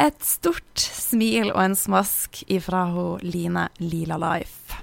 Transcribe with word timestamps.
Et 0.00 0.22
stort 0.24 0.80
smil 0.80 1.50
og 1.50 1.60
en 1.60 1.76
smask 1.76 2.40
ifra 2.48 2.86
hun 2.88 3.20
Line 3.20 3.66
Lila 3.84 4.16
Life. 4.20 4.78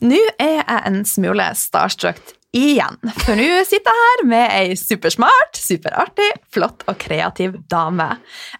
Nå 0.00 0.20
er 0.40 0.54
jeg 0.62 0.78
en 0.88 1.02
smule 1.04 1.50
starstruck 1.58 2.32
igjen, 2.56 2.96
for 3.20 3.36
nå 3.36 3.44
sitter 3.68 3.92
jeg 3.92 4.06
her 4.06 4.22
med 4.30 4.54
ei 4.56 4.78
supersmart, 4.78 5.60
superartig, 5.60 6.30
flott 6.50 6.86
og 6.88 6.96
kreativ 7.02 7.60
dame. 7.70 8.08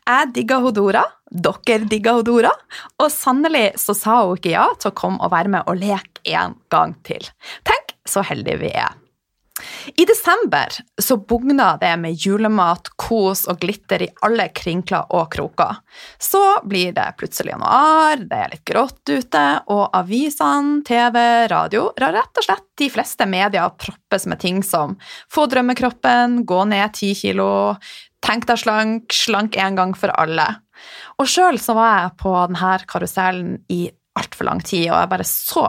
Jeg 0.05 0.31
digger 0.37 0.63
Hodora, 0.67 1.07
dere 1.31 1.89
digger 1.89 2.21
Hodora, 2.21 2.53
og 3.01 3.09
sannelig 3.15 3.71
så 3.81 3.97
sa 3.97 4.21
hun 4.27 4.37
ikke 4.37 4.53
ja 4.53 4.69
til 4.77 4.93
å 4.93 4.99
komme 5.01 5.25
og 5.25 5.33
være 5.33 5.57
med 5.57 5.71
og 5.71 5.81
leke 5.81 6.37
en 6.37 6.59
gang 6.71 6.95
til. 7.09 7.33
Tenk 7.65 7.97
så 8.05 8.27
heldige 8.29 8.61
vi 8.61 8.75
er. 8.77 8.93
I 9.97 10.07
desember 10.09 10.75
så 11.03 11.17
bugna 11.17 11.75
det 11.81 11.93
med 12.01 12.19
julemat, 12.19 12.93
kos 13.01 13.47
og 13.51 13.61
glitter 13.63 14.05
i 14.05 14.11
alle 14.27 14.49
krinkler 14.57 15.11
og 15.17 15.31
kroker. 15.35 15.81
Så 16.19 16.43
blir 16.69 16.95
det 16.97 17.07
plutselig 17.21 17.55
januar, 17.55 18.23
det 18.23 18.41
er 18.41 18.55
litt 18.55 18.65
grått 18.69 19.03
ute, 19.11 19.45
og 19.73 19.89
avisene, 19.97 20.81
TV, 20.87 21.19
radio 21.51 21.89
Rett 22.01 22.39
og 22.41 22.45
slett 22.45 22.67
de 22.81 22.89
fleste 22.93 23.27
medier 23.29 23.75
proppes 23.79 24.27
med 24.31 24.41
ting 24.43 24.63
som 24.67 24.97
få 25.31 25.47
drømmekroppen, 25.51 26.43
gå 26.49 26.65
ned 26.71 26.97
ti 26.97 27.13
kilo, 27.19 27.77
tenk 28.25 28.49
deg 28.49 28.61
slank, 28.63 29.15
slank 29.15 29.59
en 29.61 29.79
gang 29.79 29.95
for 29.97 30.13
alle. 30.17 30.49
Og 31.21 31.29
sjøl 31.29 31.61
så 31.61 31.77
var 31.77 31.93
jeg 31.93 32.17
på 32.23 32.35
denne 32.49 32.75
karusellen 32.89 33.57
i 33.73 33.85
altfor 34.19 34.49
lang 34.49 34.63
tid, 34.65 34.89
og 34.89 34.97
jeg 34.97 35.07
er 35.07 35.15
bare 35.15 35.29
så 35.29 35.67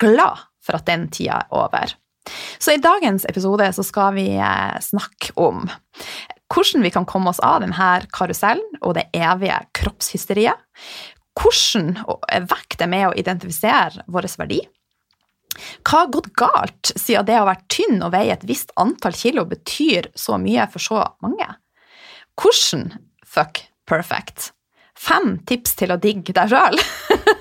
glad 0.00 0.46
for 0.64 0.78
at 0.78 0.88
den 0.88 1.08
tida 1.12 1.42
er 1.42 1.56
over. 1.56 1.94
Så 2.58 2.74
i 2.74 2.82
dagens 2.82 3.26
episode 3.28 3.70
så 3.76 3.84
skal 3.86 4.14
vi 4.18 4.26
eh, 4.36 4.76
snakke 4.84 5.34
om 5.40 5.64
hvordan 6.50 6.82
vi 6.82 6.90
kan 6.90 7.06
komme 7.06 7.30
oss 7.30 7.40
av 7.46 7.60
denne 7.62 7.92
karusellen 8.14 8.82
og 8.82 8.96
det 8.98 9.06
evige 9.14 9.60
kroppshysteriet. 9.76 10.58
Hvordan 11.38 11.94
vekk 12.50 12.76
det 12.80 12.88
med 12.90 13.08
å 13.08 13.16
identifisere 13.16 14.04
vår 14.10 14.28
verdi. 14.40 14.60
Hva 15.86 16.04
har 16.04 16.12
gått 16.14 16.30
galt 16.38 16.92
siden 16.94 17.26
det 17.26 17.38
å 17.40 17.46
være 17.48 17.66
tynn 17.72 18.02
og 18.04 18.12
veie 18.14 18.34
et 18.34 18.46
visst 18.46 18.72
antall 18.80 19.16
kilo 19.16 19.44
betyr 19.50 20.10
så 20.18 20.38
mye 20.42 20.66
for 20.70 20.82
så 20.82 21.02
mange? 21.24 21.48
Hvordan 22.40 22.90
fuck 23.26 23.64
perfect? 23.88 24.52
Fem 25.00 25.38
tips 25.48 25.78
til 25.80 25.94
å 25.94 25.98
digge 26.00 26.34
deg 26.36 26.52
sjøl. 26.52 26.76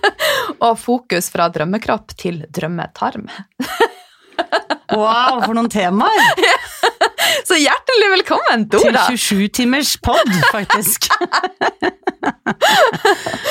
og 0.65 0.79
fokus 0.79 1.29
fra 1.33 1.49
drømmekropp 1.53 2.15
til 2.19 2.43
drømmetarm. 2.55 3.27
Wow, 4.91 5.43
for 5.45 5.53
noen 5.57 5.69
temaer! 5.71 6.43
Så 7.47 7.57
hjertelig 7.59 8.07
velkommen, 8.15 8.65
Dora! 8.71 9.05
Til 9.09 9.19
27-timers 9.19 9.95
pod, 10.05 10.31
faktisk. 10.53 11.09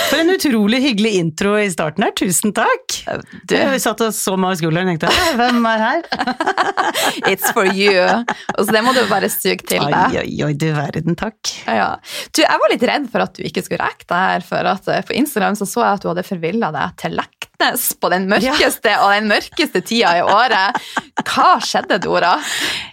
For 0.09 0.19
en 0.21 0.33
utrolig 0.35 0.81
hyggelig 0.83 1.13
intro 1.21 1.55
i 1.61 1.69
starten 1.73 2.05
her, 2.05 2.13
tusen 2.19 2.53
takk! 2.57 2.99
Du, 3.49 3.55
vi 3.55 3.81
satt 3.83 4.03
og 4.05 4.15
så 4.17 4.35
meg 4.37 4.51
over 4.51 4.61
skulderen 4.61 4.93
og 4.93 5.01
tenkte 5.03 5.37
hvem 5.39 5.69
er 5.71 5.85
her? 5.85 6.01
It's 7.31 7.53
for 7.55 7.69
you. 7.69 7.95
Og 8.57 8.67
så 8.67 8.75
det 8.75 8.85
må 8.85 8.95
du 8.97 9.03
bare 9.11 9.31
suge 9.33 9.63
til 9.69 9.85
deg. 9.87 10.19
Oi, 10.19 10.25
oi, 10.25 10.33
oi, 10.49 10.53
du 10.59 10.69
verden, 10.77 11.17
takk. 11.19 11.55
Ja. 11.65 11.95
Du, 12.33 12.43
jeg 12.45 12.65
var 12.65 12.75
litt 12.75 12.89
redd 12.93 13.09
for 13.13 13.25
at 13.25 13.39
du 13.39 13.45
ikke 13.47 13.65
skulle 13.65 13.85
rekke 13.85 14.09
det 14.09 14.23
her, 14.25 14.49
for 14.49 14.73
at 14.75 14.91
eh, 14.93 15.05
på 15.07 15.17
Instagram 15.19 15.59
så, 15.59 15.69
så 15.69 15.85
jeg 15.85 16.01
at 16.01 16.05
du 16.05 16.11
hadde 16.13 16.27
forvilla 16.29 16.73
deg 16.75 16.99
til 17.01 17.19
Leknes 17.59 17.95
på 18.01 18.09
den 18.13 18.29
mørkeste 18.31 18.93
ja. 18.93 19.01
og 19.03 19.13
den 19.17 19.29
mørkeste 19.31 19.81
tida 19.83 20.13
i 20.19 20.23
året. 20.23 20.79
Hva 21.27 21.59
skjedde, 21.65 21.99
Dora? 21.99 22.37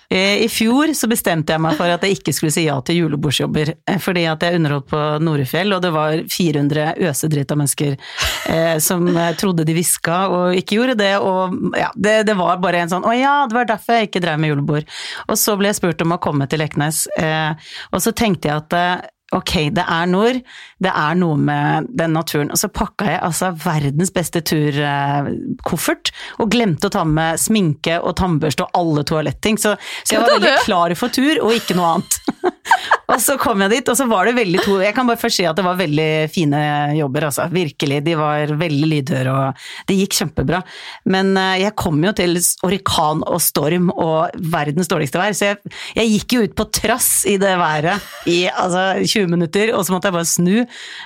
Eh, 0.10 0.44
I 0.46 0.48
fjor 0.50 0.94
så 0.98 1.10
bestemte 1.10 1.54
jeg 1.54 1.62
meg 1.62 1.78
for 1.78 1.90
at 1.90 2.04
jeg 2.06 2.18
ikke 2.18 2.34
skulle 2.34 2.54
si 2.54 2.66
ja 2.66 2.76
til 2.86 3.04
julebordsjobber, 3.04 3.74
eh, 3.86 4.00
fordi 4.02 4.26
at 4.30 4.42
jeg 4.42 4.58
underholdt 4.58 4.90
på 4.90 5.02
Norefjell, 5.22 5.74
og 5.74 5.82
det 5.86 5.92
var 5.94 6.18
400 6.30 6.96
øsedrita 7.10 7.58
mennesker 7.58 7.96
eh, 8.50 8.78
som 8.82 9.10
trodde 9.38 9.66
de 9.66 9.76
hviska 9.78 10.20
og 10.34 10.58
ikke 10.58 10.80
gjorde 10.80 10.98
det, 11.02 11.14
og 11.22 11.78
ja, 11.78 11.92
det, 11.96 12.20
det, 12.30 12.38
var 12.38 12.62
bare 12.62 12.84
en 12.84 12.94
sånn 12.94 13.06
'Å 13.06 13.18
ja, 13.18 13.36
det 13.50 13.58
var 13.58 13.70
derfor 13.70 14.00
jeg 14.00 14.10
ikke 14.10 14.24
drev 14.26 14.40
med 14.42 14.54
julebord'. 14.54 14.90
Og 15.30 15.38
så 15.38 15.58
ble 15.58 15.70
jeg 15.70 15.82
spurt 15.82 16.02
om 16.02 16.18
å 16.18 16.22
komme 16.22 16.50
til 16.50 16.62
Leknes, 16.62 17.06
eh, 17.18 17.54
og 17.92 18.02
så 18.02 18.14
tenkte 18.14 18.50
jeg 18.50 18.66
at 18.66 18.78
eh, 18.78 19.10
ok, 19.36 19.54
det 19.76 19.84
er 19.84 20.08
nord, 20.10 20.40
det 20.84 20.92
er 20.92 21.18
noe 21.20 21.38
med 21.40 21.90
den 21.98 22.16
naturen. 22.16 22.52
Og 22.54 22.60
så 22.60 22.70
pakka 22.72 23.10
jeg 23.10 23.22
altså 23.26 23.52
verdens 23.66 24.14
beste 24.16 24.42
turkoffert, 24.46 26.12
og 26.40 26.52
glemte 26.54 26.90
å 26.90 26.96
ta 26.96 27.04
med 27.08 27.42
sminke 27.42 28.00
og 28.02 28.18
tannbørste 28.22 28.68
og 28.68 28.80
alle 28.80 29.06
toaletting. 29.08 29.60
Så, 29.62 29.76
så 30.04 30.16
jeg 30.16 30.24
var 30.24 30.36
veldig 30.38 30.56
klar 30.66 30.96
for 31.00 31.14
tur, 31.16 31.42
og 31.44 31.56
ikke 31.58 31.78
noe 31.78 31.96
annet. 31.98 32.20
og 33.12 33.20
så 33.22 33.36
kom 33.42 33.62
jeg 33.66 33.74
dit, 33.76 33.90
og 33.92 33.98
så 33.98 34.08
var 34.10 34.28
det 34.28 34.36
veldig 34.38 34.62
to 34.66 34.78
Jeg 34.84 34.96
kan 34.98 35.08
bare 35.08 35.20
først 35.22 35.40
si 35.40 35.46
at 35.48 35.58
det 35.58 35.66
var 35.66 35.78
veldig 35.80 36.10
fine 36.34 36.62
jobber, 36.98 37.28
altså. 37.30 37.48
Virkelig. 37.54 38.02
De 38.06 38.16
var 38.20 38.54
veldig 38.60 38.90
lydhøre, 38.92 39.34
og 39.34 39.90
det 39.90 39.98
gikk 40.00 40.18
kjempebra. 40.20 40.62
Men 41.12 41.34
eh, 41.40 41.62
jeg 41.66 41.76
kom 41.80 42.02
jo 42.06 42.14
til 42.18 42.38
orkan 42.66 43.24
og 43.26 43.42
storm 43.44 43.92
og 43.94 44.36
verdens 44.54 44.90
dårligste 44.92 45.22
vær, 45.22 45.36
så 45.38 45.52
jeg, 45.52 45.76
jeg 46.00 46.14
gikk 46.16 46.38
jo 46.38 46.46
ut 46.46 46.56
på 46.58 46.68
trass 46.82 47.10
i 47.30 47.38
det 47.42 47.56
været 47.60 48.30
i 48.32 48.46
altså 48.50 48.86
20 49.02 49.32
minutter, 49.32 49.74
og 49.76 49.86
så 49.86 49.96
måtte 49.96 50.10
jeg 50.10 50.18
bare 50.18 50.32
snu. 50.32 50.56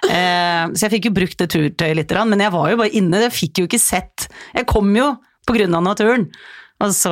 Eh, 0.10 0.64
så 0.74 0.86
jeg 0.88 0.96
fikk 0.98 1.10
jo 1.10 1.16
brukt 1.20 1.40
det 1.42 1.52
turtøyet 1.54 1.98
litt, 2.00 2.16
men 2.30 2.46
jeg 2.46 2.56
var 2.56 2.72
jo 2.72 2.80
bare 2.82 2.96
inne, 2.98 3.26
jeg 3.28 3.36
fikk 3.36 3.62
jo 3.62 3.68
ikke 3.70 3.80
sett 3.82 4.26
Jeg 4.56 4.66
kom 4.70 4.90
jo 4.96 5.12
på 5.48 5.56
grunn 5.56 5.76
av 5.78 5.84
naturen. 5.86 6.28
Og 6.84 6.94
så, 6.96 7.12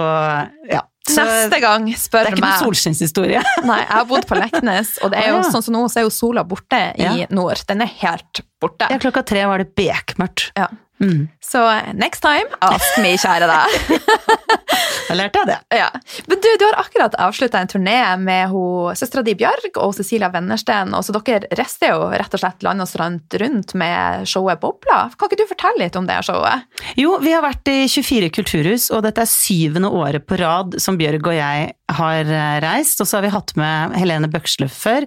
ja. 0.72 0.84
Neste 1.16 1.60
gang 1.64 1.88
spør 1.96 2.28
meg 2.28 2.34
Det 2.34 2.34
er 2.34 2.38
ikke 2.38 2.46
noen 2.46 2.66
solskinnshistorie. 2.66 3.44
Nei, 3.70 3.80
jeg 3.84 3.94
har 3.94 4.10
bodd 4.10 4.28
på 4.30 4.40
Leknes, 4.40 4.98
og 5.04 5.14
det 5.14 5.22
er 5.24 5.32
jo 5.36 5.40
sånn 5.48 5.66
som 5.66 5.78
nå, 5.78 5.86
så 5.92 6.02
er 6.02 6.08
jo 6.08 6.14
sola 6.14 6.44
borte 6.48 6.82
i 6.98 7.06
ja. 7.06 7.30
nord. 7.34 7.64
Den 7.70 7.86
er 7.86 7.94
helt 8.02 8.44
borte. 8.62 8.90
Ja, 8.92 9.00
klokka 9.02 9.24
tre 9.28 9.46
var 9.50 9.64
det 9.64 9.72
bekmørkt. 9.78 10.52
Ja. 10.58 10.70
Mm. 11.04 11.28
Så 11.44 11.64
next 11.94 12.26
time, 12.26 12.50
ask 12.66 12.98
me, 13.04 13.16
kjære 13.22 13.50
deg. 13.52 14.02
Da 15.08 15.16
lærte 15.16 15.42
jeg 15.42 15.48
det. 15.48 15.58
Ja. 15.80 15.88
Men 16.28 16.42
du, 16.44 16.50
du 16.60 16.66
har 16.68 16.80
akkurat 16.82 17.16
avslutta 17.22 17.62
en 17.62 17.72
turné 17.72 17.98
med 18.20 18.56
søstera 19.00 19.24
di 19.24 19.36
Bjørg 19.40 19.80
og 19.80 19.96
Cecilia 19.96 20.30
Wennersten. 20.34 20.94
Og 20.98 21.06
så 21.06 21.16
dere 21.16 21.48
rister 21.58 21.94
jo 21.94 22.10
rett 22.12 22.36
og 22.36 22.42
slett 22.42 22.66
land 22.66 22.84
og 22.84 22.90
strand 22.92 23.38
rundt 23.42 23.74
med 23.80 24.28
showet 24.30 24.62
Bobla. 24.64 25.06
Kan 25.16 25.32
ikke 25.32 25.44
du 25.44 25.48
fortelle 25.50 25.86
litt 25.86 26.00
om 26.00 26.10
det 26.10 26.20
showet? 26.28 26.68
Jo, 27.00 27.18
vi 27.24 27.34
har 27.36 27.46
vært 27.46 27.72
i 27.72 27.80
24 27.88 28.32
kulturhus, 28.36 28.90
og 28.92 29.06
dette 29.08 29.24
er 29.24 29.32
syvende 29.32 29.92
året 29.94 30.28
på 30.28 30.40
rad 30.42 30.76
som 30.84 31.00
Bjørg 31.00 31.32
og 31.32 31.38
jeg 31.38 31.72
har 31.88 32.26
eh, 32.26 32.60
reist, 32.64 33.00
og 33.02 33.08
så 33.08 33.18
har 33.18 33.26
vi 33.26 33.32
hatt 33.32 33.54
med 33.60 33.96
Helene 33.98 34.28
Bøksle 34.32 34.68
før, 34.72 35.06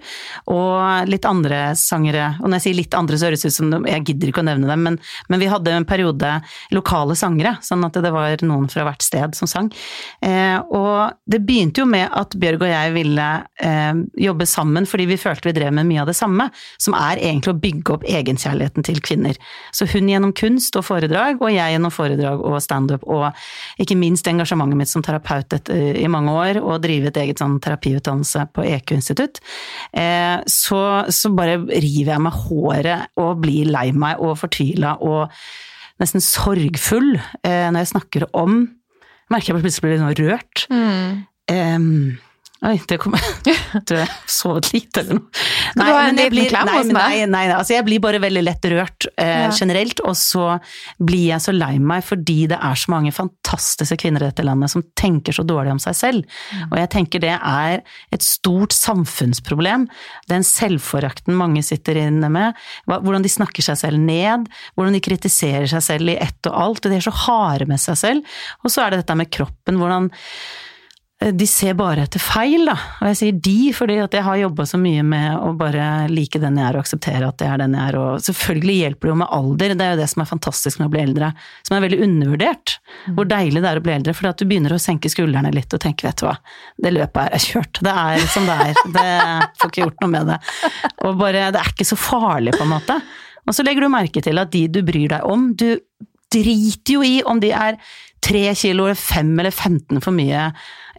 og 0.50 1.10
litt 1.10 1.26
andre 1.28 1.74
sangere. 1.78 2.32
Og 2.40 2.48
når 2.48 2.60
jeg 2.60 2.66
sier 2.66 2.78
litt 2.78 2.96
andre, 2.96 3.18
så 3.20 3.28
høres 3.28 3.44
det 3.44 3.52
ut 3.52 3.56
som 3.58 3.74
Jeg 3.90 4.04
gidder 4.08 4.30
ikke 4.30 4.42
å 4.42 4.48
nevne 4.48 4.70
dem, 4.70 4.84
men, 4.86 4.96
men, 5.28 5.40
vi 5.40 5.48
hadde 5.50 5.74
en 5.76 5.88
periode 5.88 6.32
lokale 6.74 7.16
sangere, 7.16 7.56
sånn 7.64 7.84
at 7.86 7.98
det 8.00 8.12
var 8.14 8.44
noen 8.46 8.68
fra 8.72 8.86
hvert 8.88 9.04
sted 9.04 9.36
som 9.36 9.50
sang. 9.50 9.70
Eh, 10.24 10.56
og 10.72 11.12
det 11.30 11.42
begynte 11.44 11.84
jo 11.84 11.88
med 11.88 12.08
at 12.16 12.36
Bjørg 12.40 12.64
og 12.64 12.72
jeg 12.72 12.94
ville 12.96 13.28
eh, 13.60 14.02
jobbe 14.20 14.48
sammen 14.48 14.88
fordi 14.88 15.06
vi 15.10 15.20
følte 15.20 15.50
vi 15.50 15.56
drev 15.56 15.74
med 15.76 15.88
mye 15.88 16.02
av 16.04 16.10
det 16.10 16.16
samme, 16.16 16.48
som 16.80 16.96
er 16.96 17.20
egentlig 17.20 17.54
å 17.54 17.60
bygge 17.60 17.96
opp 17.96 18.08
egenkjærligheten 18.08 18.86
til 18.88 19.00
kvinner. 19.04 19.36
Så 19.76 19.88
hun 19.92 20.08
gjennom 20.08 20.32
kunst 20.36 20.76
og 20.80 20.86
foredrag, 20.88 21.40
og 21.44 21.52
jeg 21.52 21.76
gjennom 21.76 21.92
foredrag 21.92 22.44
og 22.44 22.56
standup, 22.64 23.04
og 23.08 23.30
ikke 23.80 23.98
minst 24.00 24.28
engasjementet 24.30 24.80
mitt 24.80 24.92
som 24.92 25.04
terapeut 25.04 25.70
i 25.70 26.08
mange 26.10 26.32
år 26.32 26.60
og 26.76 26.84
drive 26.84 27.10
et 27.10 27.20
eget 27.22 27.42
sånn 27.42 27.58
terapiutdannelse 27.62 28.46
på 28.54 28.66
EQ-institutt, 28.68 29.40
eh, 29.96 30.38
så, 30.50 30.82
så, 31.12 31.32
bare 31.36 31.60
river 31.70 32.14
jeg 32.14 32.24
meg 32.24 32.38
håret 32.46 33.20
og 33.20 33.42
blir 33.44 33.70
lei 33.70 33.90
meg 33.96 34.22
og 34.22 34.38
fortvila 34.40 34.96
og 35.06 35.30
nesten 36.00 36.22
sorgfull 36.24 37.14
eh, 37.18 37.68
når 37.70 37.82
jeg 37.82 37.94
snakker 37.94 38.30
om 38.36 38.62
Merker 39.30 39.54
jeg 39.54 39.62
plutselig 39.62 39.84
blir 39.84 39.92
litt 39.92 40.00
sånn 40.02 40.16
rørt. 40.26 40.62
Mm. 40.74 41.10
Um, 41.54 41.90
Oi, 42.60 42.74
det 42.90 42.98
kom 43.00 43.14
jeg 43.16 43.54
Du 43.88 43.94
jeg 43.96 44.08
sovet 44.28 44.68
lite 44.74 45.00
eller 45.00 45.16
noe. 45.16 45.44
Nei, 45.78 45.86
du 45.86 45.94
ha 45.94 46.00
en 46.10 46.18
liten 46.18 46.48
klem 46.50 46.68
hos 46.68 46.90
meg? 46.90 46.98
Nei, 46.98 47.22
nei, 47.24 47.44
nei, 47.48 47.56
altså 47.56 47.72
jeg 47.72 47.86
blir 47.86 48.02
bare 48.04 48.20
veldig 48.20 48.42
lett 48.44 48.68
rørt 48.72 49.06
eh, 49.14 49.46
ja. 49.46 49.48
generelt, 49.56 50.02
og 50.04 50.16
så 50.18 50.58
blir 50.98 51.30
jeg 51.30 51.44
så 51.44 51.54
lei 51.54 51.72
meg 51.80 52.04
fordi 52.04 52.44
det 52.50 52.58
er 52.60 52.76
så 52.76 52.92
mange 52.92 53.14
fantastiske 53.16 53.96
kvinner 54.02 54.26
i 54.26 54.28
dette 54.28 54.44
landet 54.44 54.74
som 54.74 54.84
tenker 54.98 55.36
så 55.36 55.44
dårlig 55.46 55.72
om 55.72 55.80
seg 55.80 55.96
selv. 55.96 56.38
Mm. 56.52 56.66
Og 56.68 56.76
jeg 56.82 56.92
tenker 56.96 57.24
det 57.24 57.34
er 57.38 57.80
et 58.12 58.26
stort 58.26 58.76
samfunnsproblem. 58.76 59.88
Den 60.28 60.44
selvforakten 60.46 61.38
mange 61.38 61.64
sitter 61.64 62.02
inne 62.02 62.28
med, 62.32 62.60
hvordan 62.90 63.24
de 63.24 63.32
snakker 63.32 63.64
seg 63.64 63.80
selv 63.86 64.04
ned, 64.04 64.50
hvordan 64.74 64.98
de 64.98 65.04
kritiserer 65.08 65.70
seg 65.70 65.86
selv 65.86 66.12
i 66.12 66.20
ett 66.20 66.50
og 66.50 66.60
alt, 66.66 66.84
og 66.84 66.92
de 66.92 67.00
er 67.00 67.08
så 67.08 67.16
harde 67.24 67.70
med 67.70 67.80
seg 67.80 67.96
selv. 68.04 68.40
Og 68.64 68.74
så 68.74 68.84
er 68.84 68.92
det 68.92 69.04
dette 69.04 69.16
med 69.16 69.32
kroppen, 69.32 69.80
hvordan 69.80 70.10
de 71.20 71.44
ser 71.46 71.74
bare 71.76 72.06
etter 72.06 72.22
feil, 72.22 72.62
da. 72.64 72.74
Og 73.02 73.10
jeg 73.10 73.16
sier 73.18 73.40
de 73.44 73.72
fordi 73.76 73.98
at 74.00 74.14
jeg 74.16 74.24
har 74.24 74.38
jobba 74.40 74.64
så 74.64 74.78
mye 74.80 75.02
med 75.04 75.34
å 75.36 75.50
bare 75.58 76.06
like 76.08 76.40
den 76.40 76.56
jeg 76.56 76.64
er 76.64 76.78
og 76.78 76.86
akseptere 76.86 77.28
at 77.28 77.44
jeg 77.44 77.52
er 77.52 77.60
den 77.60 77.76
jeg 77.76 77.92
er. 77.92 77.98
Og 78.00 78.24
selvfølgelig 78.24 78.76
hjelper 78.78 79.08
det 79.08 79.12
jo 79.12 79.18
med 79.20 79.34
alder, 79.36 79.74
det 79.76 79.84
er 79.84 79.92
jo 79.92 79.98
det 80.00 80.08
som 80.14 80.24
er 80.24 80.30
fantastisk 80.30 80.80
med 80.80 80.88
å 80.88 80.94
bli 80.94 81.02
eldre. 81.04 81.30
Som 81.68 81.76
er 81.76 81.84
veldig 81.84 82.00
undervurdert. 82.06 82.76
Mm. 83.04 83.12
Hvor 83.18 83.30
deilig 83.34 83.60
det 83.60 83.68
er 83.68 83.82
å 83.82 83.84
bli 83.84 83.94
eldre. 83.98 84.16
Fordi 84.16 84.32
at 84.32 84.40
du 84.40 84.46
begynner 84.48 84.76
å 84.76 84.80
senke 84.80 85.12
skuldrene 85.12 85.52
litt 85.52 85.76
og 85.76 85.84
tenke 85.84 86.08
vet 86.08 86.24
du 86.24 86.26
hva, 86.30 86.34
det 86.80 86.96
løpet 86.96 87.22
her 87.26 87.36
er 87.36 87.46
kjørt. 87.50 87.84
Det 87.84 87.96
er 88.06 88.28
som 88.32 88.48
det 88.48 88.58
er. 88.64 88.84
Det 88.96 89.08
får 89.60 89.74
ikke 89.74 89.84
gjort 89.84 90.04
noe 90.06 90.14
med 90.16 90.32
det. 90.32 90.42
Og 91.04 91.20
bare, 91.20 91.48
det 91.52 91.60
er 91.60 91.74
ikke 91.74 91.90
så 91.92 92.00
farlig, 92.00 92.56
på 92.56 92.64
en 92.64 92.76
måte. 92.78 92.96
Og 93.44 93.56
så 93.56 93.66
legger 93.66 93.84
du 93.84 93.92
merke 93.92 94.24
til 94.24 94.40
at 94.40 94.56
de 94.56 94.70
du 94.72 94.80
bryr 94.88 95.12
deg 95.12 95.28
om, 95.28 95.50
du 95.52 95.74
driter 96.32 96.96
jo 96.96 97.04
i 97.04 97.18
om 97.26 97.40
de 97.42 97.50
er 97.52 97.76
tre 98.22 98.50
kilo 98.58 98.86
eller 98.86 98.98
fem 98.98 99.32
eller 99.40 99.52
15 99.52 100.00
for 100.04 100.14
mye, 100.14 100.50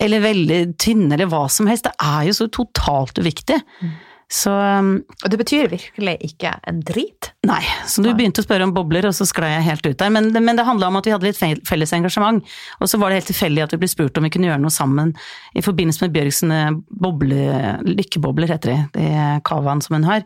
eller 0.02 0.24
veldig 0.24 0.62
tynne 0.82 1.16
eller 1.16 1.30
hva 1.32 1.46
som 1.52 1.70
helst. 1.70 1.90
Det 1.90 1.94
er 2.02 2.30
jo 2.30 2.38
så 2.38 2.48
totalt 2.54 3.22
uviktig. 3.22 3.60
Mm. 3.82 3.92
Så 4.32 4.52
um, 4.54 4.94
Og 5.26 5.32
det 5.32 5.38
betyr 5.42 5.68
virkelig 5.74 6.14
ikke 6.24 6.54
en 6.70 6.80
drit? 6.88 7.32
Nei, 7.48 7.60
så 7.90 8.04
du 8.04 8.14
begynte 8.16 8.40
å 8.40 8.46
spørre 8.46 8.64
om 8.64 8.72
bobler, 8.76 9.10
og 9.10 9.16
så 9.18 9.28
sklei 9.28 9.50
jeg 9.58 9.66
helt 9.68 9.90
ut 9.90 10.00
der. 10.00 10.14
Men, 10.14 10.32
men 10.32 10.56
det 10.56 10.66
handla 10.68 10.88
om 10.88 11.00
at 11.02 11.10
vi 11.10 11.12
hadde 11.12 11.28
litt 11.28 11.68
felles 11.68 11.92
engasjement. 11.98 12.40
Og 12.80 12.88
så 12.88 13.00
var 13.02 13.12
det 13.12 13.20
helt 13.20 13.32
tilfeldig 13.34 13.66
at 13.66 13.76
vi 13.76 13.82
ble 13.84 13.92
spurt 13.92 14.18
om 14.18 14.28
vi 14.28 14.32
kunne 14.32 14.48
gjøre 14.48 14.64
noe 14.64 14.74
sammen 14.74 15.12
i 15.52 15.66
forbindelse 15.66 16.06
med 16.06 16.16
Bjørgsen 16.16 16.56
boble, 17.04 17.52
lykkebobler, 17.92 18.56
heter 18.56 18.72
de, 18.72 18.80
det 18.96 19.14
kavaen 19.48 19.84
som 19.84 20.00
hun 20.00 20.08
har. 20.08 20.24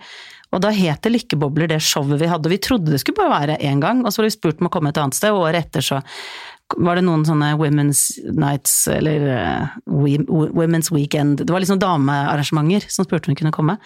Og 0.53 0.61
da 0.63 0.69
het 0.71 1.03
det 1.03 1.11
Lykkebobler, 1.11 1.67
det 1.67 1.81
showet 1.83 2.21
vi 2.21 2.29
hadde. 2.31 2.51
Vi 2.51 2.61
trodde 2.63 2.93
det 2.93 3.01
skulle 3.01 3.17
bare 3.17 3.41
være 3.41 3.57
én 3.65 3.81
gang, 3.83 4.05
og 4.05 4.13
så 4.13 4.21
ble 4.21 4.29
vi 4.29 4.37
spurt 4.37 4.61
om 4.61 4.69
å 4.69 4.71
komme 4.71 4.93
et 4.93 5.01
annet 5.01 5.17
sted, 5.17 5.33
og 5.33 5.49
året 5.49 5.65
etter 5.65 5.83
så 5.83 5.99
var 6.81 6.97
det 6.97 7.05
noen 7.05 7.23
sånne 7.27 7.51
Women's 7.59 8.07
Nights 8.25 8.87
eller 8.89 9.25
uh, 9.29 9.75
Women's 9.85 10.89
Weekend 10.93 11.43
Det 11.43 11.53
var 11.53 11.61
liksom 11.61 11.79
damearrangementer 11.79 12.87
som 12.89 13.05
spurte 13.05 13.29
om 13.29 13.35
hun 13.35 13.39
kunne 13.43 13.53
komme. 13.55 13.77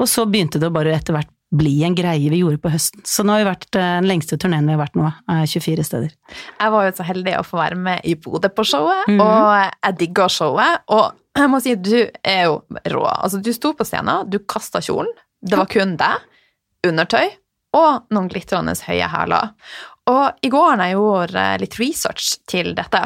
Og 0.00 0.08
så 0.08 0.24
begynte 0.26 0.60
det 0.60 0.70
å 0.70 0.74
bare 0.74 0.94
etter 0.96 1.16
hvert 1.16 1.30
bli 1.54 1.74
en 1.86 1.94
greie 1.94 2.30
vi 2.32 2.40
gjorde 2.40 2.58
på 2.62 2.72
høsten. 2.72 3.04
Så 3.06 3.22
nå 3.22 3.34
har 3.34 3.44
vi 3.44 3.50
vært 3.50 3.76
eh, 3.78 3.90
den 4.00 4.08
lengste 4.10 4.38
turneen 4.40 4.66
vi 4.66 4.74
har 4.74 4.80
vært 4.80 4.96
nå, 4.98 5.10
24 5.28 5.84
steder. 5.86 6.14
Jeg 6.58 6.72
var 6.74 6.88
jo 6.88 6.94
så 6.96 7.06
heldig 7.06 7.36
å 7.38 7.44
få 7.46 7.60
være 7.60 7.78
med 7.78 8.08
i 8.08 8.16
Bodø 8.18 8.50
på 8.50 8.64
showet, 8.66 9.04
mm 9.06 9.20
-hmm. 9.20 9.22
og 9.22 9.70
jeg 9.84 9.98
digga 10.00 10.28
showet. 10.28 10.82
Og 10.88 11.12
jeg 11.38 11.50
må 11.50 11.60
si 11.60 11.76
at 11.76 11.84
du 11.84 12.10
er 12.24 12.42
jo 12.44 12.62
rå. 12.90 13.04
Altså, 13.06 13.38
du 13.38 13.52
sto 13.52 13.72
på 13.72 13.84
scenen, 13.84 14.30
du 14.30 14.38
kasta 14.38 14.80
kjolen, 14.80 15.12
det 15.42 15.58
var 15.58 15.66
kun 15.66 15.96
deg, 15.96 16.26
undertøy 16.86 17.30
og 17.74 18.06
noen 18.14 18.28
glitrende 18.30 18.74
høye 18.86 19.08
hæler. 19.10 19.50
Og 20.12 20.44
i 20.44 20.50
går 20.52 20.74
når 20.76 20.90
jeg 20.90 20.98
gjorde 20.98 21.44
litt 21.62 21.78
research 21.80 22.32
til 22.50 22.74
dette, 22.76 23.00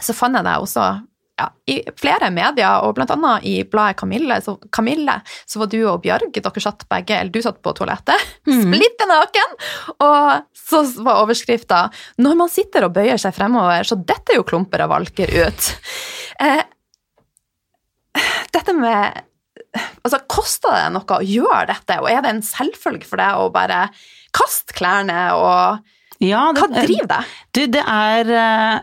så 0.00 0.14
fant 0.16 0.38
jeg 0.38 0.46
det 0.46 0.54
også 0.62 0.86
ja, 1.34 1.48
i 1.66 1.80
flere 1.98 2.28
medier, 2.30 2.84
og 2.86 3.00
annet 3.02 3.46
i 3.48 3.54
bladet 3.66 3.98
Kamille, 3.98 4.36
så, 4.44 4.54
Kamille, 4.72 5.16
så 5.50 5.60
var 5.62 5.70
du 5.72 5.78
og 5.82 6.02
Bjørg 6.04 6.30
Dere 6.36 6.62
satt 6.62 6.86
begge, 6.90 7.16
eller 7.18 7.34
du 7.34 7.42
satt 7.42 7.58
på 7.64 7.74
toalettet, 7.74 8.28
mm. 8.48 8.60
splitter 8.62 9.10
naken! 9.10 9.56
Og 10.06 10.60
så 10.64 10.84
var 11.02 11.22
overskrifta 11.24 11.88
'Når 12.22 12.38
man 12.38 12.52
sitter 12.52 12.86
og 12.86 12.94
bøyer 12.94 13.20
seg 13.20 13.34
fremover, 13.36 13.86
så 13.86 13.98
detter 13.98 14.38
jo 14.38 14.46
klumper 14.46 14.86
av 14.86 14.94
valker 14.94 15.34
ut'. 15.44 15.70
Eh, 16.40 16.64
dette 18.54 18.74
med 18.74 19.24
Altså, 20.04 20.20
koster 20.30 20.70
det 20.70 20.90
noe 20.94 21.16
å 21.16 21.24
gjøre 21.26 21.64
dette, 21.66 21.96
og 21.98 22.06
er 22.06 22.20
det 22.22 22.30
en 22.30 22.44
selvfølge 22.46 23.08
for 23.08 23.18
deg 23.18 23.40
å 23.40 23.48
bare 23.50 23.88
kaste 24.34 24.76
klærne 24.76 25.32
og 25.34 25.80
ja, 26.22 26.46
det, 26.54 26.62
Hva 26.62 26.84
driver 26.86 27.10
deg? 27.10 27.36
Du, 27.54 27.62
det 27.74 27.82
er 27.82 28.32
eh, 28.38 28.78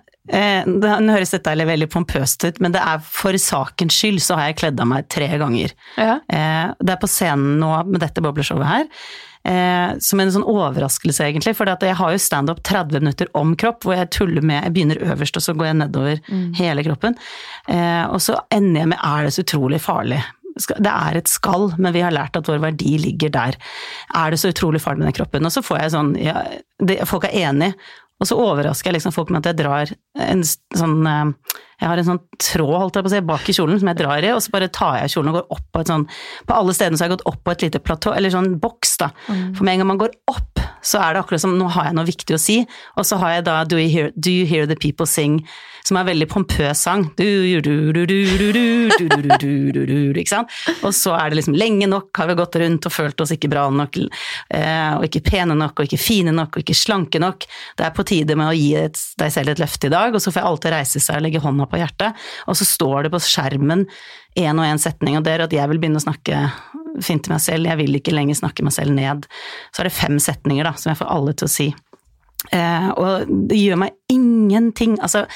det, 0.65 0.93
Nå 1.01 1.15
høres 1.15 1.33
dette 1.33 1.55
veldig 1.71 1.89
pompøst 1.91 2.45
ut, 2.45 2.61
men 2.63 2.75
det 2.75 2.83
er 2.83 3.01
for 3.05 3.37
sakens 3.41 3.97
skyld 3.97 4.21
så 4.23 4.37
har 4.39 4.51
jeg 4.51 4.61
kledd 4.61 4.81
av 4.83 4.89
meg 4.91 5.09
tre 5.11 5.29
ganger. 5.41 5.73
Ja. 5.97 6.19
Eh, 6.27 6.71
det 6.79 6.95
er 6.95 7.01
på 7.01 7.09
scenen 7.09 7.59
nå 7.61 7.73
med 7.89 8.01
dette 8.03 8.23
bobleshowet 8.23 8.69
her. 8.69 8.89
Eh, 9.41 9.97
som 9.97 10.21
en 10.21 10.29
sånn 10.29 10.45
overraskelse, 10.45 11.25
egentlig. 11.25 11.55
For 11.57 11.69
jeg 11.69 11.97
har 11.97 12.13
jo 12.13 12.21
standup 12.21 12.61
30 12.67 13.01
minutter 13.01 13.31
om 13.37 13.55
kropp, 13.57 13.81
hvor 13.85 13.97
jeg 13.97 14.11
tuller 14.13 14.45
med 14.45 14.67
Jeg 14.67 14.73
begynner 14.75 15.01
øverst, 15.01 15.39
og 15.39 15.45
så 15.45 15.55
går 15.57 15.71
jeg 15.71 15.79
nedover 15.79 16.21
mm. 16.27 16.43
hele 16.59 16.85
kroppen. 16.85 17.17
Eh, 17.67 18.05
og 18.05 18.21
så 18.21 18.37
ender 18.53 18.83
jeg 18.83 18.91
med 18.93 19.01
Er 19.01 19.25
det 19.25 19.33
så 19.33 19.45
utrolig 19.47 19.81
farlig? 19.81 20.21
Det 20.55 20.91
er 20.91 21.17
et 21.19 21.31
skall, 21.31 21.69
men 21.77 21.93
vi 21.95 22.03
har 22.03 22.13
lært 22.13 22.37
at 22.37 22.49
vår 22.49 22.61
verdi 22.63 22.97
ligger 22.99 23.31
der. 23.33 23.57
Er 24.17 24.31
det 24.31 24.41
så 24.41 24.51
utrolig 24.51 24.81
farlig 24.83 25.03
med 25.03 25.11
den 25.11 25.19
kroppen? 25.21 25.47
Og 25.47 25.53
så 25.53 25.63
får 25.65 25.83
jeg 25.83 25.93
sånn 25.95 26.13
ja, 26.19 26.43
det, 26.83 27.01
Folk 27.09 27.27
er 27.29 27.37
enig, 27.47 27.71
og 28.21 28.29
så 28.29 28.37
overrasker 28.37 28.91
jeg 28.91 28.99
liksom 28.99 29.13
folk 29.15 29.31
med 29.33 29.41
at 29.41 29.49
jeg 29.49 29.59
drar 29.63 29.91
en 30.21 30.43
sånn 30.45 31.07
eh, 31.09 31.55
Jeg 31.81 31.89
har 31.89 32.01
en 32.01 32.09
sånn 32.11 32.21
tråd, 32.37 32.75
holdt 32.77 32.99
jeg 32.99 33.05
på 33.07 33.09
å 33.09 33.13
si, 33.15 33.21
bak 33.31 33.47
i 33.49 33.55
kjolen 33.57 33.81
som 33.81 33.89
jeg 33.89 33.99
drar 34.03 34.27
i, 34.27 34.33
og 34.35 34.43
så 34.45 34.53
bare 34.53 34.69
tar 34.69 34.99
jeg 34.99 35.15
kjolen 35.15 35.31
og 35.31 35.39
går 35.39 35.55
opp 35.57 35.65
på 35.73 35.81
et 35.81 35.93
sånn 35.93 36.05
På 36.45 36.59
alle 36.59 36.75
stedene 36.77 36.99
så 36.99 37.05
har 37.05 37.09
jeg 37.09 37.17
gått 37.17 37.29
opp 37.31 37.41
på 37.41 37.55
et 37.55 37.65
lite 37.65 37.81
platå, 37.81 38.13
eller 38.13 38.33
sånn 38.33 38.53
boks, 38.61 38.93
da. 39.01 39.09
Mm. 39.25 39.47
For 39.57 39.65
med 39.65 39.73
en 39.73 39.83
gang 39.83 39.91
man 39.95 40.03
går 40.03 40.13
opp, 40.29 40.61
så 40.81 41.01
er 41.01 41.13
det 41.13 41.23
akkurat 41.23 41.43
som 41.43 41.57
nå 41.57 41.67
har 41.75 41.89
jeg 41.89 41.97
noe 41.97 42.09
viktig 42.09 42.37
å 42.37 42.41
si, 42.41 42.61
og 42.97 43.07
så 43.07 43.19
har 43.21 43.37
jeg 43.37 43.49
da 43.49 43.59
Do 43.65 43.77
you 43.81 43.89
hear, 43.89 44.11
do 44.15 44.31
you 44.33 44.47
hear 44.49 44.65
the 44.69 44.79
people 44.79 45.09
sing? 45.09 45.41
som 45.87 45.97
er 45.97 46.03
en 46.03 46.11
veldig 46.11 46.27
pompøs 46.29 46.83
sang. 46.85 47.07
Ikke 50.21 50.29
sant? 50.29 50.53
Og 50.85 50.93
så 50.95 51.15
er 51.17 51.31
det 51.31 51.39
liksom 51.39 51.57
lenge 51.57 51.89
nok 51.89 52.21
har 52.21 52.29
vi 52.29 52.37
gått 52.39 52.57
rundt 52.61 52.87
og 52.87 52.93
følt 52.93 53.23
oss 53.23 53.33
ikke 53.35 53.49
bra 53.51 53.67
nok, 53.73 53.97
og 53.97 55.07
ikke 55.07 55.23
pene 55.25 55.57
nok, 55.57 55.79
og 55.79 55.89
ikke 55.89 56.01
fine 56.01 56.33
nok, 56.35 56.55
og 56.55 56.65
ikke 56.65 56.77
slanke 56.77 57.21
nok. 57.21 57.47
Det 57.79 57.87
er 57.87 57.95
på 57.97 58.05
tide 58.07 58.37
med 58.39 58.51
å 58.51 58.57
gi 58.57 58.71
deg 58.77 59.33
selv 59.33 59.53
et 59.53 59.61
løfte 59.61 59.89
i 59.89 59.93
dag, 59.93 60.13
og 60.13 60.21
så 60.21 60.29
får 60.31 60.41
jeg 60.41 60.49
alltid 60.51 60.75
reise 60.75 61.03
seg 61.03 61.19
og 61.19 61.25
legge 61.27 61.43
hånda 61.43 61.69
på 61.71 61.81
hjertet, 61.81 62.27
og 62.47 62.59
så 62.59 62.67
står 62.67 63.07
det 63.07 63.13
på 63.15 63.23
skjermen 63.25 63.87
én 64.39 64.55
og 64.61 64.67
én 64.67 64.79
setning, 64.79 65.17
og 65.17 65.25
det 65.25 65.33
er 65.33 65.45
at 65.47 65.55
jeg 65.55 65.67
vil 65.71 65.81
begynne 65.81 65.99
å 65.99 66.05
snakke 66.05 66.45
fint 66.99 67.23
til 67.25 67.33
meg 67.33 67.41
selv, 67.43 67.69
jeg 67.69 67.79
vil 67.79 67.97
ikke 67.99 68.13
lenger 68.15 68.41
snakke 68.41 68.65
meg 68.67 68.75
selv 68.75 68.95
ned. 68.97 69.27
Så 69.71 69.83
er 69.83 69.89
det 69.89 69.95
fem 69.95 70.19
setninger 70.21 70.67
da, 70.67 70.75
som 70.77 70.91
jeg 70.91 71.01
får 71.01 71.11
alle 71.15 71.35
til 71.37 71.47
å 71.47 71.53
si. 71.55 71.67
Eh, 72.51 72.87
og 72.97 73.33
det 73.49 73.59
gjør 73.59 73.83
meg 73.85 73.97
ingenting. 74.11 74.97
Altså, 75.01 75.27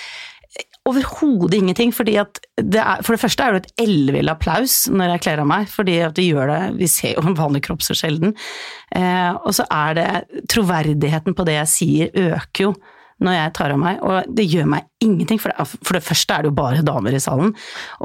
Overhodet 0.85 1.57
ingenting. 1.57 1.91
fordi 1.91 2.13
at 2.21 2.37
det 2.61 2.77
er, 2.77 3.01
For 3.01 3.15
det 3.15 3.21
første 3.23 3.43
er 3.43 3.53
det 3.53 3.65
et 3.65 3.87
ellevill 3.87 4.29
applaus 4.29 4.85
når 4.85 5.15
jeg 5.15 5.23
kler 5.25 5.41
av 5.41 5.47
meg, 5.49 5.67
fordi 5.67 5.95
at 6.05 6.17
vi 6.17 6.27
gjør 6.29 6.51
det 6.51 6.59
Vi 6.77 6.87
ser 6.87 7.15
jo 7.15 7.23
en 7.25 7.37
vanlig 7.37 7.63
kropp 7.65 7.81
så 7.81 7.95
sjelden. 7.97 8.35
Eh, 8.93 9.31
og 9.33 9.55
så 9.57 9.65
er 9.71 9.97
det 9.97 10.45
Troverdigheten 10.53 11.33
på 11.33 11.45
det 11.47 11.57
jeg 11.57 11.71
sier, 11.73 12.13
øker 12.13 12.67
jo 12.67 12.75
når 13.23 13.35
jeg 13.37 13.51
tar 13.55 13.71
av 13.71 13.79
meg, 13.79 14.01
og 14.03 14.35
det 14.35 14.43
gjør 14.51 14.65
meg 14.73 14.87
ingenting, 15.05 15.39
for 15.39 15.51
det, 15.51 15.65
for 15.87 15.95
det 15.95 16.01
første 16.03 16.35
er 16.35 16.43
det 16.43 16.49
jo 16.49 16.55
bare 16.57 16.81
damer 16.83 17.15
i 17.15 17.21
salen. 17.23 17.53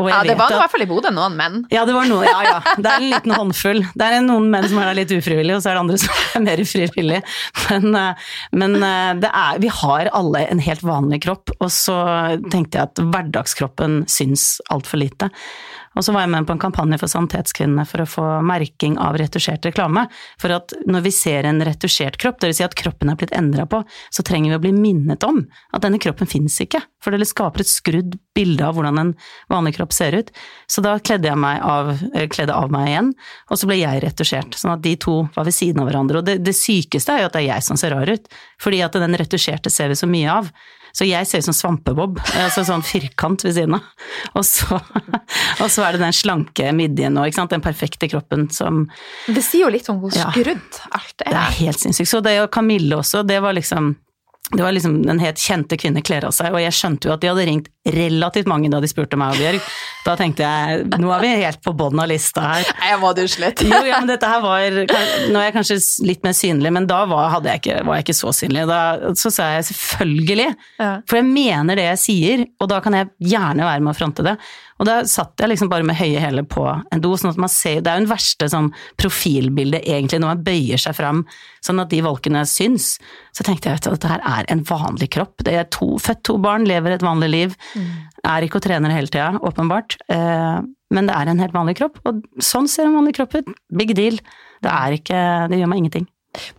Ja, 0.07 0.21
det 0.27 0.37
var 0.39 0.47
at, 0.47 0.55
i 0.55 0.61
hvert 0.61 0.75
fall 0.75 0.85
i 0.85 0.89
Bodø 0.91 1.11
noen 1.15 1.35
menn. 1.39 1.57
ja, 1.73 1.83
det 1.89 1.97
var 1.97 2.07
noe, 2.11 2.23
ja 2.29 2.45
ja. 2.47 2.59
Det 2.83 2.87
er 2.87 2.99
en 3.01 3.09
liten 3.11 3.35
håndfull. 3.35 3.83
Det 3.95 4.07
er 4.07 4.21
noen 4.27 4.47
menn 4.53 4.69
som 4.71 4.79
er 4.83 4.91
der 4.91 5.01
litt 5.01 5.15
ufrivillig, 5.15 5.57
og 5.57 5.65
så 5.65 5.73
er 5.73 5.79
det 5.79 5.85
andre 5.85 5.99
som 6.03 6.15
er 6.15 6.45
mer 6.49 6.63
frivillig. 6.69 7.23
Men, 7.71 7.89
eh, 8.03 8.29
men 8.63 8.79
eh, 8.79 9.11
det 9.25 9.33
er, 9.43 9.59
vi 9.65 9.73
har 9.81 10.13
alle 10.21 10.45
en 10.47 10.63
helt 10.63 10.87
vanlig 10.87 11.23
kropp, 11.27 11.57
og 11.59 11.73
så 11.75 11.99
tenkte 12.53 12.79
jeg 12.79 12.93
at 12.93 13.03
hverdagskroppen 13.03 14.05
syns 14.11 14.53
altfor 14.71 15.03
lite. 15.03 15.31
Og 15.99 16.05
så 16.07 16.13
var 16.15 16.23
jeg 16.23 16.31
med 16.31 16.47
på 16.47 16.55
en 16.55 16.63
kampanje 16.63 17.01
for 17.01 17.11
Sanitetskvinnene 17.11 17.83
for 17.89 18.05
å 18.05 18.09
få 18.09 18.25
merking 18.47 18.95
av 19.03 19.17
retusjert 19.19 19.65
reklame. 19.67 20.05
For 20.39 20.55
at 20.55 20.75
når 20.87 21.03
vi 21.09 21.13
ser 21.15 21.49
en 21.49 21.59
retusjert 21.67 22.19
kropp, 22.21 22.39
dvs. 22.39 22.61
Si 22.61 22.67
at 22.67 22.77
kroppen 22.79 23.11
er 23.11 23.19
blitt 23.19 23.35
endra 23.35 23.67
på, 23.67 23.83
så 24.15 24.25
trenger 24.27 24.53
vi 24.53 24.59
å 24.61 24.63
bli 24.69 24.73
minnet 24.77 25.27
om 25.27 25.43
at 25.75 25.83
denne 25.83 25.99
kroppen 26.03 26.31
fins 26.31 26.61
ikke. 26.63 26.83
For 27.03 27.11
det 27.11 27.27
skaper 27.27 27.65
et 27.65 27.73
skrudd 27.73 28.15
bilde 28.37 28.63
av 28.63 28.79
hvordan 28.79 29.03
en 29.03 29.13
vanlig 29.51 29.75
kropp 29.81 29.97
ser 29.97 30.15
ut. 30.15 30.31
Så 30.71 30.85
da 30.85 30.95
kledde 31.03 31.27
jeg 31.27 31.43
meg 31.43 31.59
av, 31.67 31.91
eh, 32.15 32.29
kledde 32.31 32.55
av 32.55 32.71
meg 32.71 32.93
igjen, 32.93 33.13
og 33.51 33.59
så 33.59 33.67
ble 33.67 33.83
jeg 33.83 34.05
retusjert. 34.07 34.55
Sånn 34.55 34.77
at 34.77 34.87
de 34.87 34.95
to 34.95 35.25
var 35.35 35.49
ved 35.49 35.59
siden 35.59 35.83
av 35.83 35.91
hverandre. 35.91 36.23
Og 36.23 36.29
det, 36.29 36.39
det 36.47 36.55
sykeste 36.55 37.17
er 37.17 37.25
jo 37.25 37.33
at 37.33 37.35
det 37.35 37.43
er 37.43 37.51
jeg 37.57 37.67
som 37.67 37.81
ser 37.81 37.97
rar 37.97 38.07
ut, 38.07 38.31
fordi 38.63 38.85
at 38.87 38.95
den 38.95 39.19
retusjerte 39.19 39.73
ser 39.75 39.91
vi 39.91 39.99
så 39.99 40.07
mye 40.07 40.39
av. 40.39 40.55
Så 40.97 41.07
jeg 41.09 41.27
ser 41.27 41.39
ut 41.43 41.49
som 41.51 41.57
Svampebob, 41.57 42.19
altså 42.35 42.65
sånn 42.67 42.83
firkant 42.87 43.45
ved 43.47 43.55
siden 43.57 43.77
av. 43.79 43.87
Og 44.35 44.45
så, 44.47 44.79
og 45.63 45.69
så 45.71 45.87
er 45.87 45.97
det 45.97 46.03
den 46.05 46.17
slanke 46.17 46.73
midjen 46.77 47.19
og 47.21 47.31
den 47.51 47.65
perfekte 47.65 48.09
kroppen 48.11 48.49
som 48.53 48.85
Det 49.27 49.43
sier 49.45 49.67
jo 49.69 49.73
litt 49.75 49.89
om 49.93 50.01
hvor 50.03 50.15
Ja. 50.17 50.31
alt 50.91 51.23
er. 51.27 51.31
Det 51.31 51.37
er 51.41 51.59
helt 51.65 51.79
sinnssykt. 51.83 52.11
Så 52.11 52.23
det 52.25 52.39
og 52.43 52.51
Camille 52.55 52.97
også, 52.99 53.23
det 53.27 53.41
var 53.43 53.55
liksom 53.57 53.95
det 54.51 54.63
var 54.65 54.73
liksom 54.75 54.97
en 55.09 55.21
helt 55.23 55.39
kjente 55.39 55.77
kvinne 55.79 56.03
kler 56.03 56.25
av 56.27 56.33
seg, 56.35 56.51
og 56.51 56.59
jeg 56.59 56.75
skjønte 56.75 57.07
jo 57.07 57.13
at 57.15 57.21
de 57.23 57.29
hadde 57.31 57.45
ringt 57.47 57.69
relativt 57.87 58.49
mange 58.51 58.69
da 58.73 58.81
de 58.83 58.89
spurte 58.91 59.17
meg 59.17 59.33
og 59.37 59.39
Bjørg. 59.41 59.69
Da 60.05 60.15
tenkte 60.19 60.43
jeg 60.45 60.89
nå 61.01 61.13
er 61.15 61.23
vi 61.23 61.31
helt 61.45 61.61
på 61.65 61.73
bånn 61.79 62.01
av 62.03 62.09
lista 62.11 62.43
her. 62.45 62.67
Nei, 62.81 62.91
var 63.03 63.15
du 63.17 63.23
slett. 63.31 63.63
Jo, 63.65 63.79
ja, 63.87 64.01
men 64.03 64.11
dette 64.11 64.29
her 64.29 64.43
var 64.45 64.65
Nå 64.75 65.39
er 65.39 65.47
jeg 65.47 65.55
kanskje 65.55 65.79
litt 66.09 66.27
mer 66.27 66.35
synlig, 66.37 66.73
men 66.77 66.89
da 66.91 67.03
var, 67.09 67.37
jeg 67.47 67.63
ikke, 67.63 67.79
var 67.87 68.01
jeg 68.01 68.09
ikke 68.09 68.19
så 68.21 68.33
synlig. 68.37 68.67
Da, 68.71 68.81
så 69.23 69.33
sa 69.35 69.49
jeg 69.57 69.69
selvfølgelig, 69.71 70.49
Ja. 70.81 70.91
for 71.09 71.21
jeg 71.21 71.29
mener 71.31 71.79
det 71.79 71.87
jeg 71.93 72.03
sier, 72.05 72.45
og 72.61 72.69
da 72.73 72.81
kan 72.85 72.97
jeg 72.99 73.11
gjerne 73.33 73.65
være 73.71 73.85
med 73.87 73.95
å 73.95 73.99
fronte 73.99 74.27
det. 74.27 74.37
Og 74.81 74.89
da 74.89 75.01
satt 75.09 75.41
jeg 75.41 75.53
liksom 75.53 75.69
bare 75.71 75.85
med 75.87 75.99
høye 75.99 76.21
hæler 76.23 76.47
på 76.49 76.65
en 76.65 77.03
do, 77.05 77.13
sånn 77.19 77.35
at 77.35 77.41
man 77.41 77.53
ser 77.53 77.83
Det 77.85 77.91
er 77.91 77.99
jo 77.99 78.07
den 78.07 78.11
verste 78.11 78.49
sånn 78.49 78.71
profilbildet 79.01 79.85
egentlig, 79.85 80.23
når 80.23 80.33
man 80.33 80.45
bøyer 80.47 80.81
seg 80.81 80.97
fram 80.97 81.23
sånn 81.65 81.83
at 81.83 81.93
de 81.93 82.01
valkene 82.05 82.47
syns. 82.49 82.95
Så 83.37 83.45
tenkte 83.47 83.69
jeg 83.69 83.81
at 83.81 83.91
dette 83.93 84.11
her 84.11 84.25
er 84.25 84.49
en 84.53 84.65
vanlig 84.67 85.11
kropp. 85.13 85.45
Det 85.45 85.55
er 85.61 85.69
to, 85.75 85.93
født 86.01 86.25
to 86.27 86.39
barn, 86.41 86.65
lever 86.69 86.97
et 86.97 87.05
vanlig 87.05 87.31
liv. 87.35 87.59
Er 88.25 88.47
ikke 88.47 88.61
og 88.61 88.65
trener 88.65 88.95
hele 88.95 89.13
tida, 89.13 89.35
åpenbart. 89.45 89.99
Eh, 90.13 90.61
men 90.91 91.07
det 91.07 91.17
er 91.17 91.31
en 91.31 91.43
helt 91.45 91.55
vanlig 91.55 91.77
kropp, 91.79 92.01
og 92.09 92.25
sånn 92.43 92.69
ser 92.71 92.89
en 92.89 92.97
vanlig 92.99 93.15
kropp 93.21 93.37
ut. 93.37 93.53
Big 93.77 93.93
deal. 93.99 94.19
Det 94.65 94.73
er 94.73 94.97
ikke 94.97 95.21
Det 95.53 95.61
gjør 95.61 95.71
meg 95.73 95.85
ingenting. 95.85 96.09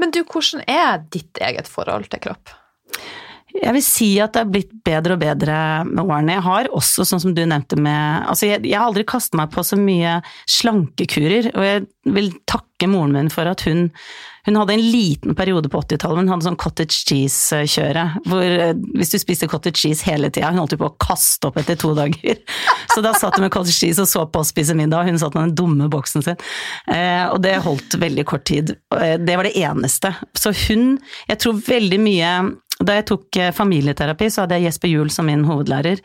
Men 0.02 0.12
du, 0.12 0.24
hvordan 0.28 0.64
er 0.68 1.04
ditt 1.14 1.40
eget 1.42 1.70
forhold 1.72 2.10
til 2.12 2.22
kropp? 2.24 2.54
Jeg 3.52 3.76
vil 3.76 3.84
si 3.84 4.10
at 4.24 4.34
det 4.36 4.42
er 4.46 4.52
blitt 4.54 4.74
bedre 4.86 5.18
og 5.18 5.22
bedre 5.22 5.56
med 5.90 6.04
årene. 6.06 6.38
Jeg 6.38 6.46
har 6.46 6.70
også, 6.78 7.06
sånn 7.08 7.24
som 7.24 7.36
du 7.36 7.44
nevnte 7.44 7.80
med 7.80 8.28
Altså, 8.32 8.48
jeg, 8.48 8.64
jeg 8.70 8.78
har 8.80 8.88
aldri 8.88 9.06
kastet 9.08 9.38
meg 9.40 9.52
på 9.54 9.64
så 9.66 9.80
mye 9.80 10.20
slankekurer, 10.50 11.52
og 11.56 11.68
jeg 11.68 11.88
vil 12.16 12.32
takke 12.50 12.71
moren 12.90 13.14
min 13.14 13.30
for 13.34 13.50
at 13.52 13.62
hun 13.68 13.90
hun 14.46 14.56
hadde 14.58 14.74
en 14.74 14.92
liten 14.92 15.36
periode 15.38 15.70
på 15.70 15.82
80-tallet, 15.84 16.24
hun 16.24 16.32
hadde 16.34 16.48
sånn 16.48 16.58
cottage 16.60 17.04
cheese-kjøre. 17.06 18.06
Hvor 18.26 18.42
eh, 18.42 18.74
hvis 18.98 19.14
du 19.14 19.20
spiste 19.22 19.50
cottage 19.52 19.84
cheese 19.84 20.08
hele 20.08 20.32
tida, 20.34 20.50
hun 20.50 20.64
holdt 20.64 20.74
jo 20.76 20.82
på 20.82 20.90
å 20.90 20.96
kaste 21.02 21.52
opp 21.52 21.60
etter 21.62 21.78
to 21.80 21.94
dager. 21.98 22.40
Så 22.94 23.04
da 23.06 23.14
satt 23.18 23.38
hun 23.38 23.46
med 23.46 23.54
cottage 23.54 23.78
cheese 23.78 24.02
og 24.02 24.10
så 24.10 24.26
på 24.28 24.42
oss 24.42 24.50
spise 24.52 24.74
middag, 24.78 25.04
og 25.04 25.12
hun 25.12 25.22
satt 25.22 25.38
med 25.38 25.52
den 25.52 25.58
dumme 25.60 25.90
boksen 25.94 26.26
sin. 26.26 26.42
Eh, 26.90 27.28
og 27.30 27.38
det 27.46 27.60
holdt 27.64 28.00
veldig 28.02 28.26
kort 28.28 28.48
tid. 28.50 28.74
Eh, 28.98 29.20
Det 29.22 29.38
var 29.38 29.48
det 29.48 29.56
eneste. 29.62 30.16
Så 30.34 30.52
hun 30.66 30.98
Jeg 31.30 31.38
tror 31.40 31.62
veldig 31.62 32.00
mye 32.02 32.32
da 32.82 32.96
jeg 32.98 33.06
tok 33.12 33.38
familieterapi, 33.54 34.26
så 34.34 34.42
hadde 34.42 34.58
jeg 34.58 34.72
Jesper 34.72 34.90
Juel 34.90 35.12
som 35.14 35.28
min 35.30 35.44
hovedlærer, 35.46 36.00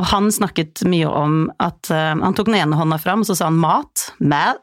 og 0.00 0.06
han 0.08 0.30
snakket 0.32 0.80
mye 0.88 1.10
om 1.10 1.34
at 1.60 1.90
Han 1.92 2.32
tok 2.32 2.48
den 2.48 2.56
ene 2.62 2.78
hånda 2.78 2.96
fram, 3.02 3.20
og 3.20 3.28
så 3.28 3.36
sa 3.36 3.50
han 3.50 3.60
mat, 3.60 4.06
mæ, 4.24 4.54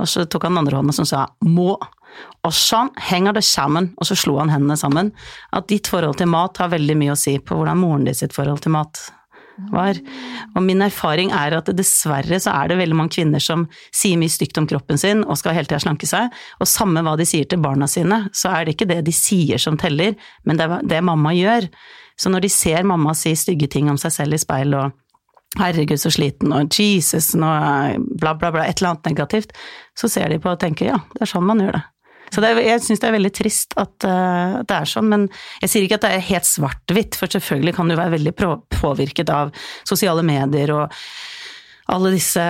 og 0.00 0.08
så 0.08 0.26
tok 0.26 0.48
han 0.48 0.56
den 0.56 0.64
andre 0.64 0.80
hånda 0.80 0.96
som 0.96 1.08
sa 1.08 1.26
må. 1.46 1.74
Og 2.46 2.52
sånn 2.56 2.90
henger 3.10 3.36
det 3.36 3.44
sammen, 3.46 3.92
og 4.00 4.08
så 4.08 4.16
slo 4.18 4.38
han 4.40 4.50
hendene 4.52 4.78
sammen. 4.80 5.12
At 5.54 5.68
ditt 5.70 5.90
forhold 5.90 6.18
til 6.20 6.30
mat 6.32 6.58
har 6.60 6.72
veldig 6.72 6.96
mye 6.98 7.14
å 7.14 7.20
si 7.20 7.36
på 7.38 7.56
hvordan 7.56 7.80
moren 7.80 8.06
din 8.08 8.16
sitt 8.16 8.34
forhold 8.36 8.64
til 8.64 8.74
mat 8.74 9.00
var. 9.68 9.98
Og 10.54 10.62
min 10.64 10.80
erfaring 10.84 11.32
er 11.36 11.58
at 11.58 11.68
dessverre 11.76 12.38
så 12.40 12.54
er 12.54 12.70
det 12.70 12.78
veldig 12.80 12.96
mange 12.96 13.14
kvinner 13.18 13.42
som 13.44 13.66
sier 13.92 14.18
mye 14.20 14.32
stygt 14.32 14.58
om 14.60 14.68
kroppen 14.70 15.00
sin 15.00 15.20
og 15.26 15.36
skal 15.38 15.56
hele 15.56 15.68
tida 15.68 15.82
slanke 15.84 16.08
seg, 16.08 16.32
og 16.60 16.70
samme 16.70 17.02
hva 17.04 17.16
de 17.20 17.28
sier 17.28 17.48
til 17.48 17.60
barna 17.62 17.88
sine, 17.90 18.22
så 18.32 18.54
er 18.54 18.66
det 18.66 18.76
ikke 18.76 18.88
det 18.90 19.02
de 19.06 19.14
sier 19.14 19.60
som 19.60 19.78
teller, 19.80 20.16
men 20.48 20.60
det 20.60 20.66
er 20.66 20.88
det 20.94 21.02
mamma 21.04 21.34
gjør. 21.36 21.68
Så 22.20 22.32
når 22.32 22.44
de 22.44 22.52
ser 22.52 22.88
mamma 22.88 23.14
si 23.16 23.34
stygge 23.36 23.68
ting 23.72 23.92
om 23.92 24.00
seg 24.00 24.16
selv 24.16 24.36
i 24.36 24.40
speil 24.40 24.76
og 24.76 24.96
herregud 25.58 25.98
så 25.98 26.12
sliten, 26.14 26.52
og 26.54 26.70
Jesus, 26.78 27.32
nå 27.38 27.48
bla 28.20 28.34
bla 28.38 28.52
bla, 28.54 28.66
et 28.66 28.78
eller 28.78 28.94
annet 28.94 29.10
negativt, 29.10 29.56
så 29.98 30.10
ser 30.10 30.30
de 30.30 30.38
på 30.42 30.52
og 30.52 30.60
tenker 30.62 30.92
ja, 30.92 31.00
det 31.16 31.24
er 31.26 31.32
sånn 31.32 31.48
man 31.48 31.62
gjør 31.62 31.80
det. 31.80 31.86
Så 32.30 32.42
det 32.44 32.52
jeg 32.62 32.82
syns 32.84 33.02
det 33.02 33.08
er 33.08 33.16
veldig 33.16 33.32
trist 33.34 33.74
at, 33.80 34.06
uh, 34.06 34.60
det 34.62 34.76
er 34.76 34.86
sånn, 34.86 35.10
men 35.10 35.26
jeg 35.64 35.72
sier 35.72 35.86
ikke 35.86 35.98
at 35.98 36.06
det 36.06 36.12
er 36.14 36.28
helt 36.28 36.46
svart-hvitt, 36.46 37.18
for 37.18 37.32
selvfølgelig 37.32 37.74
kan 37.74 37.90
du 37.90 37.96
være 37.98 38.14
veldig 38.14 38.34
påvirket 38.78 39.32
av 39.34 39.50
sosiale 39.88 40.22
medier 40.26 40.70
og 40.76 40.94
alle 41.90 42.12
disse 42.14 42.42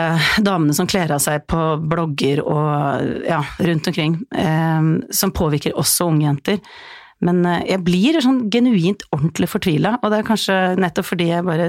damene 0.44 0.76
som 0.76 0.88
kler 0.90 1.14
av 1.14 1.22
seg 1.24 1.46
på 1.48 1.60
blogger 1.88 2.42
og 2.44 3.24
ja, 3.24 3.40
rundt 3.64 3.88
omkring, 3.88 4.18
um, 4.36 4.98
som 5.08 5.32
påvirker 5.32 5.78
også 5.80 6.10
unge 6.10 6.26
jenter. 6.26 6.60
Men 7.26 7.42
jeg 7.68 7.82
blir 7.84 8.16
sånn 8.24 8.46
genuint 8.52 9.02
ordentlig 9.12 9.50
fortvila, 9.52 9.96
og 10.00 10.12
det 10.12 10.20
er 10.20 10.28
kanskje 10.28 10.58
nettopp 10.80 11.08
fordi 11.10 11.26
jeg 11.28 11.44
bare 11.44 11.68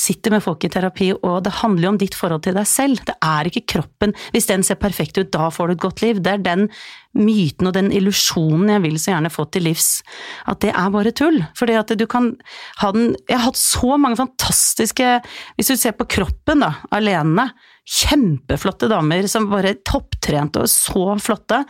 sitter 0.00 0.34
med 0.34 0.44
folk 0.44 0.66
i 0.66 0.72
terapi, 0.72 1.12
og 1.16 1.38
det 1.46 1.54
handler 1.62 1.86
jo 1.86 1.92
om 1.94 2.00
ditt 2.02 2.16
forhold 2.18 2.44
til 2.44 2.56
deg 2.58 2.68
selv. 2.68 3.00
Det 3.08 3.14
er 3.24 3.48
ikke 3.48 3.64
kroppen. 3.74 4.12
Hvis 4.34 4.50
den 4.50 4.64
ser 4.66 4.80
perfekt 4.82 5.16
ut, 5.16 5.30
da 5.32 5.48
får 5.52 5.70
du 5.70 5.74
et 5.76 5.84
godt 5.86 6.04
liv. 6.04 6.20
Det 6.20 6.34
er 6.34 6.44
den 6.44 6.66
myten 7.16 7.68
og 7.68 7.74
den 7.76 7.90
illusjonen 7.92 8.72
jeg 8.72 8.84
vil 8.86 8.98
så 9.00 9.12
gjerne 9.14 9.32
få 9.32 9.46
til 9.52 9.66
livs, 9.68 9.88
at 10.48 10.60
det 10.64 10.72
er 10.72 10.92
bare 10.92 11.14
tull. 11.16 11.40
Fordi 11.58 11.78
at 11.80 11.92
du 11.96 12.06
kan 12.10 12.32
ha 12.80 12.92
den 12.94 13.12
Jeg 13.28 13.36
har 13.38 13.48
hatt 13.50 13.60
så 13.60 13.96
mange 14.00 14.16
fantastiske 14.16 15.08
Hvis 15.56 15.68
du 15.72 15.76
ser 15.76 15.96
på 15.96 16.08
kroppen, 16.08 16.64
da, 16.64 16.74
alene. 16.92 17.50
Kjempeflotte 17.82 18.88
damer 18.92 19.26
som 19.28 19.50
bare 19.50 19.74
topptrente 19.84 20.62
og 20.62 20.70
så 20.70 21.16
flotte 21.20 21.64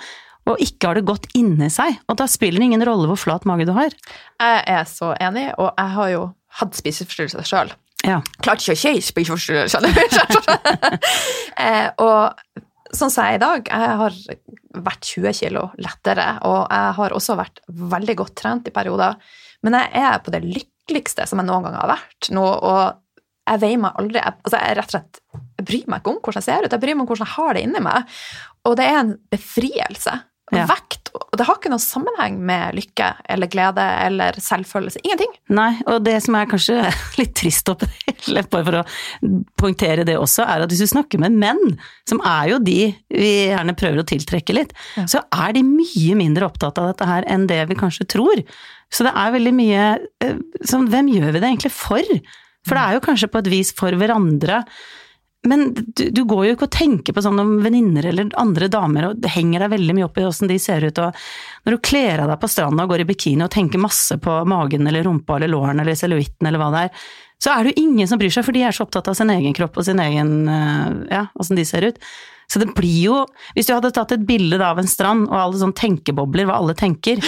og 0.48 0.62
ikke 0.62 0.90
har 0.90 0.98
det 0.98 1.06
godt 1.08 1.28
inni 1.38 1.68
seg. 1.72 2.00
Og 2.10 2.18
da 2.18 2.26
spiller 2.30 2.62
det 2.62 2.70
ingen 2.70 2.84
rolle 2.86 3.08
hvor 3.10 3.20
flat 3.20 3.46
mage 3.48 3.66
du 3.68 3.74
har. 3.76 3.94
Jeg 4.42 4.64
er 4.74 4.88
så 4.90 5.12
enig, 5.22 5.48
og 5.58 5.70
jeg 5.70 5.94
har 5.96 6.12
jo 6.12 6.24
hatt 6.60 6.76
spiseforstyrrelser 6.78 7.48
sjøl. 7.48 7.72
Ja. 8.02 8.18
Klarte 8.42 8.66
ikke 8.66 8.74
å 8.74 8.82
kjøre 8.82 9.04
spiseforstyrrelser. 9.06 9.86
eh, 11.64 11.88
og 12.02 12.58
sånn 12.92 13.12
som 13.12 13.24
jeg 13.24 13.36
er 13.36 13.38
i 13.38 13.42
dag, 13.42 13.70
jeg 13.70 14.00
har 14.02 14.18
vært 14.82 15.12
20 15.14 15.38
kilo 15.38 15.68
lettere, 15.80 16.26
og 16.48 16.60
jeg 16.66 16.96
har 16.98 17.14
også 17.16 17.38
vært 17.38 17.62
veldig 17.94 18.18
godt 18.18 18.34
trent 18.42 18.68
i 18.68 18.74
perioder. 18.74 19.16
Men 19.62 19.78
jeg 19.78 20.02
er 20.02 20.18
på 20.24 20.34
det 20.34 20.42
lykkeligste 20.44 21.28
som 21.30 21.40
jeg 21.40 21.48
noen 21.48 21.68
gang 21.68 21.78
har 21.78 21.94
vært 21.94 22.32
nå, 22.34 22.42
og 22.42 22.98
jeg 23.42 23.62
veier 23.62 23.80
meg 23.82 23.96
aldri 23.98 24.20
jeg, 24.20 24.34
altså 24.46 24.58
jeg 24.58 24.74
rett 24.78 24.92
og 24.92 24.94
slett 24.94 25.18
jeg 25.58 25.64
bryr 25.66 25.88
meg 25.90 26.02
ikke 26.02 26.12
om 26.12 26.18
hvordan 26.22 26.38
jeg 26.38 26.46
ser 26.46 26.64
ut, 26.64 26.74
jeg 26.74 26.82
bryr 26.82 26.94
meg 26.94 27.02
om 27.04 27.08
hvordan 27.10 27.26
jeg 27.26 27.34
har 27.36 27.56
det 27.56 27.62
inni 27.66 27.82
meg. 27.82 28.20
Og 28.66 28.76
det 28.78 28.86
er 28.86 28.98
en 29.00 29.12
befrielse. 29.30 30.14
Ja. 30.52 30.66
Vekt. 30.68 31.10
Det 31.36 31.44
har 31.48 31.56
ikke 31.58 31.70
noen 31.72 31.80
sammenheng 31.80 32.34
med 32.44 32.74
lykke 32.76 33.06
eller 33.32 33.48
glede 33.52 33.84
eller 34.04 34.36
selvfølelse. 34.40 35.00
Ingenting. 35.04 35.30
Nei, 35.56 35.70
og 35.88 36.02
det 36.04 36.18
som 36.24 36.36
er 36.36 36.48
kanskje 36.50 36.76
litt 37.20 37.32
trist 37.40 37.68
oppi 37.72 37.88
det 37.88 38.14
hele, 38.26 38.42
bare 38.52 38.66
for 38.68 38.78
å 38.82 38.84
poengtere 39.60 40.04
det 40.08 40.18
også, 40.20 40.44
er 40.44 40.64
at 40.64 40.72
hvis 40.72 40.84
du 40.84 40.90
snakker 40.92 41.20
med 41.22 41.36
menn, 41.40 41.76
som 42.08 42.20
er 42.28 42.52
jo 42.52 42.60
de 42.64 42.76
vi 43.12 43.32
gjerne 43.48 43.74
prøver 43.80 44.02
å 44.02 44.06
tiltrekke 44.12 44.56
litt, 44.56 44.76
Ja. 44.96 45.06
så 45.08 45.22
er 45.32 45.56
de 45.56 45.64
mye 45.66 46.16
mindre 46.20 46.48
opptatt 46.48 46.80
av 46.80 46.92
dette 46.92 47.08
her 47.08 47.24
enn 47.32 47.48
det 47.50 47.62
vi 47.72 47.78
kanskje 47.80 48.08
tror. 48.12 48.44
Så 48.92 49.06
det 49.08 49.12
er 49.16 49.32
veldig 49.32 49.54
mye 49.56 49.84
sånn, 50.68 50.88
hvem 50.92 51.08
gjør 51.16 51.32
vi 51.32 51.40
det 51.40 51.48
egentlig 51.48 51.72
for? 51.72 52.16
For 52.68 52.76
det 52.76 52.82
er 52.84 52.98
jo 52.98 53.04
kanskje 53.08 53.30
på 53.32 53.40
et 53.40 53.48
vis 53.50 53.72
for 53.74 53.96
hverandre. 53.98 54.60
Men 55.48 55.72
du, 55.74 56.04
du 56.14 56.20
går 56.28 56.44
jo 56.46 56.54
ikke 56.54 56.68
og 56.68 56.74
tenker 56.76 57.14
på 57.16 57.22
sånn 57.24 57.40
om 57.42 57.56
venninner 57.64 58.06
eller 58.06 58.28
andre 58.38 58.68
damer, 58.70 59.08
og 59.08 59.22
det 59.22 59.32
henger 59.34 59.64
deg 59.64 59.72
veldig 59.72 59.96
mye 59.98 60.06
opp 60.06 60.20
i 60.22 60.26
åssen 60.28 60.50
de 60.50 60.58
ser 60.62 60.86
ut, 60.86 61.00
og 61.02 61.18
når 61.66 61.74
du 61.74 61.82
kler 61.82 62.22
av 62.22 62.30
deg 62.30 62.38
på 62.42 62.50
stranda 62.52 62.86
og 62.86 62.92
går 62.94 63.02
i 63.02 63.08
bikini 63.08 63.42
og 63.42 63.50
tenker 63.50 63.82
masse 63.82 64.18
på 64.22 64.36
magen 64.46 64.86
eller 64.86 65.02
rumpa 65.08 65.40
eller 65.40 65.50
låren 65.50 65.82
eller 65.82 65.98
cellulitten 65.98 66.46
eller 66.46 66.62
hva 66.62 66.70
det 66.74 66.84
er, 66.86 67.08
så 67.42 67.56
er 67.56 67.64
det 67.64 67.72
jo 67.72 67.82
ingen 67.88 68.06
som 68.06 68.20
bryr 68.20 68.30
seg, 68.30 68.46
for 68.46 68.54
de 68.54 68.62
er 68.62 68.74
så 68.76 68.84
opptatt 68.86 69.10
av 69.10 69.16
sin 69.18 69.32
egen 69.34 69.56
kropp 69.56 69.80
og 69.80 69.86
sin 69.88 69.98
egen 70.02 70.36
eh, 70.46 70.92
ja, 71.10 71.24
åssen 71.34 71.58
de 71.58 71.64
ser 71.66 71.88
ut. 71.90 71.98
Så 72.52 72.60
det 72.60 72.68
blir 72.76 72.98
jo 73.06 73.16
Hvis 73.56 73.68
du 73.68 73.72
hadde 73.72 73.90
tatt 73.96 74.12
et 74.12 74.26
bilde 74.28 74.60
av 74.62 74.78
en 74.78 74.90
strand 74.90 75.24
og 75.30 75.38
alle 75.38 75.58
sånne 75.58 75.78
tenkebobler, 75.78 76.46
hva 76.46 76.60
alle 76.60 76.76
tenker, 76.78 77.22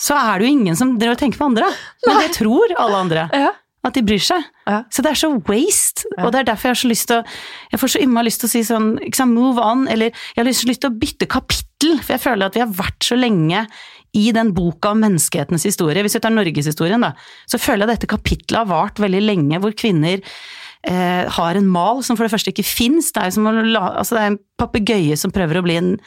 så 0.00 0.16
er 0.16 0.38
det 0.38 0.46
jo 0.46 0.54
ingen 0.54 0.78
som 0.78 0.94
driver 0.96 1.18
og 1.18 1.20
tenker 1.20 1.40
på 1.42 1.48
andre. 1.50 1.68
Men 2.06 2.22
det 2.22 2.32
tror 2.38 2.72
alle 2.78 3.02
andre. 3.04 3.26
Ja. 3.34 3.52
At 3.84 3.96
de 3.96 4.04
bryr 4.06 4.22
seg. 4.22 4.46
Ja. 4.64 4.82
Så 4.92 5.04
det 5.04 5.12
er 5.12 5.20
så 5.20 5.30
waste. 5.44 6.06
Ja. 6.14 6.24
Og 6.24 6.32
det 6.32 6.40
er 6.40 6.48
derfor 6.48 6.70
jeg 6.70 6.76
har 6.76 6.80
så 6.80 6.90
lyst 6.90 7.10
til 7.10 7.20
å 7.20 7.26
Jeg 7.74 7.80
får 7.82 7.92
så 7.94 8.00
innmari 8.00 8.30
lyst 8.30 8.40
til 8.40 8.48
å 8.48 8.54
si 8.54 8.62
sånn 8.64 8.88
ikke 9.04 9.20
sant, 9.20 9.36
move 9.36 9.60
on, 9.60 9.84
eller 9.92 10.10
jeg 10.10 10.40
har 10.40 10.48
lyst, 10.48 10.64
til 10.64 10.90
å 10.90 10.96
bytte 11.02 11.28
kapittel. 11.30 11.98
For 12.00 12.16
jeg 12.16 12.24
føler 12.24 12.48
at 12.48 12.56
vi 12.56 12.64
har 12.64 12.72
vært 12.72 13.04
så 13.04 13.18
lenge 13.18 13.66
i 14.14 14.28
den 14.34 14.52
boka 14.54 14.94
om 14.94 15.02
menneskehetens 15.02 15.66
historie. 15.66 16.04
Hvis 16.06 16.16
vi 16.16 16.22
tar 16.22 16.32
norgeshistorien, 16.32 17.02
da, 17.02 17.12
så 17.50 17.58
føler 17.60 17.84
jeg 17.84 17.88
at 17.88 17.96
dette 17.98 18.12
kapittelet 18.14 18.62
har 18.62 18.70
vart 18.70 19.02
veldig 19.02 19.22
lenge, 19.24 19.58
hvor 19.60 19.74
kvinner 19.76 20.22
eh, 20.22 21.24
har 21.36 21.58
en 21.58 21.66
mal 21.68 22.04
som 22.06 22.16
for 22.16 22.26
det 22.26 22.32
første 22.32 22.54
ikke 22.54 22.66
fins. 22.66 23.10
Det 23.12 23.20
er 23.20 23.32
jo 23.32 23.40
som 23.40 23.50
å 23.50 23.56
la, 23.58 23.88
altså 23.98 24.16
det 24.16 24.22
er 24.22 24.32
en 24.32 24.44
papegøye 24.60 25.18
som 25.18 25.34
prøver 25.34 25.60
å 25.60 25.66
bli 25.66 25.80
en 25.80 25.98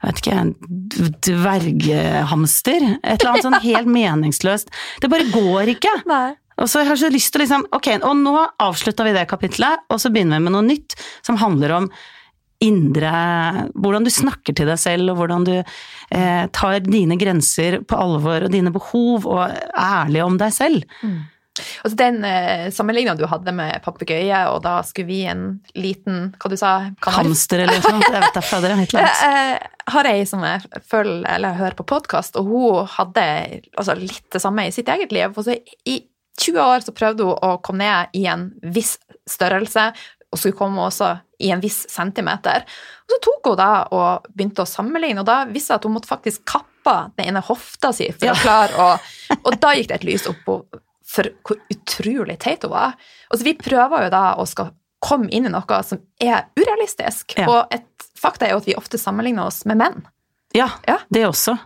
jeg 0.00 0.08
vet 0.08 0.20
ikke, 0.22 0.36
en 0.40 0.54
dverghamster. 1.26 2.84
Et 3.04 3.20
eller 3.20 3.34
annet 3.34 3.44
sånn 3.44 3.58
helt 3.68 3.90
meningsløst. 3.92 4.70
Det 5.02 5.10
bare 5.12 5.28
går 5.28 5.74
ikke. 5.74 5.92
Nei. 6.08 6.30
Og 6.60 6.68
så 6.68 6.82
har 6.82 6.92
jeg 6.92 7.02
så 7.02 7.12
lyst 7.12 7.32
til 7.32 7.40
å 7.40 7.44
liksom, 7.46 7.66
ok, 7.76 7.90
og 8.04 8.16
nå 8.20 8.34
avslutta 8.60 9.06
vi 9.06 9.16
det 9.16 9.26
kapitlet, 9.30 9.86
og 9.88 10.00
så 10.02 10.12
begynner 10.12 10.40
vi 10.40 10.46
med 10.46 10.56
noe 10.56 10.66
nytt 10.66 10.96
som 11.26 11.40
handler 11.40 11.78
om 11.80 11.92
indre 12.60 13.10
Hvordan 13.72 14.04
du 14.04 14.10
snakker 14.12 14.52
til 14.52 14.68
deg 14.68 14.76
selv, 14.80 15.12
og 15.12 15.22
hvordan 15.22 15.46
du 15.48 15.54
eh, 15.56 16.44
tar 16.52 16.82
dine 16.84 17.16
grenser 17.20 17.80
på 17.88 17.96
alvor, 17.96 18.44
og 18.44 18.52
dine 18.52 18.72
behov, 18.74 19.24
og 19.24 19.46
er 19.46 19.70
ærlig 19.80 20.24
om 20.26 20.36
deg 20.40 20.52
selv. 20.52 20.84
Altså 21.82 21.96
den 21.98 22.20
eh, 22.24 22.68
sammenligninga 22.72 23.16
du 23.18 23.26
hadde 23.28 23.52
med 23.56 23.80
papegøye, 23.84 24.44
og 24.52 24.60
da 24.64 24.78
skulle 24.86 25.08
vi 25.08 25.22
en 25.28 25.44
liten 25.76 26.30
Hva 26.40 26.52
du 26.52 26.56
sa 26.60 26.74
kanar... 27.02 27.22
Hamster 27.22 27.64
eller 27.64 27.80
noe 27.80 27.88
sånt. 27.88 28.06
Jeg 28.06 28.22
vet 28.26 28.36
da 28.36 28.44
fader, 28.44 28.76
et 28.76 28.94
eller 28.94 29.08
annet. 29.08 29.24
Jeg 29.24 29.56
eh, 29.56 29.90
har 29.96 30.10
ei 30.12 30.22
som 30.28 30.44
jeg 30.46 30.84
følger, 30.92 31.26
eller 31.34 31.58
hører 31.58 31.80
på 31.80 31.88
podkast, 31.90 32.38
og 32.40 32.52
hun 32.52 32.92
hadde 32.98 33.26
altså, 33.74 33.96
litt 33.98 34.28
det 34.32 34.44
samme 34.44 34.68
i 34.68 34.74
sitt 34.74 34.92
eget 34.92 35.16
liv. 35.16 35.32
Og 35.34 35.48
så 35.48 35.56
I 35.88 36.00
20 36.38 36.60
år 36.62 36.80
så 36.86 36.92
prøvde 36.96 37.24
hun 37.24 37.38
å 37.42 37.56
komme 37.62 37.78
ned 37.84 38.14
i 38.20 38.26
en 38.30 38.52
viss 38.62 38.98
størrelse, 39.28 39.92
og 40.30 40.38
skulle 40.38 40.56
komme 40.56 40.78
også 40.86 41.10
i 41.42 41.50
en 41.50 41.60
viss 41.60 41.86
centimeter. 41.90 42.62
Og 43.06 43.14
så 43.16 43.18
tok 43.24 43.48
hun 43.50 43.56
da 43.58 43.70
og 43.90 44.26
begynte 44.30 44.62
å 44.62 44.68
sammenligne, 44.68 45.20
og 45.20 45.26
da 45.26 45.44
visste 45.50 45.72
det 45.74 45.80
at 45.80 45.84
hun 45.88 45.94
måtte 45.96 46.08
faktisk 46.10 46.44
kappe 46.46 46.94
den 47.18 47.26
ene 47.32 47.42
hofta 47.44 47.92
si 47.92 48.06
for 48.12 48.26
Ja. 48.26 48.32
å 48.32 48.40
klare 48.42 48.72
å 48.78 48.90
Og 49.44 49.58
da 49.60 49.74
gikk 49.74 49.88
det 49.88 49.94
et 50.00 50.04
lys 50.04 50.26
opp 50.30 50.44
for 51.10 51.24
hvor 51.44 51.56
utrolig 51.70 52.38
teit 52.38 52.62
hun 52.62 52.70
var. 52.70 52.94
Og 53.30 53.38
så 53.38 53.44
vi 53.44 53.54
prøver 53.58 54.04
jo 54.06 54.10
da 54.10 54.34
å 54.38 54.46
skal 54.46 54.70
komme 55.02 55.28
inn 55.30 55.46
i 55.46 55.50
noe 55.52 55.82
som 55.82 55.98
er 56.20 56.46
urealistisk. 56.56 57.34
Ja. 57.38 57.46
Og 57.48 57.66
et 57.74 57.86
fakta 58.20 58.46
er 58.46 58.50
jo 58.54 58.58
at 58.62 58.66
vi 58.66 58.74
ofte 58.78 58.98
sammenligner 58.98 59.46
oss 59.46 59.64
med 59.66 59.76
menn. 59.78 60.06
Ja, 60.54 60.68
Ja. 60.86 60.98
det 61.10 61.24
også. 61.26 61.58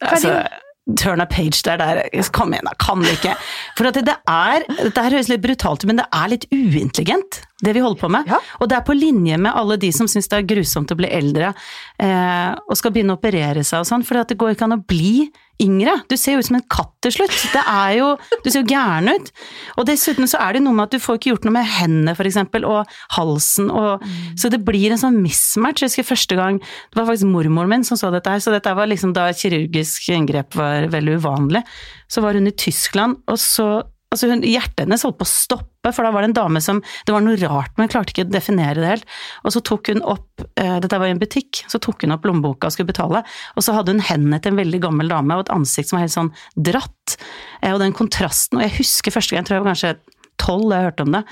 Hva 0.00 0.06
er 0.06 0.14
Altså, 0.14 0.28
det? 0.28 0.50
Turn 0.98 1.20
a 1.22 1.26
page 1.26 1.62
der, 1.62 1.78
der. 1.78 2.02
Kom 2.34 2.52
igjen, 2.52 2.66
da. 2.66 2.74
Kan 2.82 3.04
det 3.04 3.14
ikke. 3.18 3.36
For 3.78 3.88
at 3.88 3.98
det, 3.98 4.04
det 4.08 4.16
er 4.28 4.66
Dette 4.66 5.04
her 5.04 5.16
høres 5.16 5.30
litt 5.30 5.44
brutalt 5.44 5.84
ut, 5.84 5.88
men 5.90 6.00
det 6.00 6.08
er 6.10 6.32
litt 6.32 6.46
uintelligent, 6.50 7.42
det 7.62 7.76
vi 7.76 7.84
holder 7.84 8.00
på 8.00 8.10
med. 8.12 8.30
Ja. 8.30 8.40
Og 8.58 8.70
det 8.70 8.78
er 8.78 8.86
på 8.86 8.96
linje 8.96 9.38
med 9.38 9.54
alle 9.54 9.78
de 9.80 9.92
som 9.94 10.10
syns 10.10 10.30
det 10.32 10.40
er 10.40 10.50
grusomt 10.54 10.90
å 10.90 10.98
bli 10.98 11.10
eldre 11.12 11.52
eh, 11.52 12.50
og 12.66 12.78
skal 12.78 12.94
begynne 12.94 13.14
å 13.14 13.20
operere 13.20 13.62
seg 13.66 13.84
og 13.84 13.88
sånn, 13.88 14.06
for 14.06 14.18
det 14.26 14.38
går 14.38 14.56
ikke 14.56 14.68
an 14.68 14.80
å 14.80 14.82
bli 14.82 15.28
yngre. 15.62 15.94
Du 16.10 16.16
ser 16.18 16.36
jo 16.36 16.42
ut 16.42 16.48
som 16.48 16.58
en 16.58 16.66
katt 16.72 16.92
til 17.04 17.14
slutt. 17.16 17.36
Det 17.54 17.62
er 17.62 17.96
jo 17.98 18.08
Du 18.42 18.50
ser 18.50 18.62
jo 18.62 18.70
gæren 18.72 19.10
ut. 19.12 19.30
Og 19.78 19.86
dessuten 19.88 20.28
så 20.30 20.40
er 20.42 20.56
det 20.56 20.64
noe 20.64 20.76
med 20.76 20.88
at 20.88 20.96
du 20.96 21.02
får 21.02 21.18
ikke 21.18 21.32
gjort 21.32 21.46
noe 21.48 21.56
med 21.56 21.68
hendene, 21.78 22.16
eksempel, 22.32 22.66
og 22.68 22.90
halsen 23.16 23.70
og 23.70 24.04
Så 24.38 24.50
det 24.52 24.62
blir 24.64 24.92
en 24.92 25.00
sånn 25.00 25.20
mismatch. 25.22 25.82
Jeg 25.82 25.92
husker 25.92 26.10
første 26.12 26.38
gang 26.38 26.60
Det 26.60 26.98
var 26.98 27.08
faktisk 27.08 27.30
mormoren 27.30 27.70
min 27.72 27.84
som 27.86 27.98
så 27.98 28.10
dette 28.12 28.30
her, 28.30 28.42
så 28.42 28.52
dette 28.54 28.74
var 28.74 28.90
liksom 28.90 29.14
da 29.16 29.30
kirurgisk 29.32 30.08
inngrep 30.12 30.56
var 30.58 30.88
veldig 30.92 31.18
uvanlig. 31.20 31.62
Så 32.10 32.22
var 32.24 32.36
hun 32.36 32.50
i 32.50 32.56
Tyskland, 32.56 33.22
og 33.30 33.38
så 33.40 33.82
Altså 34.12 34.28
hun, 34.28 34.42
hjertet 34.44 34.84
hennes 34.84 35.02
holdt 35.06 35.18
på 35.20 35.24
å 35.26 35.30
stoppe, 35.30 35.90
for 35.90 36.04
da 36.04 36.12
var 36.14 36.22
det 36.22 36.30
en 36.30 36.36
dame 36.36 36.60
som 36.62 36.82
Det 37.06 37.14
var 37.14 37.24
noe 37.24 37.38
rart, 37.40 37.72
men 37.76 37.88
hun 37.88 37.92
klarte 37.94 38.12
ikke 38.12 38.26
å 38.26 38.32
definere 38.32 38.76
det 38.78 38.90
helt. 38.90 39.06
Og 39.42 39.54
så 39.54 39.62
tok 39.64 39.88
hun 39.92 40.02
opp 40.04 40.44
eh, 40.60 40.76
Dette 40.84 41.00
var 41.00 41.08
i 41.08 41.14
en 41.16 41.22
butikk, 41.22 41.64
så 41.72 41.80
tok 41.82 42.04
hun 42.04 42.14
opp 42.14 42.28
lommeboka 42.28 42.68
og 42.68 42.76
skulle 42.76 42.92
betale. 42.92 43.24
Og 43.56 43.64
så 43.64 43.74
hadde 43.76 43.96
hun 43.96 44.04
hendene 44.04 44.40
til 44.42 44.52
en 44.52 44.60
veldig 44.60 44.82
gammel 44.84 45.12
dame 45.12 45.38
og 45.38 45.46
et 45.46 45.54
ansikt 45.56 45.90
som 45.90 45.98
var 45.98 46.06
helt 46.06 46.16
sånn 46.16 46.32
dratt. 46.70 47.16
Eh, 47.62 47.72
og 47.72 47.80
den 47.82 47.96
kontrasten 47.96 48.60
Og 48.60 48.66
jeg 48.66 48.76
husker 48.82 49.14
første 49.14 49.34
gang, 49.34 49.42
jeg 49.42 49.50
tror 49.50 49.58
jeg 49.58 49.64
var 49.64 49.72
kanskje 49.72 49.94
tolv 50.42 50.68
da 50.68 50.80
jeg 50.80 50.90
hørte 50.90 51.06
om 51.06 51.16
det, 51.16 51.22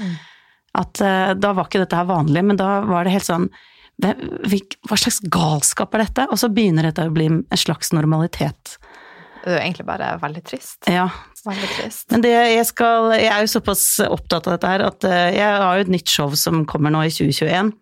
at 0.81 1.03
eh, 1.03 1.33
da 1.41 1.53
var 1.57 1.69
ikke 1.69 1.83
dette 1.83 1.99
her 1.99 2.09
vanlig, 2.09 2.45
men 2.47 2.59
da 2.61 2.79
var 2.87 3.07
det 3.07 3.17
helt 3.17 3.27
sånn 3.27 3.49
Hva 4.01 4.97
slags 4.97 5.21
galskap 5.29 5.95
er 5.97 6.07
dette? 6.07 6.29
Og 6.31 6.39
så 6.41 6.49
begynner 6.53 6.89
dette 6.89 7.05
å 7.05 7.13
bli 7.13 7.27
en 7.29 7.43
slags 7.59 7.93
normalitet. 7.93 8.79
Det 9.41 9.49
er 9.49 9.57
jo 9.57 9.61
egentlig 9.63 9.87
bare 9.89 10.13
veldig 10.21 10.43
trist. 10.45 10.79
Ja, 10.89 11.09
Veldig 11.47 11.69
trist. 11.77 12.07
Men 12.13 12.25
det 12.25 12.33
jeg 12.35 12.65
skal 12.69 13.13
Jeg 13.17 13.31
er 13.33 13.45
jo 13.47 13.53
såpass 13.55 13.85
opptatt 14.05 14.49
av 14.49 14.57
dette 14.59 14.73
her 14.73 14.83
at 14.85 15.07
eh, 15.09 15.29
jeg 15.39 15.61
har 15.63 15.79
jo 15.79 15.87
et 15.87 15.95
nytt 15.95 16.11
show 16.13 16.35
som 16.37 16.65
kommer 16.69 16.93
nå 16.93 17.05
i 17.07 17.13
2021. 17.15 17.73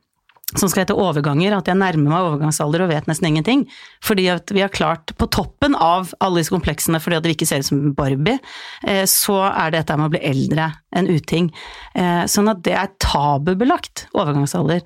Som 0.57 0.71
skal 0.71 0.87
hete 0.87 0.95
Overganger, 0.97 1.53
at 1.59 1.67
jeg 1.69 1.77
nærmer 1.77 2.09
meg 2.09 2.25
overgangsalder 2.25 2.87
og 2.87 2.89
vet 2.89 3.09
nesten 3.11 3.27
ingenting. 3.29 3.67
Fordi 4.01 4.25
at 4.33 4.49
vi 4.55 4.63
har 4.65 4.73
klart, 4.73 5.13
på 5.21 5.27
toppen 5.29 5.75
av 5.77 6.15
alle 6.25 6.41
disse 6.41 6.55
kompleksene 6.55 7.03
fordi 7.05 7.19
at 7.19 7.27
vi 7.29 7.35
ikke 7.37 7.49
ser 7.51 7.61
ut 7.61 7.69
som 7.69 7.83
Barbie, 7.99 8.39
eh, 8.87 9.03
så 9.11 9.43
er 9.51 9.75
det 9.75 9.83
dette 9.83 9.99
med 10.01 10.09
å 10.09 10.15
bli 10.15 10.23
eldre 10.31 10.71
en 10.97 11.11
uting. 11.11 11.51
Eh, 11.99 12.23
Sånn 12.33 12.49
at 12.49 12.63
det 12.65 12.79
er 12.81 12.95
tabubelagt, 13.05 14.07
overgangsalder. 14.17 14.81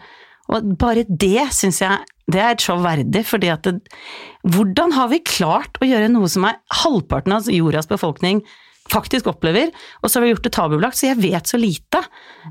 Og 0.50 0.72
bare 0.80 1.06
det 1.06 1.46
syns 1.54 1.78
jeg 1.84 2.00
det 2.30 2.40
er 2.40 2.54
et 2.54 2.64
show 2.64 2.78
verdig, 2.82 3.24
fordi 3.26 3.50
at 3.52 3.66
det, 3.66 3.80
hvordan 4.54 4.94
har 4.94 5.10
vi 5.10 5.22
klart 5.26 5.80
å 5.82 5.88
gjøre 5.88 6.10
noe 6.12 6.30
som 6.30 6.46
er 6.48 6.60
halvparten 6.82 7.34
av 7.34 7.50
jordas 7.50 7.90
befolkning 7.90 8.44
faktisk 8.90 9.28
opplever, 9.30 9.70
og 10.02 10.10
så 10.10 10.18
har 10.18 10.24
vi 10.24 10.32
gjort 10.32 10.46
det 10.46 10.52
tabubelagt, 10.56 10.98
så 10.98 11.08
jeg 11.08 11.20
vet 11.22 11.48
så 11.48 11.58
lite. 11.60 12.00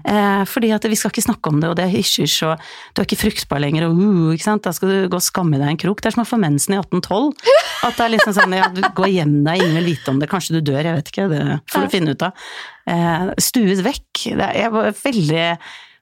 Eh, 0.07 0.43
fordi 0.47 0.71
at 0.73 0.85
vi 0.87 0.97
skal 0.97 1.11
ikke 1.11 1.25
snakke 1.25 1.51
om 1.51 1.59
det, 1.61 1.69
og 1.71 1.75
det 1.77 1.85
er 1.85 1.93
hysj-hysj, 1.93 2.37
og 2.47 2.63
du 2.95 3.01
er 3.01 3.07
ikke 3.07 3.19
fruktbar 3.19 3.61
lenger, 3.61 3.89
og 3.89 3.99
uh, 3.99 4.31
ikke 4.35 4.47
sant, 4.47 4.63
da 4.65 4.73
skal 4.75 4.91
du 4.91 4.97
gå 5.11 5.19
og 5.19 5.25
skamme 5.25 5.59
deg 5.59 5.67
i 5.67 5.75
en 5.75 5.81
krok. 5.83 6.01
Det 6.01 6.11
er 6.11 6.15
som 6.15 6.23
å 6.23 6.29
få 6.29 6.39
mensen 6.41 6.75
i 6.77 6.79
1812. 6.79 7.51
At 7.87 7.99
det 7.99 8.07
er 8.07 8.13
liksom 8.15 8.35
sånn, 8.37 8.57
ja, 8.57 8.71
du 8.71 8.81
går 8.97 9.11
hjem 9.11 9.37
deg, 9.43 9.59
ingen 9.61 9.77
vil 9.81 9.91
vite 9.91 10.13
om 10.13 10.23
det, 10.23 10.31
kanskje 10.31 10.57
du 10.57 10.71
dør, 10.71 10.81
jeg 10.87 10.99
vet 11.01 11.13
ikke, 11.13 11.29
det 11.33 11.45
får 11.73 11.87
du 11.87 11.95
finne 11.97 12.15
ut 12.15 12.27
av. 12.29 12.49
Eh, 12.95 13.29
stues 13.51 13.85
vekk. 13.85 14.25
Det 14.31 14.47
er, 14.47 14.57
jeg 14.63 14.75
var 14.77 14.91
veldig 15.03 15.47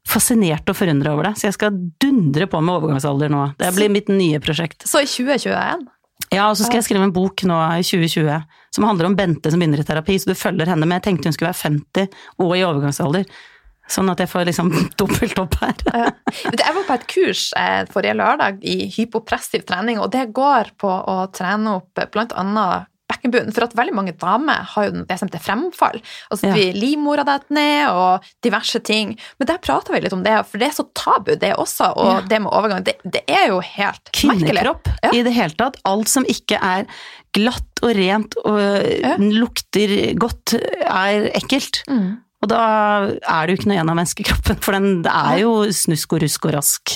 fascinert 0.07 0.69
og 0.71 0.77
forundret 0.77 1.11
over 1.11 1.29
det, 1.29 1.35
så 1.39 1.49
jeg 1.49 1.57
skal 1.57 1.75
dundre 2.01 2.47
på 2.49 2.61
med 2.63 2.79
overgangsalder 2.79 3.31
nå. 3.31 3.45
Det 3.59 3.71
blir 3.75 3.91
mitt 3.93 4.09
nye 4.11 4.39
prosjekt. 4.43 4.87
Så 4.89 5.03
i 5.03 5.09
2021 5.09 5.87
Ja, 6.29 6.49
og 6.49 6.57
så 6.57 6.65
skal 6.65 6.79
jeg 6.79 6.89
skrive 6.89 7.07
en 7.07 7.15
bok 7.15 7.43
nå 7.47 7.57
i 7.79 7.85
2020 7.85 8.41
som 8.75 8.85
handler 8.85 9.09
om 9.09 9.15
Bente 9.17 9.51
som 9.51 9.61
begynner 9.61 9.81
i 9.81 9.87
terapi, 9.87 10.17
så 10.19 10.29
du 10.29 10.37
følger 10.37 10.69
henne. 10.69 10.85
med. 10.85 10.99
jeg 10.99 11.07
tenkte 11.07 11.29
hun 11.29 11.33
skulle 11.33 11.53
være 11.53 11.63
50 11.63 12.19
og 12.45 12.53
i 12.57 12.65
overgangsalder. 12.67 13.25
Sånn 13.89 14.11
at 14.11 14.19
jeg 14.21 14.29
får 14.29 14.45
liksom 14.45 14.69
dobbelt 15.01 15.39
opp 15.41 15.57
her. 15.63 16.11
Jeg 16.45 16.75
var 16.75 16.85
på 16.85 16.97
et 16.99 17.07
kurs 17.09 17.47
eh, 17.57 17.81
forrige 17.89 18.17
lørdag 18.19 18.61
i 18.61 18.77
hypopressiv 18.93 19.65
trening, 19.65 19.97
og 19.97 20.11
det 20.13 20.27
går 20.35 20.75
på 20.77 20.89
å 20.89 21.17
trene 21.33 21.79
opp 21.79 22.03
annet 22.03 22.89
bekkenbunnen, 23.09 23.51
for 23.55 23.65
at 23.65 23.73
veldig 23.77 23.95
mange 23.97 24.13
damer 24.21 24.61
har 24.75 24.85
jo 24.89 25.03
det 25.09 25.17
som 25.19 25.27
heter 25.31 25.41
fremfall. 25.43 25.97
Altså 26.31 26.51
Ja. 26.53 26.71
livmora 26.77 27.25
detter 27.25 27.55
ned, 27.57 27.89
og 27.89 28.23
diverse 28.45 28.79
ting. 28.85 29.15
Men 29.39 29.47
der 29.47 29.57
prater 29.57 29.93
vi 29.93 30.01
litt 30.05 30.13
om 30.13 30.23
det, 30.23 30.35
for 30.47 30.57
det 30.61 30.69
er 30.69 30.77
så 30.77 30.85
tabu, 30.93 31.35
det 31.35 31.55
også, 31.57 31.91
og 31.97 32.11
Ja. 32.13 32.21
det 32.21 32.41
med 32.41 32.51
overgang. 32.53 32.83
Det, 32.85 32.95
det 33.03 33.23
er 33.27 33.47
jo 33.49 33.59
helt. 33.59 34.11
Kvinnekropp 34.13 34.87
Ja. 35.03 35.09
i 35.13 35.23
det 35.23 35.33
hele 35.33 35.55
tatt. 35.57 35.77
Alt 35.85 36.07
som 36.07 36.23
ikke 36.25 36.59
er 36.61 36.85
glatt 37.33 37.83
og 37.83 37.95
rent 37.95 38.35
og 38.45 38.59
Ja. 38.59 39.15
lukter 39.17 40.13
godt, 40.17 40.53
er 40.85 41.29
ekkelt. 41.33 41.83
Mm. 41.89 42.17
Og 42.41 42.47
da 42.47 42.59
er 43.27 43.47
det 43.47 43.51
jo 43.51 43.57
ikke 43.59 43.67
noe 43.67 43.75
igjen 43.75 43.89
av 43.91 43.97
menneskekroppen, 43.99 44.61
for 44.63 44.71
den, 44.71 45.01
det 45.03 45.11
er 45.11 45.39
jo 45.41 45.65
snusk 45.75 46.13
og 46.15 46.21
rusk 46.23 46.45
og 46.45 46.53
rask 46.55 46.93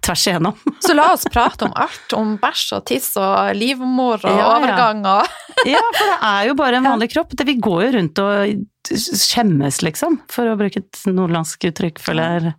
tvers 0.00 0.22
igjennom. 0.26 0.54
Så 0.80 0.94
la 0.96 1.10
oss 1.12 1.26
prate 1.30 1.66
om 1.66 1.72
alt. 1.76 2.14
Om 2.16 2.38
bæsj 2.40 2.72
og 2.78 2.86
tiss 2.86 3.10
og 3.20 3.52
livmor 3.54 4.24
og 4.24 4.38
ja. 4.40 4.46
overgang 4.56 5.04
og 5.04 5.28
Ja, 5.74 5.82
for 5.96 6.06
det 6.12 6.16
er 6.30 6.46
jo 6.50 6.54
bare 6.58 6.78
en 6.80 6.86
vanlig 6.92 7.10
kropp. 7.12 7.34
Det, 7.36 7.46
vi 7.48 7.56
går 7.62 7.84
jo 7.86 7.92
rundt 7.98 8.18
og 8.22 8.56
skjemmes, 8.86 9.80
liksom, 9.82 10.20
for 10.30 10.46
å 10.46 10.54
bruke 10.58 10.78
et 10.78 10.98
nordlandsk 11.10 11.64
uttrykk, 11.72 11.98
føler. 11.98 12.52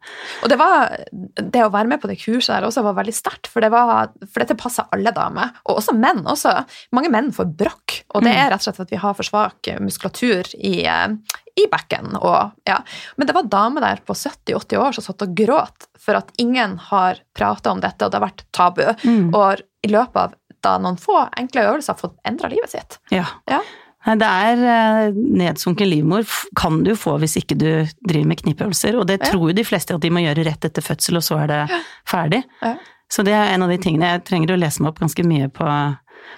Og 0.44 0.50
det 0.52 0.58
var 0.60 0.92
Det 1.40 1.62
å 1.64 1.70
være 1.72 1.88
med 1.88 2.02
på 2.04 2.10
det 2.12 2.18
kurset 2.20 2.52
der 2.58 2.66
også 2.68 2.84
var 2.84 2.98
veldig 2.98 3.14
sterkt, 3.16 3.48
for, 3.48 3.64
det 3.64 3.70
var, 3.72 4.10
for 4.28 4.44
dette 4.44 4.58
passer 4.60 4.90
alle 4.92 5.14
damer, 5.16 5.54
og 5.70 5.80
også 5.80 5.96
menn. 5.96 6.26
også. 6.28 6.52
Mange 6.98 7.12
menn 7.14 7.32
får 7.36 7.48
brokk, 7.58 8.02
og 8.14 8.26
det 8.28 8.34
Mm. 8.34 8.40
er 8.42 8.50
rett 8.52 8.60
og 8.60 8.68
slett 8.68 8.84
at 8.84 8.92
vi 8.92 9.00
har 9.00 9.14
for 9.16 9.24
svak 9.24 9.70
muskulatur 9.80 10.52
i, 10.60 10.84
i 10.84 11.68
bekken. 11.72 12.18
Og, 12.20 12.52
ja. 12.68 12.82
Men 13.16 13.28
det 13.28 13.36
var 13.38 13.48
damer 13.48 13.82
der 13.88 14.04
på 14.04 14.14
70-80 14.14 14.78
år 14.84 14.98
som 14.98 15.08
satt 15.08 15.24
og 15.24 15.34
gråt 15.38 15.88
for 15.98 16.20
at 16.20 16.32
ingen 16.38 16.76
har 16.92 17.22
prata 17.34 17.72
om 17.72 17.80
dette, 17.80 18.04
og 18.04 18.12
det 18.12 18.20
har 18.20 18.28
vært 18.28 18.44
tabu. 18.52 18.84
Mm. 19.08 19.32
Og 19.34 19.64
i 19.88 19.88
løpet 19.96 20.18
av 20.28 20.36
da 20.68 20.78
noen 20.84 21.00
få 21.02 21.24
enkle 21.40 21.64
øvelser 21.72 21.98
fått 22.00 22.18
endra 22.28 22.52
livet 22.52 22.76
sitt. 22.76 23.00
Ja. 23.16 23.26
Ja. 23.50 23.62
Nei, 24.08 24.14
det 24.22 24.28
er 24.30 24.62
eh, 24.72 25.18
nedsunken 25.42 25.90
livmor 25.90 26.24
kan 26.56 26.78
du 26.86 26.94
få 26.96 27.18
hvis 27.20 27.34
ikke 27.42 27.58
du 27.60 27.66
driver 28.08 28.30
med 28.30 28.40
knipeøvelser, 28.44 28.96
og 29.02 29.08
det 29.10 29.18
Ja. 29.20 29.32
tror 29.34 29.50
jo 29.50 29.56
de 29.58 29.66
fleste 29.68 29.96
at 29.98 30.04
de 30.06 30.12
må 30.14 30.22
gjøre 30.24 30.46
rett 30.48 30.64
etter 30.70 30.86
fødsel, 30.86 31.18
og 31.20 31.26
så 31.28 31.42
er 31.44 31.48
det 31.52 31.82
ferdig. 32.08 32.44
Ja. 32.62 32.76
Så 33.12 33.24
det 33.28 33.34
er 33.36 33.54
en 33.56 33.64
av 33.66 33.70
de 33.72 33.78
tingene 33.84 34.14
jeg 34.14 34.24
trenger 34.30 34.54
å 34.56 34.60
lese 34.60 34.84
meg 34.84 34.94
opp 34.94 35.00
ganske 35.04 35.24
mye 35.28 35.50
på 35.52 35.68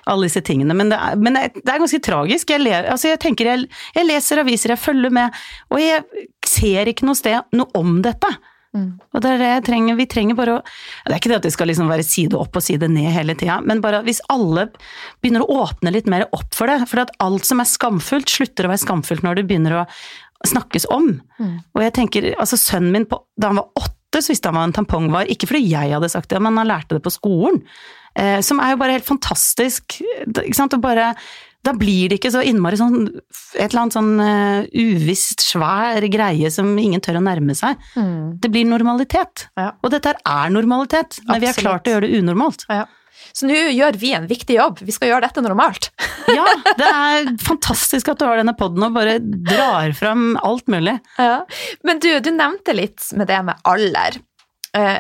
alle 0.09 0.27
disse 0.27 0.41
tingene. 0.45 0.73
Men 0.77 0.89
det 0.93 0.97
er, 1.01 1.15
men 1.17 1.33
det 1.37 1.65
er 1.65 1.81
ganske 1.81 2.01
tragisk. 2.05 2.49
Jeg, 2.53 2.61
ler, 2.61 2.89
altså 2.93 3.09
jeg 3.09 3.19
tenker 3.21 3.49
jeg, 3.51 3.69
jeg, 3.95 4.05
leser 4.05 4.41
aviser, 4.43 4.73
jeg 4.75 4.81
følger 4.81 5.13
med, 5.13 5.39
og 5.73 5.81
jeg 5.81 6.27
ser 6.45 6.89
ikke 6.91 7.05
noe 7.09 7.17
sted 7.17 7.53
noe 7.57 7.69
om 7.77 7.99
dette. 8.05 8.29
Mm. 8.75 8.89
Og 9.01 9.23
det 9.23 9.29
er 9.31 9.41
det 9.41 9.49
jeg 9.49 9.65
trenger. 9.65 9.97
Vi 9.97 10.05
trenger 10.11 10.37
bare 10.37 10.55
å 10.59 10.61
Det 10.61 11.13
er 11.13 11.17
ikke 11.17 11.31
det 11.31 11.39
at 11.39 11.47
vi 11.47 11.53
skal 11.55 11.69
liksom 11.71 11.89
være 11.89 12.05
side 12.05 12.37
opp 12.37 12.59
og 12.59 12.63
side 12.63 12.89
ned 12.91 13.09
hele 13.15 13.33
tida, 13.39 13.59
men 13.65 13.81
bare 13.81 14.03
hvis 14.05 14.21
alle 14.29 14.67
begynner 15.23 15.45
å 15.45 15.63
åpne 15.65 15.93
litt 15.95 16.09
mer 16.11 16.27
opp 16.29 16.53
for 16.55 16.69
det. 16.69 16.83
For 16.89 17.01
at 17.01 17.13
alt 17.23 17.47
som 17.49 17.63
er 17.63 17.69
skamfullt, 17.69 18.29
slutter 18.29 18.67
å 18.67 18.73
være 18.73 18.83
skamfullt 18.85 19.25
når 19.25 19.39
det 19.39 19.47
begynner 19.49 19.79
å 19.81 19.85
snakkes 20.47 20.87
om. 20.93 21.15
Mm. 21.39 21.55
Og 21.75 21.83
jeg 21.83 21.95
tenker, 21.97 22.29
altså 22.39 22.59
sønnen 22.59 22.93
min 22.95 23.07
på, 23.09 23.19
da 23.39 23.51
han 23.51 23.59
var 23.59 23.71
åtte, 23.81 24.21
så 24.23 24.31
visste 24.31 24.49
han 24.49 24.57
hva 24.57 24.67
en 24.69 24.75
tampong 24.75 25.09
var. 25.13 25.29
Ikke 25.31 25.49
fordi 25.49 25.65
jeg 25.73 25.95
hadde 25.95 26.11
sagt 26.11 26.31
det, 26.31 26.39
men 26.41 26.57
han 26.59 26.69
lærte 26.69 26.97
det 26.97 27.03
på 27.05 27.13
skolen. 27.13 27.59
Eh, 28.17 28.39
som 28.45 28.61
er 28.63 28.73
jo 28.73 28.79
bare 28.81 28.95
helt 28.95 29.07
fantastisk. 29.07 29.99
Ikke 30.25 30.57
sant? 30.57 30.75
Og 30.77 30.83
bare 30.83 31.11
da 31.65 31.73
blir 31.75 32.11
det 32.11 32.19
ikke 32.19 32.31
så 32.31 32.41
innmari 32.45 32.77
sånn 32.79 33.01
et 33.09 33.65
eller 33.65 33.81
annet 33.81 33.95
sånn 33.97 34.13
uh, 34.21 34.67
uvisst, 34.71 35.43
svær 35.43 36.05
greie 36.11 36.51
som 36.53 36.71
ingen 36.79 37.03
tør 37.03 37.19
å 37.19 37.23
nærme 37.25 37.55
seg. 37.57 37.79
Mm. 37.99 38.39
Det 38.39 38.51
blir 38.53 38.69
normalitet. 38.69 39.49
Ja. 39.59 39.73
Og 39.83 39.91
dette 39.93 40.15
er 40.15 40.53
normalitet, 40.55 41.19
men 41.25 41.35
Absolutt. 41.35 41.41
vi 41.41 41.51
har 41.51 41.59
klart 41.59 41.89
å 41.89 41.97
gjøre 41.97 42.07
det 42.07 42.21
unormalt. 42.23 42.65
Ja. 42.71 42.85
Så 43.35 43.49
nå 43.49 43.57
gjør 43.75 43.97
vi 43.99 44.13
en 44.15 44.27
viktig 44.29 44.55
jobb. 44.57 44.79
Vi 44.85 44.95
skal 44.95 45.11
gjøre 45.11 45.27
dette 45.27 45.43
normalt. 45.43 45.89
ja, 46.39 46.47
det 46.79 46.87
er 46.87 47.29
fantastisk 47.49 48.11
at 48.13 48.21
du 48.21 48.27
har 48.29 48.39
denne 48.39 48.55
poden 48.57 48.87
og 48.87 48.95
bare 48.95 49.19
drar 49.19 49.93
fram 49.97 50.33
alt 50.41 50.67
mulig. 50.71 50.97
Ja. 51.19 51.43
Men 51.87 52.01
du, 52.03 52.11
du 52.23 52.31
nevnte 52.33 52.75
litt 52.77 53.11
med 53.19 53.29
det 53.29 53.43
med 53.51 53.61
alder. 53.69 54.21
Eh, 54.77 54.97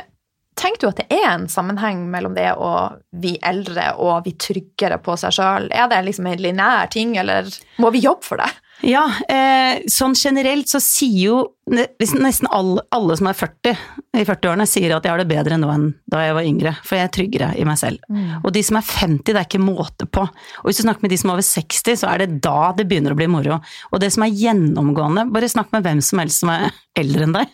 tenker 0.59 0.81
du 0.83 0.89
at 0.89 1.01
det 1.01 1.19
er 1.19 1.27
en 1.31 1.47
sammenheng 1.51 2.05
mellom 2.11 2.35
det 2.37 2.51
å 2.59 2.71
bli 3.15 3.35
eldre 3.45 3.93
og 4.01 4.25
bli 4.25 4.35
tryggere 4.39 4.99
på 5.03 5.15
seg 5.19 5.35
sjøl? 5.35 5.69
Er 5.71 5.89
det 5.91 6.01
liksom 6.07 6.27
en 6.29 6.43
lineær 6.43 6.91
ting, 6.93 7.15
eller 7.21 7.47
må 7.81 7.91
vi 7.95 8.03
jobbe 8.03 8.27
for 8.27 8.41
det? 8.41 8.49
Ja, 8.85 9.05
eh, 9.27 9.81
sånn 9.91 10.15
generelt 10.15 10.69
så 10.71 10.79
sier 10.83 11.19
jo 11.19 11.39
nesten 11.69 12.47
alle, 12.49 12.81
alle 12.95 13.15
som 13.19 13.27
er 13.29 13.35
40 13.37 13.73
i 14.17 14.23
40-årene, 14.25 14.65
sier 14.69 14.95
at 14.95 15.05
jeg 15.05 15.13
har 15.13 15.21
det 15.21 15.27
bedre 15.29 15.57
nå 15.59 15.69
enn 15.69 15.89
da 16.09 16.23
jeg 16.23 16.35
var 16.37 16.47
yngre, 16.47 16.71
for 16.81 16.97
jeg 16.97 17.05
er 17.05 17.11
tryggere 17.13 17.49
i 17.59 17.65
meg 17.67 17.77
selv. 17.81 18.01
Mm. 18.09 18.39
Og 18.39 18.49
de 18.55 18.63
som 18.65 18.79
er 18.79 18.87
50, 18.87 19.21
det 19.27 19.35
er 19.35 19.45
ikke 19.45 19.61
måte 19.61 20.07
på. 20.09 20.23
Og 20.23 20.69
hvis 20.69 20.81
du 20.81 20.85
snakker 20.85 21.05
med 21.05 21.13
de 21.13 21.19
som 21.21 21.29
er 21.29 21.37
over 21.37 21.45
60, 21.45 21.99
så 22.01 22.09
er 22.09 22.23
det 22.23 22.39
da 22.45 22.71
det 22.77 22.87
begynner 22.89 23.13
å 23.13 23.19
bli 23.19 23.29
moro. 23.31 23.59
Og 23.91 24.01
det 24.01 24.09
som 24.15 24.25
er 24.25 24.33
gjennomgående, 24.33 25.27
bare 25.35 25.51
snakk 25.51 25.69
med 25.75 25.85
hvem 25.85 26.01
som 26.05 26.23
helst 26.23 26.43
som 26.43 26.53
er 26.55 26.69
eldre 26.99 27.27
enn 27.27 27.37
deg, 27.37 27.53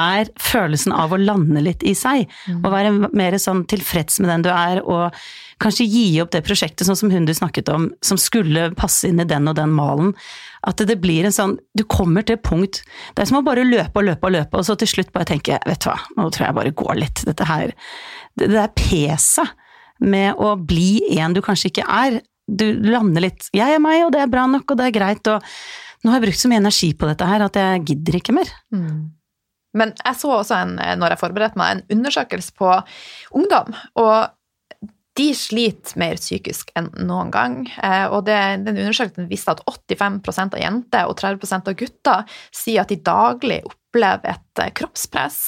er 0.00 0.32
følelsen 0.40 0.96
av 0.96 1.12
å 1.12 1.20
lande 1.20 1.62
litt 1.66 1.84
i 1.86 1.94
seg. 1.98 2.30
Mm. 2.48 2.62
Og 2.64 2.72
være 2.72 2.96
mer 3.10 3.38
sånn 3.42 3.66
tilfreds 3.70 4.22
med 4.22 4.32
den 4.32 4.48
du 4.48 4.52
er, 4.54 4.80
og 4.86 5.20
kanskje 5.60 5.86
gi 5.90 6.04
opp 6.22 6.32
det 6.34 6.42
prosjektet 6.46 6.86
sånn 6.88 6.98
som 6.98 7.12
hun 7.12 7.26
du 7.28 7.34
snakket 7.36 7.68
om, 7.72 7.90
som 8.04 8.18
skulle 8.20 8.70
passe 8.78 9.08
inn 9.10 9.20
i 9.22 9.28
den 9.28 9.48
og 9.50 9.58
den 9.58 9.72
malen. 9.76 10.14
At 10.66 10.80
det 10.86 10.98
blir 11.00 11.24
en 11.24 11.32
sånn 11.32 11.54
Du 11.76 11.86
kommer 11.88 12.20
til 12.20 12.36
et 12.36 12.42
punkt 12.44 12.82
Det 13.16 13.22
er 13.22 13.28
som 13.30 13.38
å 13.38 13.44
bare 13.46 13.62
løpe 13.64 14.02
og 14.02 14.04
løpe 14.04 14.28
og 14.28 14.34
løpe, 14.34 14.58
og 14.60 14.66
så 14.68 14.74
til 14.76 14.90
slutt 14.90 15.12
bare 15.14 15.30
tenke 15.30 15.56
vet 15.64 15.80
du 15.80 15.88
hva, 15.88 15.96
nå 16.18 16.26
tror 16.28 16.46
jeg 16.46 16.56
bare 16.58 16.74
går 16.82 16.98
litt. 17.00 17.22
Dette 17.28 17.46
her 17.48 17.72
Det, 18.36 18.50
er 18.52 18.74
peset 18.76 19.54
med 20.00 20.40
å 20.40 20.54
bli 20.56 21.16
en 21.20 21.36
du 21.36 21.40
kanskje 21.44 21.70
ikke 21.72 21.86
er. 21.88 22.20
Du 22.48 22.66
lander 22.84 23.24
litt 23.28 23.48
Jeg 23.56 23.76
er 23.76 23.80
meg, 23.82 24.04
og 24.06 24.12
det 24.16 24.24
er 24.24 24.32
bra 24.32 24.46
nok, 24.50 24.68
og 24.68 24.80
det 24.80 24.88
er 24.88 24.96
greit, 24.96 25.32
og 25.32 25.44
nå 26.00 26.12
har 26.12 26.20
jeg 26.20 26.28
brukt 26.28 26.40
så 26.40 26.48
mye 26.48 26.62
energi 26.62 26.92
på 26.96 27.08
dette 27.08 27.26
her 27.28 27.44
at 27.44 27.56
jeg 27.60 27.82
gidder 27.90 28.16
ikke 28.16 28.34
mer. 28.36 28.52
Mm. 28.72 29.00
Men 29.76 29.92
jeg 30.00 30.16
så 30.18 30.30
også 30.40 30.56
en, 30.56 30.78
når 30.98 31.14
jeg 31.14 31.20
forberedte 31.20 31.60
meg, 31.60 31.78
en 31.82 31.98
undersøkelse 31.98 32.54
på 32.58 32.70
ungdom. 33.38 33.74
Og 34.00 34.14
de 35.18 35.30
sliter 35.34 35.98
mer 35.98 36.20
psykisk 36.20 36.70
enn 36.78 36.90
noen 37.08 37.32
gang. 37.34 37.56
Eh, 37.82 38.06
og 38.12 38.24
det, 38.28 38.38
den 38.66 38.78
undersøkelsen 38.78 39.28
viste 39.30 39.54
at 39.56 39.62
85% 39.66 40.56
av 40.56 40.62
jenter 40.62 41.10
og 41.10 41.18
30% 41.18 41.70
av 41.72 41.78
gutter 41.80 42.38
sier 42.54 42.84
at 42.84 42.92
de 42.92 43.00
daglig 43.04 43.60
opplever 43.66 44.36
et 44.36 44.62
eh, 44.62 44.72
kroppspress. 44.80 45.40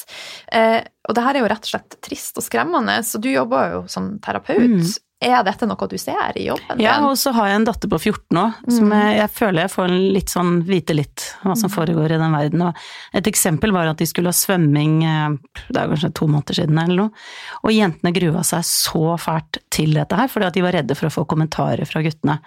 Eh, 0.51 0.81
og 1.07 1.15
det 1.15 1.25
her 1.25 1.39
er 1.39 1.45
jo 1.45 1.51
rett 1.53 1.69
og 1.69 1.73
slett 1.73 1.97
trist 2.03 2.39
og 2.39 2.45
skremmende, 2.45 2.99
så 3.07 3.21
du 3.23 3.31
jobber 3.31 3.77
jo 3.77 3.81
som 3.91 4.13
terapeut. 4.23 4.83
Mm. 4.83 4.93
Er 5.23 5.43
dette 5.47 5.67
noe 5.69 5.87
du 5.89 5.95
ser 6.01 6.37
i 6.39 6.45
jobben 6.49 6.77
din? 6.77 6.85
Ja, 6.85 6.97
og 7.07 7.15
så 7.19 7.31
har 7.35 7.49
jeg 7.49 7.61
en 7.61 7.67
datter 7.67 7.91
på 7.91 7.99
14 7.99 8.39
òg, 8.39 8.59
som 8.67 8.89
mm. 8.89 8.95
jeg, 8.97 9.15
jeg, 9.19 9.31
føler 9.37 9.63
jeg 9.63 9.73
får 9.73 9.93
litt 10.17 10.33
sånn 10.33 10.51
vite 10.67 10.97
litt 10.97 11.25
hva 11.43 11.55
som 11.59 11.71
mm. 11.71 11.73
foregår 11.75 12.15
i 12.15 12.19
den 12.21 12.35
verden. 12.37 12.65
Og 12.67 13.17
et 13.19 13.29
eksempel 13.31 13.73
var 13.75 13.91
at 13.91 14.01
de 14.01 14.07
skulle 14.09 14.33
ha 14.33 14.37
svømming, 14.37 14.99
eh, 15.07 15.63
det 15.69 15.79
er 15.81 15.93
kanskje 15.93 16.11
to 16.19 16.29
måneder 16.29 16.59
siden 16.59 16.83
eller 16.83 17.01
noe, 17.05 17.25
og 17.63 17.75
jentene 17.75 18.13
grua 18.15 18.43
seg 18.47 18.67
så 18.67 19.15
fælt 19.21 19.61
til 19.73 19.95
dette 19.95 20.19
her, 20.19 20.31
fordi 20.31 20.49
at 20.49 20.59
de 20.59 20.65
var 20.65 20.77
redde 20.77 20.99
for 20.99 21.09
å 21.09 21.15
få 21.21 21.25
kommentarer 21.29 21.87
fra 21.89 22.03
guttene. 22.05 22.39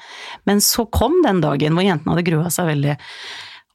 Men 0.49 0.62
så 0.65 0.87
kom 0.93 1.21
den 1.25 1.43
dagen 1.45 1.77
hvor 1.77 1.87
jentene 1.87 2.15
hadde 2.15 2.29
grua 2.29 2.53
seg 2.53 2.71
veldig. 2.75 2.97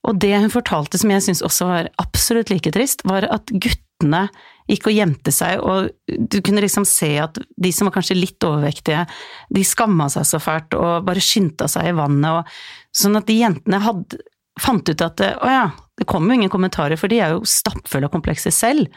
Og 0.10 0.18
det 0.22 0.34
hun 0.34 0.54
fortalte 0.54 1.00
som 1.02 1.14
jeg 1.14 1.26
syns 1.28 1.44
også 1.46 1.68
var 1.70 1.92
absolutt 2.02 2.50
like 2.54 2.74
trist, 2.74 3.06
var 3.08 3.28
at 3.30 3.52
guttene 3.52 4.28
gikk 4.72 4.90
og 4.90 4.96
gjemte 4.96 5.34
seg, 5.36 5.62
og 5.62 5.92
du 6.08 6.40
kunne 6.44 6.64
liksom 6.64 6.86
se 6.88 7.14
at 7.22 7.38
de 7.38 7.72
som 7.76 7.90
var 7.90 7.98
kanskje 7.98 8.18
litt 8.18 8.48
overvektige, 8.48 9.06
de 9.52 9.64
skamma 9.68 10.08
seg 10.14 10.28
så 10.28 10.40
fælt 10.42 10.78
og 10.78 11.08
bare 11.08 11.24
skyndte 11.24 11.68
seg 11.72 11.92
i 11.92 11.96
vannet, 11.98 12.42
og 12.42 12.96
sånn 12.96 13.20
at 13.20 13.28
de 13.28 13.40
jentene 13.42 13.82
hadde, 13.84 14.22
fant 14.62 14.88
ut 14.88 15.04
at 15.06 15.22
å 15.24 15.52
ja, 15.52 15.68
det 15.98 16.08
kommer 16.10 16.34
jo 16.34 16.42
ingen 16.42 16.54
kommentarer, 16.54 17.00
for 17.00 17.12
de 17.12 17.22
er 17.22 17.36
jo 17.36 17.46
stappfulle 17.48 18.08
av 18.08 18.14
komplekser 18.14 18.54
selv. 18.54 18.90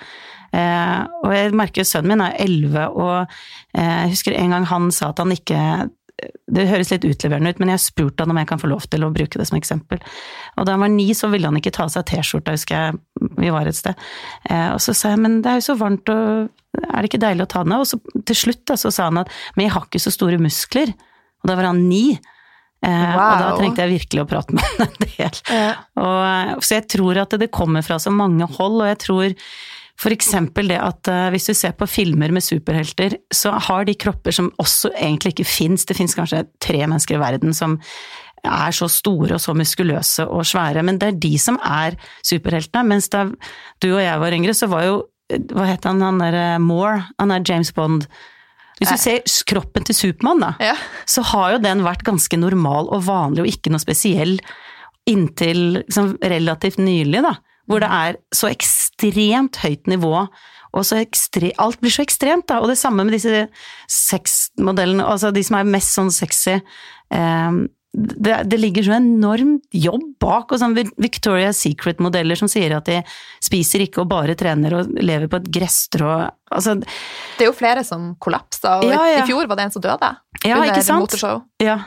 Eh, 0.55 1.01
og 1.25 1.35
jeg 1.35 1.55
merker 1.57 1.87
sønnen 1.87 2.15
min 2.15 2.25
er 2.25 2.39
elleve, 2.45 2.87
og 2.95 3.35
eh, 3.75 4.01
jeg 4.05 4.15
husker 4.15 4.39
en 4.39 4.55
gang 4.55 4.67
han 4.71 4.91
sa 4.95 5.11
at 5.13 5.23
han 5.23 5.35
ikke 5.35 5.61
det 6.55 6.67
høres 6.71 6.93
litt 6.93 7.05
utleverende 7.09 7.51
ut, 7.51 7.61
men 7.61 7.73
jeg 7.73 7.79
har 7.79 7.83
spurt 7.83 8.21
han 8.23 8.31
om 8.31 8.39
jeg 8.39 8.49
kan 8.51 8.61
få 8.63 8.71
lov 8.71 8.85
til 8.91 9.03
å 9.03 9.11
bruke 9.15 9.41
det 9.41 9.47
som 9.49 9.59
eksempel. 9.59 10.03
Og 10.55 10.67
da 10.67 10.77
han 10.77 10.85
var 10.85 10.93
ni, 10.93 11.09
så 11.17 11.31
ville 11.33 11.49
han 11.51 11.59
ikke 11.59 11.73
ta 11.75 11.87
av 11.89 11.95
seg 11.95 12.07
T-skjorta, 12.11 12.55
husker 12.55 12.77
jeg, 12.79 13.01
vi 13.41 13.51
var 13.55 13.67
et 13.69 13.79
sted. 13.79 13.99
Eh, 14.47 14.69
og 14.71 14.79
så 14.85 14.95
sa 14.97 15.15
jeg 15.15 15.25
men 15.25 15.41
det 15.43 15.51
er 15.51 15.59
jo 15.59 15.67
så 15.73 15.79
varmt, 15.81 16.13
og 16.13 16.85
er 16.85 16.95
det 17.01 17.11
ikke 17.11 17.25
deilig 17.25 17.47
å 17.47 17.51
ta 17.51 17.65
den 17.67 17.75
av? 17.75 17.83
Og 17.83 17.91
så 17.91 18.23
til 18.31 18.41
slutt 18.45 18.63
da, 18.71 18.79
så 18.79 18.93
sa 18.95 19.09
han 19.11 19.25
at 19.25 19.35
men 19.57 19.67
jeg 19.67 19.75
har 19.75 19.89
ikke 19.89 20.05
så 20.05 20.15
store 20.15 20.39
muskler. 20.43 20.95
Og 21.43 21.51
da 21.51 21.59
var 21.59 21.71
han 21.73 21.83
ni. 21.89 22.07
Eh, 22.85 23.11
wow. 23.17 23.25
Og 23.25 23.43
da 23.43 23.53
trengte 23.59 23.85
jeg 23.85 23.95
virkelig 23.97 24.25
å 24.25 24.31
prate 24.31 24.57
med 24.57 24.67
han 24.71 24.87
en 24.87 24.99
del. 25.03 25.45
Ja. 25.51 25.71
Og, 25.99 26.65
så 26.65 26.79
jeg 26.79 26.89
tror 26.95 27.25
at 27.25 27.39
det 27.41 27.53
kommer 27.55 27.85
fra 27.87 27.99
så 28.03 28.13
mange 28.15 28.49
hold, 28.59 28.83
og 28.83 28.91
jeg 28.93 29.01
tror 29.03 29.39
for 30.01 30.15
eksempel 30.15 30.69
det 30.73 30.81
at 30.83 31.11
uh, 31.11 31.29
hvis 31.33 31.47
du 31.49 31.55
ser 31.57 31.75
på 31.79 31.87
filmer 31.89 32.33
med 32.35 32.45
superhelter, 32.45 33.17
så 33.33 33.55
har 33.69 33.87
de 33.87 33.95
kropper 33.95 34.35
som 34.35 34.51
også 34.63 34.91
egentlig 34.99 35.35
ikke 35.35 35.49
fins. 35.49 35.87
Det 35.87 35.97
fins 35.97 36.17
kanskje 36.19 36.45
tre 36.63 36.83
mennesker 36.83 37.19
i 37.19 37.23
verden 37.23 37.55
som 37.57 37.79
er 38.45 38.75
så 38.77 38.91
store 38.93 39.39
og 39.39 39.41
så 39.41 39.55
muskuløse 39.57 40.27
og 40.29 40.45
svære, 40.45 40.83
men 40.85 40.99
det 41.01 41.09
er 41.09 41.21
de 41.23 41.33
som 41.41 41.57
er 41.65 41.97
superheltene. 42.27 42.85
Mens 42.91 43.09
da 43.13 43.25
du 43.81 43.89
og 43.95 44.03
jeg 44.03 44.21
var 44.21 44.37
yngre, 44.37 44.57
så 44.57 44.71
var 44.73 44.89
jo 44.91 45.03
Hva 45.25 45.65
het 45.65 45.87
han, 45.89 46.03
han 46.05 46.19
der 46.21 46.35
uh, 46.37 46.61
Moore? 46.61 46.99
Han 47.17 47.31
er 47.33 47.41
James 47.49 47.71
Bond. 47.73 48.05
Hvis 48.77 48.91
du 48.91 48.99
ser 49.01 49.23
kroppen 49.49 49.87
til 49.89 49.97
Supermann, 49.97 50.43
da, 50.43 50.51
ja. 50.61 50.75
så 51.09 51.23
har 51.31 51.55
jo 51.55 51.63
den 51.65 51.81
vært 51.87 52.05
ganske 52.05 52.37
normal 52.37 52.91
og 52.93 53.07
vanlig 53.07 53.41
og 53.41 53.49
ikke 53.49 53.73
noe 53.73 53.81
spesiell 53.81 54.35
inntil 55.09 55.79
liksom, 55.79 56.19
relativt 56.21 56.83
nylig, 56.83 57.23
da 57.25 57.39
hvor 57.71 57.81
det 57.81 57.89
er 57.89 58.19
så 58.35 58.51
ekstremt 58.53 58.84
høyt 59.03 59.87
nivå, 59.91 60.27
og 60.75 60.83
så 60.87 60.99
ekstre, 61.03 61.53
alt 61.63 61.81
blir 61.83 61.93
så 61.95 62.03
ekstremt, 62.03 62.49
da. 62.51 62.61
Og 62.63 62.71
det 62.73 62.81
samme 62.81 63.05
med 63.07 63.15
disse 63.15 63.47
sexmodellene, 63.91 65.07
altså 65.07 65.31
de 65.35 65.45
som 65.47 65.61
er 65.61 65.71
mest 65.71 65.95
sånn 65.95 66.11
sexy. 66.15 66.59
Um, 67.15 67.67
det, 67.95 68.41
det, 68.51 68.59
ligger 68.59 68.83
så 68.83 68.97
enormt 68.97 69.69
jobb 69.71 70.17
bak, 70.19 70.51
og 70.51 70.59
sånn 70.59 70.75
Victoria's 70.75 71.61
Secret-modeller 71.63 72.39
som 72.39 72.51
sier 72.51 72.75
at 72.75 72.89
de 72.91 72.99
spiser 73.39 73.85
ikke 73.85 74.03
og 74.03 74.11
bare 74.11 74.35
trener 74.39 74.75
og 74.81 74.91
lever 74.99 75.31
på 75.31 75.39
et 75.39 75.47
gresstrå 75.55 76.17
altså, 76.51 76.75
Det 76.83 77.47
er 77.47 77.53
jo 77.53 77.55
flere 77.55 77.85
som 77.87 78.11
kollapsa, 78.19 78.81
og 78.83 78.91
ja, 78.91 78.99
ja. 79.13 79.23
i 79.23 79.29
fjor 79.31 79.47
var 79.47 79.61
det 79.61 79.69
en 79.69 79.77
som 79.77 79.85
døde. 79.85 80.11
Ja, 80.43 80.59
ikke 80.67 80.83
sant? 80.83 81.07
Motorshow. 81.07 81.45
Ja. 81.63 81.79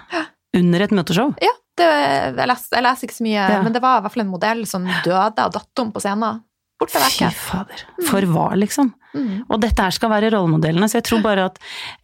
Under 0.55 0.87
et 0.87 0.95
motorshow. 0.95 1.35
Ja. 1.43 1.53
Det, 1.77 1.85
jeg, 1.85 2.47
leser, 2.49 2.71
jeg, 2.73 2.83
leser, 2.87 3.05
ikke 3.05 3.15
så 3.19 3.25
mye, 3.27 3.41
men 3.67 3.73
det 3.75 3.81
var 3.83 3.99
i 3.99 4.05
hvert 4.05 4.13
fall 4.15 4.23
en 4.23 4.31
modell 4.31 4.63
som 4.65 4.87
døde 5.05 5.43
og 5.43 5.51
datt 5.53 5.81
om 5.83 5.91
på 5.93 6.01
scenen. 6.01 6.39
Borte 6.77 7.01
vekk. 7.01 7.19
Fy 7.23 7.29
fader. 7.33 7.83
For 8.05 8.25
hva, 8.29 8.51
liksom? 8.59 8.91
Mm. 9.17 9.45
Og 9.47 9.61
dette 9.63 9.81
her 9.81 9.93
skal 9.95 10.11
være 10.11 10.29
rollemodellene, 10.33 10.87
så 10.89 10.99
jeg 10.99 11.07
tror 11.07 11.23
bare 11.23 11.47
at 11.49 11.55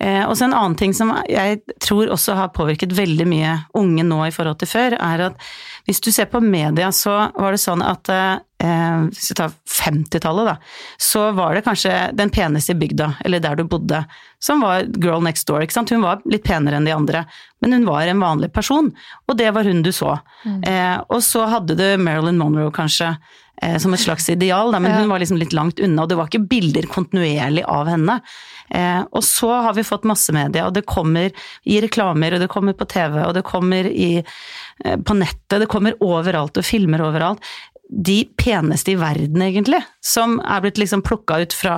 eh, 0.02 0.24
Også 0.26 0.48
en 0.48 0.56
annen 0.56 0.78
ting 0.80 0.96
som 0.98 1.12
jeg 1.30 1.60
tror 1.84 2.10
også 2.14 2.38
har 2.40 2.54
påvirket 2.56 2.96
veldig 2.96 3.28
mye 3.30 3.58
unge 3.78 4.06
nå 4.08 4.24
i 4.26 4.34
forhold 4.34 4.58
til 4.62 4.72
før, 4.72 4.98
er 4.98 5.28
at 5.28 5.52
hvis 5.86 6.00
du 6.02 6.10
ser 6.16 6.30
på 6.32 6.40
media, 6.40 6.90
så 6.96 7.28
var 7.36 7.54
det 7.54 7.62
sånn 7.62 7.84
at 7.86 8.10
eh, 8.10 8.40
eh, 8.64 9.06
hvis 9.12 9.34
vi 9.34 9.38
tar 9.38 9.54
50-tallet, 9.76 10.48
da, 10.48 10.56
så 10.98 11.28
var 11.36 11.58
det 11.58 11.66
kanskje 11.68 11.94
den 12.16 12.32
peneste 12.34 12.74
i 12.74 12.80
bygda, 12.80 13.10
eller 13.28 13.44
der 13.44 13.60
du 13.60 13.66
bodde, 13.68 14.04
som 14.44 14.64
var 14.64 14.88
girl 14.96 15.24
next 15.24 15.48
door. 15.50 15.62
ikke 15.62 15.76
sant? 15.76 15.92
Hun 15.92 16.06
var 16.06 16.24
litt 16.30 16.48
penere 16.48 16.80
enn 16.80 16.88
de 16.88 16.96
andre, 16.96 17.26
men 17.62 17.78
hun 17.78 17.88
var 17.90 18.08
en 18.08 18.24
vanlig 18.24 18.54
person, 18.56 18.94
og 19.28 19.38
det 19.40 19.52
var 19.56 19.68
hun 19.68 19.84
du 19.84 19.92
så. 19.94 20.18
Mm. 20.48 20.62
Eh, 20.72 20.98
og 21.10 21.20
så 21.26 21.46
hadde 21.52 21.78
du 21.80 21.86
Marilyn 22.00 22.40
Monroe, 22.40 22.72
kanskje, 22.74 23.14
som 23.80 23.94
et 23.94 24.02
slags 24.02 24.26
ideal, 24.34 24.74
da, 24.74 24.80
men 24.82 24.92
hun 24.92 25.12
var 25.12 25.22
liksom 25.22 25.38
litt 25.40 25.54
langt 25.56 25.80
unna, 25.80 26.04
og 26.04 26.10
det 26.10 26.18
var 26.20 26.28
ikke 26.28 26.48
bilder 26.52 26.88
kontinuerlig 26.92 27.62
av 27.70 27.88
henne. 27.88 28.18
Eh, 28.74 29.02
og 29.12 29.24
så 29.24 29.52
har 29.68 29.76
vi 29.78 29.86
fått 29.86 30.08
massemedia, 30.08 30.66
og 30.68 30.74
det 30.74 30.86
kommer 30.90 31.30
i 31.64 31.80
reklamer, 31.84 32.34
og 32.36 32.44
det 32.44 32.50
kommer 32.52 32.76
på 32.78 32.88
TV, 32.90 33.20
og 33.28 33.36
det 33.38 33.46
kommer 33.46 33.90
i, 33.90 34.24
eh, 34.84 34.98
på 34.98 35.18
nettet, 35.20 35.60
det 35.62 35.70
kommer 35.70 36.00
overalt, 36.02 36.58
og 36.58 36.66
filmer 36.66 37.04
overalt 37.06 37.44
de 37.94 38.24
peneste 38.40 38.94
i 38.94 38.98
verden, 38.98 39.42
egentlig, 39.46 39.80
som 40.02 40.40
er 40.42 40.64
blitt 40.64 40.80
liksom 40.82 41.04
plukka 41.06 41.38
ut 41.44 41.54
fra 41.54 41.76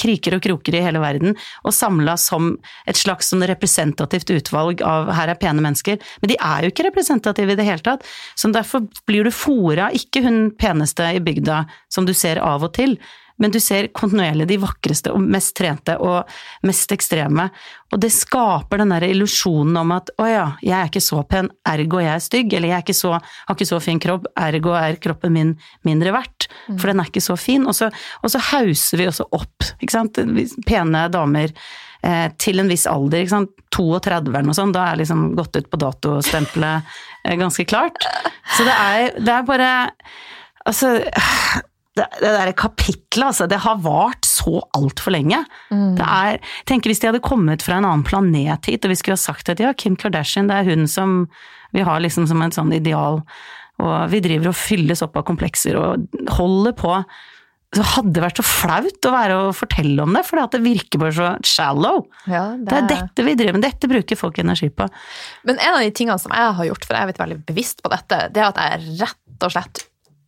kriker 0.00 0.34
og 0.34 0.42
kroker 0.42 0.74
i 0.74 0.82
hele 0.82 1.02
verden, 1.02 1.36
og 1.62 1.74
samla 1.76 2.16
som 2.18 2.50
et 2.90 2.98
slags 2.98 3.30
sånn 3.30 3.46
representativt 3.46 4.32
utvalg 4.34 4.82
av 4.82 5.12
her 5.14 5.30
er 5.30 5.38
pene 5.38 5.62
mennesker. 5.62 6.00
Men 6.22 6.32
de 6.32 6.40
er 6.42 6.66
jo 6.66 6.72
ikke 6.72 6.88
representative 6.88 7.54
i 7.54 7.60
det 7.60 7.68
hele 7.68 7.86
tatt, 7.86 8.06
så 8.34 8.50
derfor 8.50 8.88
blir 9.06 9.28
du 9.28 9.34
fora, 9.34 9.92
ikke 9.94 10.24
hun 10.26 10.50
peneste 10.58 11.06
i 11.14 11.22
bygda 11.22 11.62
som 11.92 12.08
du 12.08 12.14
ser 12.16 12.42
av 12.42 12.66
og 12.66 12.74
til, 12.78 12.98
men 13.38 13.52
du 13.54 13.60
ser 13.62 13.90
kontinuerlig 13.94 14.48
de 14.50 14.58
vakreste 14.60 15.12
og 15.14 15.22
mest 15.22 15.54
trente 15.58 15.94
og 16.02 16.28
mest 16.66 16.92
ekstreme. 16.94 17.48
Og 17.92 18.00
det 18.02 18.10
skaper 18.12 18.82
den 18.82 18.92
der 18.92 19.06
illusjonen 19.08 19.78
om 19.80 19.94
at 19.96 20.10
å 20.20 20.26
ja, 20.28 20.46
jeg 20.64 20.76
er 20.76 20.90
ikke 20.90 21.04
så 21.04 21.22
pen, 21.28 21.50
ergo 21.68 22.02
jeg 22.02 22.12
er 22.12 22.24
stygg, 22.24 22.56
eller 22.58 22.74
jeg 22.74 22.96
så, 22.98 23.14
har 23.16 23.56
ikke 23.56 23.68
så 23.70 23.80
fin 23.82 24.00
kropp, 24.02 24.28
ergo 24.38 24.74
er 24.76 24.98
kroppen 25.02 25.34
min 25.34 25.52
mindre 25.86 26.12
verdt, 26.16 26.48
for 26.74 26.90
den 26.90 27.02
er 27.02 27.10
ikke 27.10 27.24
så 27.24 27.38
fin. 27.40 27.66
Og 27.68 27.76
så, 27.78 27.90
og 28.22 28.32
så 28.34 28.42
hauser 28.50 29.00
vi 29.00 29.10
også 29.10 29.28
opp, 29.38 29.70
ikke 29.78 29.94
sant, 29.94 30.18
pene 30.68 31.06
damer. 31.12 31.54
Eh, 31.98 32.28
til 32.38 32.62
en 32.62 32.68
viss 32.70 32.84
alder, 32.86 33.24
ikke 33.24 33.32
sant? 33.32 33.54
32 33.74 34.30
eller 34.30 34.46
noe 34.46 34.54
sånt, 34.54 34.76
da 34.76 34.84
er 34.86 35.00
liksom 35.00 35.32
gått 35.34 35.56
ut 35.58 35.66
på 35.66 35.80
datostempelet 35.82 36.92
eh, 37.24 37.34
ganske 37.40 37.66
klart. 37.66 38.06
Så 38.54 38.66
det 38.68 38.74
er, 38.74 39.18
det 39.18 39.34
er 39.34 39.48
bare 39.48 39.70
Altså 40.68 40.88
det, 41.98 42.06
det 42.22 42.32
der 42.34 42.52
kapitlet, 42.58 43.26
altså, 43.30 43.48
det 43.50 43.60
har 43.64 43.80
vart 43.84 44.26
så 44.28 44.62
altfor 44.76 45.14
lenge. 45.14 45.42
Mm. 45.72 45.94
Det 45.98 46.08
er, 46.08 46.40
tenker 46.68 46.92
Hvis 46.92 47.02
de 47.02 47.10
hadde 47.10 47.24
kommet 47.24 47.64
fra 47.64 47.78
en 47.78 47.88
annen 47.88 48.06
planet 48.06 48.70
hit, 48.70 48.84
og 48.84 48.94
vi 48.94 48.98
skulle 48.98 49.18
ha 49.18 49.22
sagt 49.22 49.52
at 49.52 49.62
ja, 49.62 49.74
Kim 49.76 49.98
Kardashian, 49.98 50.50
det 50.50 50.60
er 50.60 50.70
hun 50.72 50.88
som 50.90 51.24
vi 51.76 51.84
har 51.84 52.00
liksom 52.00 52.28
som 52.30 52.40
et 52.44 52.56
sånn 52.56 52.72
ideal, 52.72 53.20
og 53.78 53.96
vi 54.10 54.22
driver 54.24 54.50
og 54.50 54.58
fylles 54.58 55.04
opp 55.04 55.18
av 55.20 55.26
komplekser 55.28 55.76
og 55.78 56.08
holder 56.38 56.74
på 56.78 56.94
så 57.76 57.84
hadde 57.84 58.14
det 58.16 58.22
vært 58.24 58.38
så 58.40 58.44
flaut 58.46 59.06
å 59.06 59.10
være 59.12 59.34
og 59.42 59.56
fortelle 59.58 60.00
om 60.00 60.14
det, 60.16 60.22
for 60.24 60.40
det 60.40 60.60
virker 60.64 61.02
bare 61.02 61.12
så 61.12 61.32
shallow. 61.44 62.06
Ja, 62.24 62.54
det... 62.56 62.64
det... 62.70 62.78
er 62.78 62.88
dette 62.94 63.26
vi 63.26 63.34
driver 63.36 63.58
med, 63.58 63.66
dette 63.66 63.90
bruker 63.90 64.16
folk 64.18 64.40
energi 64.40 64.70
på. 64.72 64.86
Men 65.48 65.60
en 65.60 65.76
av 65.76 65.84
de 65.84 65.92
tingene 65.92 66.16
som 66.22 66.32
jeg 66.32 66.54
har 66.60 66.68
gjort, 66.70 66.88
for 66.88 66.96
jeg 66.96 67.12
er 67.12 67.20
veldig 67.20 67.38
bevisst 67.50 67.84
på 67.84 67.92
dette, 67.92 68.22
det 68.32 68.40
er 68.40 68.48
at 68.48 68.62
jeg 68.64 68.96
rett 69.02 69.44
og 69.44 69.52
slett 69.52 69.84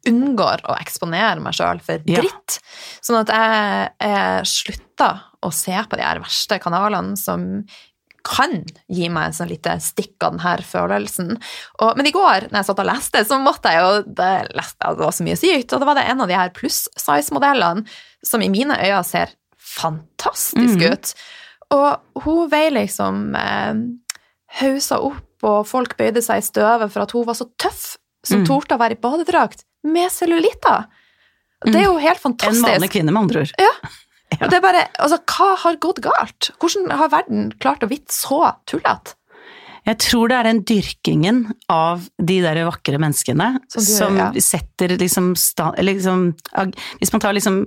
unngår 0.08 0.64
å 0.68 0.76
eksponere 0.80 1.42
meg 1.42 1.56
sjøl 1.56 1.82
for 1.84 2.02
dritt. 2.06 2.56
Ja. 2.56 2.64
Sånn 3.04 3.20
at 3.20 3.32
jeg, 3.34 3.92
jeg 4.06 4.50
slutter 4.54 5.22
å 5.44 5.52
se 5.54 5.76
på 5.76 5.98
de 5.98 6.04
her 6.04 6.20
verste 6.22 6.60
kanalene 6.62 7.18
som 7.20 7.46
kan 8.26 8.52
gi 8.92 9.08
meg 9.12 9.30
et 9.30 9.36
sånn 9.38 9.48
lite 9.48 9.74
stikk 9.80 10.20
av 10.26 10.34
denne 10.34 10.66
følelsen. 10.66 11.30
Og, 11.80 11.94
men 11.96 12.08
i 12.10 12.14
går, 12.14 12.50
når 12.50 12.60
jeg 12.60 12.68
satt 12.68 12.82
og 12.82 12.88
leste, 12.90 13.22
så 13.26 13.38
måtte 13.40 13.72
jeg 13.72 13.80
jo 13.80 14.02
det, 14.18 14.32
leste, 14.56 14.92
det 14.98 15.06
var 15.06 15.16
så 15.16 15.26
mye 15.26 15.38
sykt, 15.40 15.72
og 15.72 15.82
da 15.82 15.88
var 15.88 15.98
det 15.98 16.06
en 16.10 16.24
av 16.24 16.30
de 16.30 16.36
her 16.36 16.52
pluss-size-modellene 16.56 17.86
som 18.26 18.44
i 18.44 18.50
mine 18.52 18.76
øyne 18.76 19.02
ser 19.08 19.32
fantastisk 19.56 20.82
mm. 20.82 20.86
ut. 20.92 21.14
Og 21.76 22.24
hun 22.24 22.50
veier 22.52 22.74
liksom 22.76 23.32
eh, 23.38 23.82
hausa 24.60 25.00
opp, 25.06 25.26
og 25.46 25.64
folk 25.64 25.96
bøyde 25.96 26.20
seg 26.24 26.42
i 26.42 26.44
støvet 26.44 26.92
for 26.92 27.06
at 27.06 27.16
hun 27.16 27.24
var 27.24 27.38
så 27.38 27.48
tøff 27.60 27.94
som 28.26 28.42
mm. 28.42 28.48
torde 28.50 28.76
å 28.76 28.80
være 28.82 28.98
i 28.98 29.00
badedrakt 29.00 29.64
med 29.86 30.12
cellulitter. 30.12 30.88
Det 31.66 31.76
er 31.76 31.88
jo 31.88 31.96
helt 32.00 32.20
fantastisk. 32.20 32.64
En 32.64 32.76
vanlig 32.76 32.90
kvinne, 32.92 33.12
med 33.12 33.26
andre 33.26 33.44
ord. 33.44 33.54
Ja. 33.60 33.72
ja. 34.34 34.42
Og 34.42 34.50
det 34.50 34.58
er 34.58 34.64
bare, 34.64 34.84
altså, 34.98 35.20
Hva 35.28 35.48
har 35.64 35.80
gått 35.82 36.02
galt? 36.04 36.52
Hvordan 36.60 36.92
har 37.00 37.12
verden 37.12 37.50
klart 37.60 37.84
å 37.84 37.90
bli 37.90 38.00
så 38.12 38.42
tullete? 38.70 39.16
Jeg 39.88 39.96
tror 40.04 40.28
det 40.28 40.36
er 40.36 40.46
den 40.46 40.62
dyrkingen 40.68 41.38
av 41.72 42.04
de 42.20 42.36
der 42.44 42.58
vakre 42.68 42.98
menneskene 43.00 43.54
som, 43.72 43.80
du, 43.80 43.88
som 43.88 44.18
ja. 44.20 44.26
setter 44.44 44.92
liksom, 45.00 45.30
liksom 45.80 46.26
Hvis 47.00 47.14
man 47.14 47.22
tar 47.24 47.36
liksom 47.36 47.62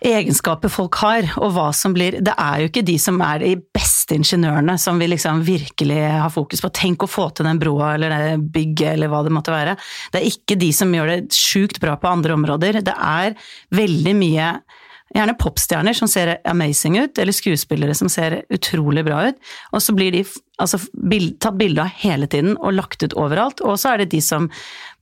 egenskaper 0.00 0.72
folk 0.72 0.96
har, 1.02 1.28
og 1.40 1.52
hva 1.54 1.68
som 1.76 1.94
blir 1.96 2.18
Det 2.24 2.32
er 2.32 2.62
jo 2.62 2.70
ikke 2.70 2.84
de 2.86 2.96
som 3.00 3.20
er 3.24 3.42
de 3.42 3.54
beste 3.74 4.16
ingeniørene 4.16 4.76
som 4.80 4.98
vi 5.00 5.10
liksom 5.10 5.42
virkelig 5.46 6.00
har 6.00 6.32
fokus 6.32 6.62
på. 6.64 6.72
Tenk 6.74 7.04
å 7.04 7.10
få 7.10 7.28
til 7.34 7.48
den 7.48 7.60
broa 7.60 7.94
eller 7.94 8.14
det 8.14 8.50
bygget 8.54 8.94
eller 8.94 9.12
hva 9.12 9.22
det 9.26 9.34
måtte 9.34 9.54
være. 9.54 9.76
Det 10.12 10.22
er 10.22 10.30
ikke 10.30 10.58
de 10.60 10.70
som 10.76 10.94
gjør 10.94 11.12
det 11.12 11.36
sjukt 11.36 11.80
bra 11.82 11.96
på 12.00 12.10
andre 12.10 12.36
områder. 12.38 12.80
Det 12.86 12.96
er 12.96 13.36
veldig 13.76 14.16
mye 14.18 14.52
Gjerne 15.10 15.34
popstjerner 15.34 15.96
som 15.96 16.08
ser 16.08 16.36
amazing 16.46 16.98
ut, 17.00 17.18
eller 17.18 17.34
skuespillere 17.34 17.94
som 17.98 18.08
ser 18.12 18.44
utrolig 18.54 19.02
bra 19.08 19.24
ut. 19.28 19.40
Og 19.74 19.82
så 19.82 19.94
blir 19.96 20.14
de 20.14 20.22
altså, 20.62 20.78
bild, 20.94 21.32
tatt 21.42 21.58
bilde 21.58 21.82
av 21.82 21.90
hele 22.02 22.28
tiden 22.30 22.54
og 22.58 22.76
lagt 22.76 23.02
ut 23.02 23.16
overalt. 23.18 23.62
Og 23.66 23.74
så 23.82 23.94
er 23.94 24.04
det 24.04 24.12
de 24.14 24.20
som 24.22 24.46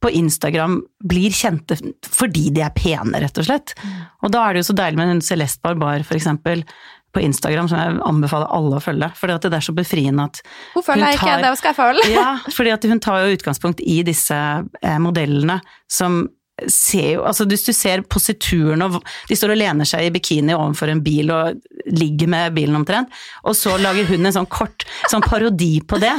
på 0.00 0.12
Instagram 0.14 0.78
blir 1.10 1.34
kjente 1.34 1.76
fordi 2.08 2.48
de 2.54 2.62
er 2.64 2.72
pene, 2.76 3.20
rett 3.20 3.40
og 3.40 3.48
slett. 3.50 3.74
Mm. 3.82 3.98
Og 4.24 4.32
da 4.32 4.44
er 4.46 4.54
det 4.54 4.62
jo 4.62 4.70
så 4.70 4.78
deilig 4.80 5.00
med 5.00 5.16
en 5.16 5.26
Celeste 5.28 5.64
Barbar, 5.66 6.06
for 6.08 6.16
eksempel, 6.16 6.64
på 7.12 7.22
Instagram, 7.24 7.68
som 7.68 7.78
jeg 7.80 8.00
anbefaler 8.04 8.50
alle 8.52 8.78
å 8.78 8.84
følge. 8.84 9.10
fordi 9.16 9.36
at 9.36 9.46
det 9.48 9.58
er 9.58 9.64
så 9.64 9.74
befriende 9.76 10.26
at 10.28 10.40
Hun 10.74 10.84
følger 10.84 11.16
ikke, 11.16 11.36
det 11.42 11.52
skal 11.60 11.72
jeg 11.72 11.78
følge. 11.78 12.08
ja, 12.12 12.32
fordi 12.52 12.74
at 12.74 12.84
hun 12.84 13.00
tar 13.00 13.22
jo 13.24 13.36
utgangspunkt 13.36 13.80
i 13.80 14.02
disse 14.06 14.36
eh, 14.36 14.98
modellene 15.02 15.60
som 15.90 16.26
ser 16.66 17.12
jo 17.14 17.24
Altså 17.28 17.46
hvis 17.48 17.66
du 17.66 17.72
ser 17.76 18.02
posituren 18.10 18.82
og 18.84 18.98
De 19.28 19.36
står 19.38 19.54
og 19.54 19.60
lener 19.60 19.88
seg 19.88 20.06
i 20.06 20.12
bikini 20.14 20.56
overfor 20.56 20.92
en 20.92 21.02
bil 21.04 21.32
og 21.34 21.58
ligger 21.88 22.30
med 22.30 22.56
bilen 22.56 22.76
omtrent, 22.76 23.08
og 23.48 23.54
så 23.56 23.78
lager 23.80 24.08
hun 24.10 24.26
en 24.28 24.34
sånn 24.34 24.48
kort 24.50 24.84
sånn 25.08 25.24
parodi 25.24 25.78
på 25.88 25.96
det. 26.02 26.12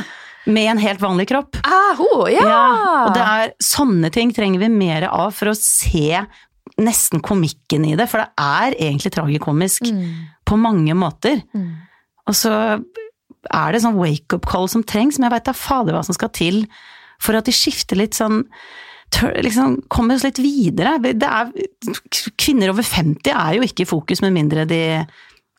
Med 0.49 0.71
en 0.71 0.81
helt 0.81 1.01
vanlig 1.03 1.27
kropp. 1.29 1.59
Ah, 1.61 1.99
oh, 2.01 2.23
ja. 2.31 2.41
ja! 2.41 2.63
Og 3.03 3.11
det 3.13 3.21
er 3.21 3.51
sånne 3.61 4.09
ting 4.15 4.31
trenger 4.33 4.63
vi 4.63 4.71
mer 4.73 5.05
av 5.11 5.35
for 5.37 5.51
å 5.51 5.57
se 5.57 6.23
nesten 6.81 7.21
komikken 7.21 7.85
i 7.85 7.93
det, 7.99 8.07
for 8.09 8.23
det 8.23 8.31
er 8.41 8.77
egentlig 8.79 9.13
tragikomisk 9.13 9.91
mm. 9.91 10.09
på 10.49 10.57
mange 10.57 10.95
måter. 10.97 11.43
Mm. 11.53 11.69
Og 12.25 12.37
så 12.37 12.53
er 13.49 13.73
det 13.73 13.83
sånn 13.83 13.99
wake-up 13.99 14.47
call 14.49 14.69
som 14.71 14.85
trengs, 14.87 15.19
men 15.19 15.29
jeg 15.29 15.37
veit 15.37 15.49
da 15.49 15.55
fader 15.57 15.95
hva 15.95 16.03
som 16.07 16.17
skal 16.17 16.33
til 16.33 16.63
for 17.21 17.37
at 17.37 17.47
de 17.47 17.55
skifter 17.55 17.99
litt 17.99 18.17
sånn 18.17 18.45
liksom, 19.43 19.81
kommer 19.91 20.15
oss 20.19 20.25
litt 20.27 20.39
videre. 20.43 20.97
Er, 20.99 21.51
kvinner 22.39 22.73
over 22.73 22.85
50 22.85 23.33
er 23.33 23.57
jo 23.57 23.65
ikke 23.67 23.85
i 23.85 23.89
fokus 23.89 24.23
med 24.25 24.35
mindre 24.35 24.67
de 24.69 24.83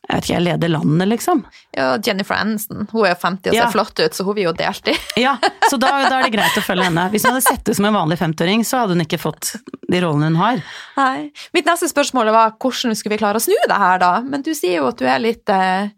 jeg 0.01 0.17
vet 0.17 0.25
ikke, 0.25 0.33
jeg 0.33 0.43
leder 0.43 0.71
landet, 0.73 1.07
liksom. 1.07 1.41
Ja, 1.77 1.91
Jennifer 2.03 2.35
Aniston. 2.35 2.87
Hun 2.89 3.05
er 3.05 3.13
jo 3.13 3.19
50 3.21 3.51
og 3.51 3.53
ser 3.53 3.59
ja. 3.61 3.67
flott 3.71 3.99
ut, 4.01 4.15
så 4.17 4.25
hun 4.27 4.35
vil 4.35 4.47
jo 4.49 4.53
deltid. 4.57 4.97
ja, 5.23 5.37
så 5.69 5.77
da, 5.79 5.91
da, 6.03 6.17
er 6.17 6.25
det 6.25 6.33
greit 6.33 6.57
å 6.57 6.63
følge 6.65 6.87
henne. 6.89 7.05
Hvis 7.13 7.23
hun 7.23 7.31
hadde 7.31 7.45
sett 7.45 7.69
ut 7.69 7.77
som 7.77 7.87
en 7.87 7.95
vanlig 7.95 8.17
50-åring, 8.19 8.65
så 8.67 8.81
hadde 8.81 8.97
hun 8.97 9.05
ikke 9.05 9.21
fått 9.21 9.53
de 9.87 10.01
rollene 10.03 10.33
hun 10.33 10.41
har. 10.41 10.59
Nei. 10.97 11.29
Mitt 11.55 11.69
neste 11.69 11.87
spørsmål 11.91 12.33
var 12.35 12.57
hvordan 12.57 12.97
skulle 12.97 13.15
vi 13.15 13.21
klare 13.21 13.39
å 13.39 13.45
snu 13.45 13.55
det 13.55 13.79
her, 13.85 14.01
da? 14.03 14.11
Men 14.25 14.43
du 14.43 14.51
sier 14.57 14.81
jo 14.81 14.89
at 14.89 14.99
du 14.99 15.07
er 15.07 15.21
litt 15.23 15.53
eh, 15.53 15.93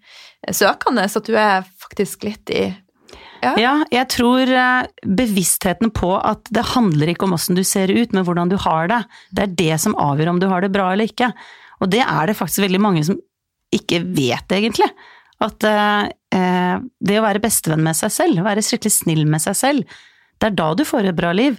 søkende, 0.52 1.08
så 1.10 1.24
at 1.24 1.32
du 1.32 1.39
er 1.39 1.66
faktisk 1.88 2.28
litt 2.28 2.54
i 2.54 2.68
ja. 3.44 3.54
ja, 3.60 3.74
jeg 3.94 4.10
tror 4.14 4.50
eh, 4.50 4.88
bevisstheten 5.04 5.92
på 5.96 6.14
at 6.20 6.48
det 6.56 6.66
handler 6.74 7.12
ikke 7.12 7.28
om 7.28 7.36
åssen 7.38 7.58
du 7.58 7.64
ser 7.68 7.92
ut, 7.92 8.16
men 8.16 8.26
hvordan 8.28 8.52
du 8.52 8.58
har 8.62 8.90
det. 8.92 9.02
Det 9.32 9.46
er 9.46 9.54
det 9.60 9.82
som 9.84 9.98
avgjør 10.00 10.34
om 10.34 10.42
du 10.42 10.48
har 10.52 10.64
det 10.64 10.72
bra 10.74 10.92
eller 10.94 11.12
ikke. 11.12 11.30
Og 11.84 11.92
det 11.92 12.02
er 12.06 12.30
det 12.30 12.38
faktisk 12.40 12.64
veldig 12.64 12.82
mange 12.82 13.04
som 13.08 13.20
ikke 13.74 14.04
vet, 14.16 14.56
egentlig. 14.56 14.90
At 15.44 15.68
eh, 15.68 16.10
eh 16.38 16.76
det 17.04 17.20
å 17.20 17.26
være 17.26 17.44
bestevenn 17.44 17.84
med 17.86 17.98
seg 18.00 18.14
selv, 18.14 18.44
være 18.46 18.64
skikkelig 18.64 18.94
snill 18.96 19.26
med 19.30 19.44
seg 19.44 19.58
selv, 19.60 19.96
det 20.40 20.50
er 20.50 20.60
da 20.60 20.74
du 20.76 20.84
får 20.88 21.10
et 21.10 21.18
bra 21.18 21.32
liv. 21.36 21.58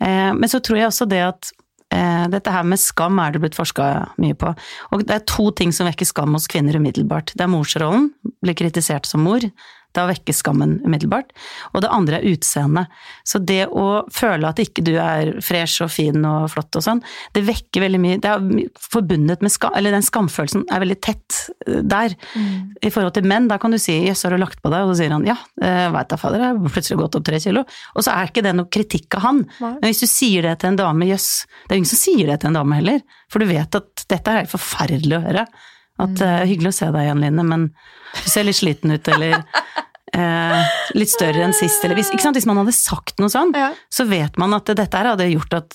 Eh, 0.00 0.30
men 0.36 0.48
så 0.50 0.60
tror 0.64 0.80
jeg 0.80 0.90
også 0.90 1.08
det 1.10 1.20
at 1.26 1.50
eh, 1.94 2.26
dette 2.32 2.54
her 2.54 2.66
med 2.66 2.80
skam 2.80 3.20
er 3.22 3.34
det 3.34 3.42
blitt 3.44 3.58
forska 3.58 3.90
mye 4.22 4.36
på. 4.38 4.52
Og 4.90 5.04
det 5.04 5.16
er 5.16 5.28
to 5.28 5.50
ting 5.56 5.74
som 5.74 5.88
vekker 5.88 6.08
skam 6.08 6.36
hos 6.36 6.48
kvinner 6.50 6.78
umiddelbart. 6.80 7.34
Det 7.34 7.44
er 7.44 7.52
morsrollen, 7.52 8.10
blir 8.44 8.58
kritisert 8.58 9.08
som 9.08 9.24
mor. 9.26 9.44
Da 9.96 10.06
vekker 10.06 10.36
skammen 10.36 10.76
umiddelbart. 10.84 11.32
Og 11.74 11.82
det 11.82 11.90
andre 11.90 12.20
er 12.20 12.28
utseendet. 12.30 12.90
Så 13.26 13.40
det 13.42 13.64
å 13.66 14.04
føle 14.14 14.50
at 14.50 14.60
ikke 14.62 14.84
du 14.86 14.92
er 15.02 15.32
fresh 15.44 15.82
og 15.84 15.90
fin 15.92 16.24
og 16.26 16.48
flott 16.52 16.78
og 16.78 16.84
sånn, 16.84 17.02
det 17.34 17.42
vekker 17.46 17.84
veldig 17.84 18.00
mye 18.02 18.18
Det 18.22 18.30
er 18.30 18.68
forbundet 18.80 19.42
med 19.42 19.52
skam, 19.52 19.74
eller 19.76 19.94
den 19.94 20.06
skamfølelsen 20.06 20.66
er 20.70 20.82
veldig 20.84 20.98
tett 21.02 21.40
eh, 21.66 21.80
der. 21.82 22.14
Mm. 22.34 22.76
I 22.86 22.92
forhold 22.92 23.16
til 23.16 23.26
menn, 23.30 23.48
da 23.50 23.58
kan 23.60 23.74
du 23.74 23.78
si 23.80 23.96
'jøss, 24.04 24.24
har 24.26 24.36
du 24.36 24.40
lagt 24.42 24.62
på 24.62 24.70
deg?' 24.72 24.84
og 24.84 24.94
så 24.94 25.00
sier 25.02 25.14
han 25.14 25.26
'ja, 25.26 25.36
eh, 25.62 25.88
veit 25.90 26.08
da 26.08 26.20
fader, 26.20 26.44
jeg 26.44 26.58
har 26.58 26.74
plutselig 26.76 27.00
gått 27.02 27.18
opp 27.18 27.26
tre 27.26 27.40
kilo'. 27.42 27.66
Og 27.96 28.04
så 28.04 28.14
er 28.14 28.30
ikke 28.30 28.44
det 28.46 28.54
noe 28.56 28.70
kritikk 28.70 29.18
av 29.18 29.26
han. 29.26 29.42
Nei. 29.60 29.74
Men 29.80 29.88
hvis 29.90 30.04
du 30.04 30.08
sier 30.10 30.42
det 30.46 30.60
til 30.60 30.72
en 30.72 30.80
dame, 30.80 31.10
jøss 31.10 31.46
Det 31.66 31.74
er 31.74 31.78
ingen 31.80 31.90
som 31.90 32.00
sier 32.00 32.26
det 32.26 32.40
til 32.40 32.50
en 32.50 32.58
dame 32.60 32.78
heller, 32.78 33.02
for 33.30 33.38
du 33.38 33.46
vet 33.46 33.74
at 33.74 34.04
dette 34.08 34.30
er 34.30 34.42
helt 34.42 34.52
forferdelig 34.52 35.18
å 35.18 35.24
høre. 35.26 35.46
At 36.00 36.16
mm. 36.16 36.24
uh, 36.24 36.42
Hyggelig 36.48 36.72
å 36.72 36.78
se 36.80 36.90
deg 36.94 37.06
igjen, 37.06 37.22
Line, 37.24 37.46
men 37.46 37.68
du 38.16 38.26
ser 38.30 38.46
litt 38.48 38.58
sliten 38.58 38.94
ut, 38.96 39.08
eller 39.12 39.44
eh, 40.16 40.70
litt 40.98 41.10
større 41.12 41.44
enn 41.44 41.54
sist, 41.56 41.84
eller 41.84 41.98
hvis, 41.98 42.10
hvis 42.14 42.46
man 42.48 42.60
hadde 42.62 42.74
sagt 42.76 43.18
noe 43.20 43.30
sånn, 43.32 43.52
Ja. 43.56 43.72
så 43.92 44.06
vet 44.08 44.38
man 44.38 44.54
at 44.54 44.66
dette 44.66 44.96
her 44.96 45.10
hadde 45.12 45.28
gjort 45.30 45.54
at 45.54 45.74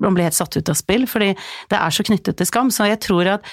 man 0.00 0.14
ble 0.16 0.24
helt 0.26 0.36
satt 0.36 0.56
ut 0.56 0.68
av 0.68 0.76
spill, 0.78 1.06
fordi 1.06 1.32
det 1.70 1.78
er 1.78 1.90
så 1.94 2.04
knyttet 2.06 2.36
til 2.36 2.46
skam. 2.46 2.70
Så 2.70 2.88
jeg 2.88 3.00
tror 3.00 3.26
at 3.36 3.44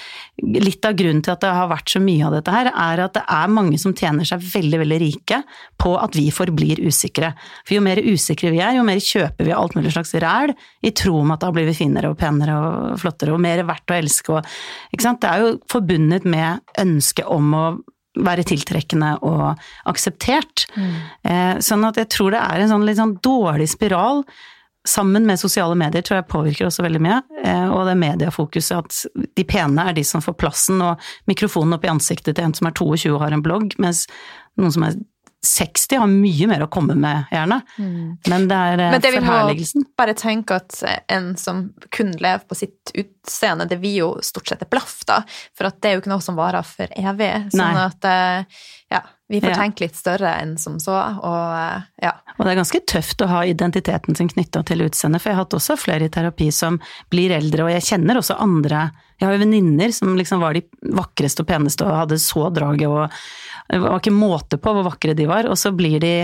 litt 0.42 0.84
av 0.84 0.94
grunnen 0.98 1.22
til 1.22 1.32
at 1.32 1.40
det 1.44 1.52
har 1.54 1.68
vært 1.70 1.90
så 1.92 2.00
mye 2.02 2.26
av 2.26 2.32
dette 2.38 2.54
her, 2.54 2.70
er 2.72 3.04
at 3.04 3.14
det 3.14 3.24
er 3.28 3.52
mange 3.52 3.78
som 3.78 3.94
tjener 3.94 4.24
seg 4.28 4.40
veldig, 4.40 4.80
veldig 4.84 5.00
rike 5.00 5.42
på 5.80 5.94
at 6.00 6.16
vi 6.18 6.28
forblir 6.34 6.82
usikre. 6.86 7.32
For 7.64 7.76
jo 7.78 7.84
mer 7.84 8.00
usikre 8.02 8.50
vi 8.52 8.60
er, 8.60 8.76
jo 8.76 8.84
mer 8.86 9.00
kjøper 9.00 9.46
vi 9.48 9.52
alt 9.56 9.76
mulig 9.78 9.92
slags 9.94 10.14
ræl 10.20 10.54
i 10.82 10.90
tro 10.96 11.20
om 11.20 11.30
at 11.34 11.40
da 11.44 11.50
blir 11.54 11.68
vi 11.68 11.76
finere 11.76 12.10
og 12.12 12.18
penere 12.20 12.56
og 12.56 12.98
flottere 13.00 13.32
og 13.34 13.40
mer 13.40 13.62
verdt 13.68 13.90
å 13.90 13.98
elske 14.00 14.36
og 14.36 14.46
Ikke 14.92 15.02
sant. 15.04 15.20
Det 15.22 15.30
er 15.30 15.40
jo 15.44 15.54
forbundet 15.70 16.24
med 16.28 16.60
ønsket 16.78 17.26
om 17.30 17.54
å 17.54 17.64
være 18.26 18.46
tiltrekkende 18.48 19.16
og 19.26 19.60
akseptert. 19.90 20.66
Eh, 21.24 21.58
sånn 21.64 21.84
at 21.88 22.00
jeg 22.00 22.10
tror 22.12 22.34
det 22.34 22.40
er 22.44 22.62
en 22.62 22.72
sånn 22.72 22.86
litt 22.88 23.00
sånn 23.00 23.18
dårlig 23.24 23.70
spiral. 23.72 24.24
Sammen 24.88 25.26
med 25.28 25.40
sosiale 25.40 25.76
medier 25.76 26.04
tror 26.04 26.20
jeg 26.20 26.30
påvirker 26.32 26.68
også 26.68 26.84
veldig 26.86 27.02
mye. 27.04 27.20
Eh, 27.44 27.66
og 27.68 27.84
det 27.88 27.98
mediefokuset 28.00 28.78
at 28.78 29.26
de 29.36 29.46
pene 29.48 29.88
er 29.88 29.96
de 29.96 30.04
som 30.06 30.24
får 30.24 30.38
plassen 30.40 30.80
og 30.84 31.10
mikrofonen 31.30 31.76
opp 31.76 31.84
i 31.84 31.92
ansiktet 31.92 32.38
til 32.38 32.48
en 32.48 32.56
som 32.56 32.70
er 32.70 32.76
22 32.78 33.14
og 33.14 33.24
har 33.24 33.36
en 33.36 33.44
blogg, 33.44 33.76
mens 33.82 34.06
noen 34.60 34.74
som 34.74 34.86
er 34.88 34.96
60 35.46 35.96
har 36.02 36.10
mye 36.12 36.46
mer 36.50 36.62
å 36.66 36.68
komme 36.68 36.92
med, 37.00 37.24
gjerne. 37.32 37.60
Men 38.28 38.48
det 38.50 38.56
er 38.56 38.82
eh, 38.84 38.90
Men 38.92 39.00
det 39.00 39.12
vil 39.14 39.24
forherligelsen. 39.24 39.86
Bare 39.96 40.14
tenk 40.18 40.50
at 40.52 40.82
en 41.08 41.30
som 41.40 41.62
kun 41.94 42.12
lever 42.20 42.44
på 42.48 42.58
sitt 42.58 42.92
utseende, 42.92 43.64
det 43.70 43.78
vil 43.80 43.96
jo 44.02 44.10
stort 44.26 44.52
sett 44.52 44.66
et 44.66 44.70
blaff, 44.72 44.98
da. 45.08 45.22
For 45.56 45.70
at 45.70 45.80
det 45.80 45.88
er 45.90 45.96
jo 45.96 46.02
ikke 46.04 46.12
noe 46.12 46.24
som 46.24 46.36
varer 46.36 46.66
for 46.66 46.92
evig. 46.92 47.32
Sånn 47.56 47.72
Nei. 47.78 47.86
at 47.88 48.04
eh, 48.10 48.60
ja, 48.92 49.00
vi 49.30 49.40
får 49.40 49.54
Ja. 49.54 49.58
tenke 49.62 49.86
litt 49.86 49.96
større 49.96 50.34
enn 50.42 50.56
som 50.60 50.76
så, 50.82 50.98
og 50.98 51.56
eh, 51.56 51.88
ja. 52.04 52.12
Og 52.36 52.44
det 52.44 52.52
er 52.52 52.60
ganske 52.60 52.80
tøft 52.88 53.22
å 53.24 53.28
ha 53.30 53.40
identiteten 53.48 54.16
sin 54.18 54.28
knytta 54.32 54.62
til 54.68 54.84
utseendet, 54.84 55.22
for 55.22 55.30
jeg 55.32 55.38
har 55.38 55.44
hatt 55.46 55.56
også 55.56 55.76
flere 55.80 56.08
i 56.08 56.12
terapi 56.12 56.50
som 56.52 56.76
blir 57.12 57.32
eldre, 57.36 57.64
og 57.64 57.72
jeg 57.78 57.86
kjenner 57.94 58.20
også 58.20 58.36
andre 58.40 58.90
Jeg 59.20 59.28
har 59.28 59.34
jo 59.36 59.42
venninner 59.42 59.92
som 59.92 60.14
liksom 60.16 60.40
var 60.40 60.56
de 60.56 60.62
vakreste 60.96 61.42
og 61.44 61.48
peneste 61.50 61.84
og 61.84 61.92
hadde 61.98 62.16
så 62.20 62.46
draget 62.56 62.88
og 62.88 63.12
Det 63.70 63.82
var 63.82 64.00
ikke 64.00 64.14
måte 64.14 64.58
på 64.60 64.72
hvor 64.74 64.86
vakre 64.88 65.14
de 65.16 65.28
var, 65.30 65.48
og 65.50 65.58
så 65.58 65.72
blir 65.76 66.00
de 66.02 66.14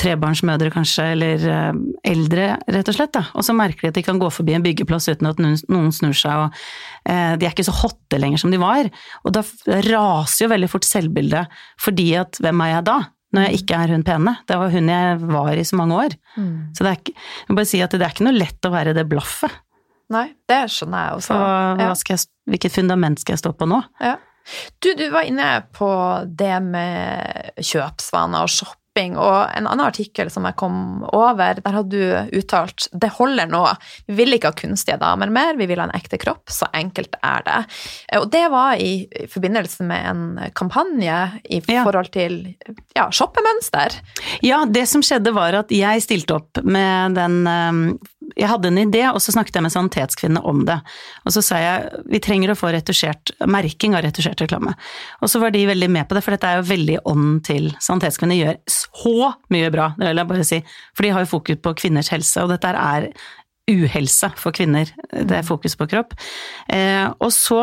trebarnsmødre 0.00 0.70
kanskje, 0.72 1.04
eller 1.14 1.46
eh, 1.52 1.80
eldre, 2.12 2.46
rett 2.74 2.88
og 2.90 2.96
slett. 2.96 3.12
Da. 3.14 3.26
Og 3.38 3.46
så 3.46 3.54
merker 3.56 3.86
de 3.86 3.92
at 3.92 3.98
de 3.98 4.04
kan 4.06 4.20
gå 4.20 4.28
forbi 4.32 4.56
en 4.56 4.64
byggeplass 4.64 5.10
uten 5.12 5.28
at 5.30 5.40
noen, 5.42 5.92
snur 5.94 6.16
seg, 6.16 6.46
og 6.46 7.10
eh, 7.10 7.34
de 7.38 7.46
er 7.46 7.52
ikke 7.52 7.66
så 7.68 7.76
hotte 7.82 8.20
lenger 8.20 8.42
som 8.42 8.52
de 8.54 8.60
var. 8.62 8.88
Og 9.22 9.34
da 9.36 9.44
raser 9.88 10.46
jo 10.46 10.52
veldig 10.52 10.70
fort 10.72 10.88
selvbildet, 10.88 11.58
fordi 11.80 12.12
at 12.20 12.40
hvem 12.42 12.64
er 12.64 12.76
jeg 12.76 12.88
da? 12.90 13.00
Når 13.32 13.46
jeg 13.46 13.62
ikke 13.62 13.76
er 13.80 13.92
hun 13.94 14.02
pene. 14.04 14.32
Det 14.44 14.56
var 14.60 14.72
hun 14.74 14.88
jeg 14.92 15.20
var 15.22 15.56
i 15.56 15.62
så 15.64 15.76
mange 15.80 16.00
år. 16.02 16.16
Så 16.76 16.84
det 16.84 16.90
er 16.90 16.98
ikke, 16.98 17.14
jeg 17.16 17.48
må 17.48 17.56
bare 17.56 17.70
si 17.70 17.78
at 17.80 17.94
det 17.96 18.04
er 18.04 18.12
ikke 18.12 18.26
noe 18.26 18.36
lett 18.36 18.68
å 18.68 18.72
være 18.74 18.92
det 18.98 19.06
blaffet. 19.08 19.54
Nei, 20.12 20.26
det 20.50 20.58
skjønner 20.74 21.06
jeg 21.06 21.16
også. 21.16 21.38
Og, 21.38 21.80
ja. 21.80 21.94
jeg, 22.10 22.26
hvilket 22.52 22.74
fundament 22.74 23.22
skal 23.22 23.38
jeg 23.38 23.40
stå 23.40 23.54
på 23.56 23.68
nå? 23.70 23.78
Ja. 24.04 24.18
Du, 24.82 24.92
du 24.98 25.08
var 25.12 25.26
inne 25.28 25.48
på 25.74 25.88
det 26.26 26.54
med 26.64 27.52
kjøpsvaner 27.62 28.46
og 28.46 28.50
shopping, 28.50 29.16
og 29.16 29.48
en 29.56 29.68
annen 29.70 29.86
artikkel 29.86 30.28
som 30.30 30.44
jeg 30.44 30.56
kom 30.60 31.04
over, 31.08 31.60
der 31.62 31.76
hadde 31.78 31.96
du 31.96 32.36
uttalt 32.38 32.88
det 32.92 33.08
holder 33.16 33.48
nå, 33.48 33.62
vi 34.10 34.16
vil 34.18 34.36
ikke 34.36 34.50
ha 34.52 34.58
kunstige 34.58 34.98
damer 35.00 35.32
mer, 35.32 35.56
vi 35.56 35.68
vil 35.70 35.80
ha 35.80 35.86
en 35.88 35.96
ekte 35.96 36.18
kropp, 36.20 36.52
så 36.52 36.68
enkelt 36.76 37.16
er 37.22 37.46
det. 37.46 37.60
Og 38.20 38.28
det 38.34 38.44
var 38.52 38.76
i 38.82 39.08
forbindelse 39.32 39.86
med 39.88 40.10
en 40.10 40.24
kampanje 40.58 41.18
i 41.44 41.62
forhold 41.64 42.12
til 42.12 42.40
ja, 42.96 43.08
shoppemønster. 43.08 43.96
Ja, 44.44 44.64
det 44.68 44.84
som 44.90 45.04
skjedde 45.06 45.32
var 45.36 45.62
at 45.62 45.72
jeg 45.72 46.04
stilte 46.04 46.40
opp 46.42 46.60
med 46.66 47.16
den 47.16 47.46
eh, 47.48 48.10
Jeg 48.38 48.48
hadde 48.48 48.70
en 48.70 48.80
idé, 48.80 49.02
og 49.10 49.20
så 49.22 49.34
snakket 49.34 49.58
jeg 49.58 49.64
med 49.66 49.74
Sanitetskvinnene 49.74 50.42
om 50.48 50.62
det. 50.68 50.78
Og 51.26 51.34
så 51.34 51.42
sa 51.44 51.60
jeg 51.60 52.02
vi 52.12 52.20
trenger 52.22 52.52
å 52.52 52.58
få 52.58 52.72
retusjert, 52.74 53.34
merking 53.50 53.96
av 53.98 54.04
retusjert 54.06 54.40
reklame. 54.44 54.74
Og 55.20 55.30
så 55.32 55.42
var 55.42 55.54
de 55.54 55.66
veldig 55.68 55.90
med 55.92 56.08
på 56.08 56.16
det, 56.16 56.24
for 56.24 56.36
dette 56.36 56.48
er 56.48 56.60
jo 56.60 56.70
veldig 56.70 56.98
ånden 57.12 57.38
til 57.46 57.70
Sanitetskvinnene 57.82 58.40
gjør 58.40 58.60
så 58.70 59.32
mye 59.52 59.70
bra, 59.74 59.92
det 59.98 60.08
vil 60.08 60.22
jeg 60.22 60.32
bare 60.32 60.48
si. 60.48 60.62
For 60.96 61.06
de 61.06 61.14
har 61.14 61.24
jo 61.24 61.32
fokus 61.34 61.62
på 61.62 61.76
kvinners 61.84 62.12
helse, 62.14 62.42
og 62.42 62.52
dette 62.54 62.72
er 62.72 63.10
uhelse 63.70 64.32
for 64.40 64.54
kvinner. 64.54 64.90
Det 65.12 65.38
er 65.38 65.46
fokus 65.46 65.76
på 65.78 65.86
kropp. 65.90 66.14
Eh, 66.72 67.06
og 67.22 67.30
så 67.32 67.62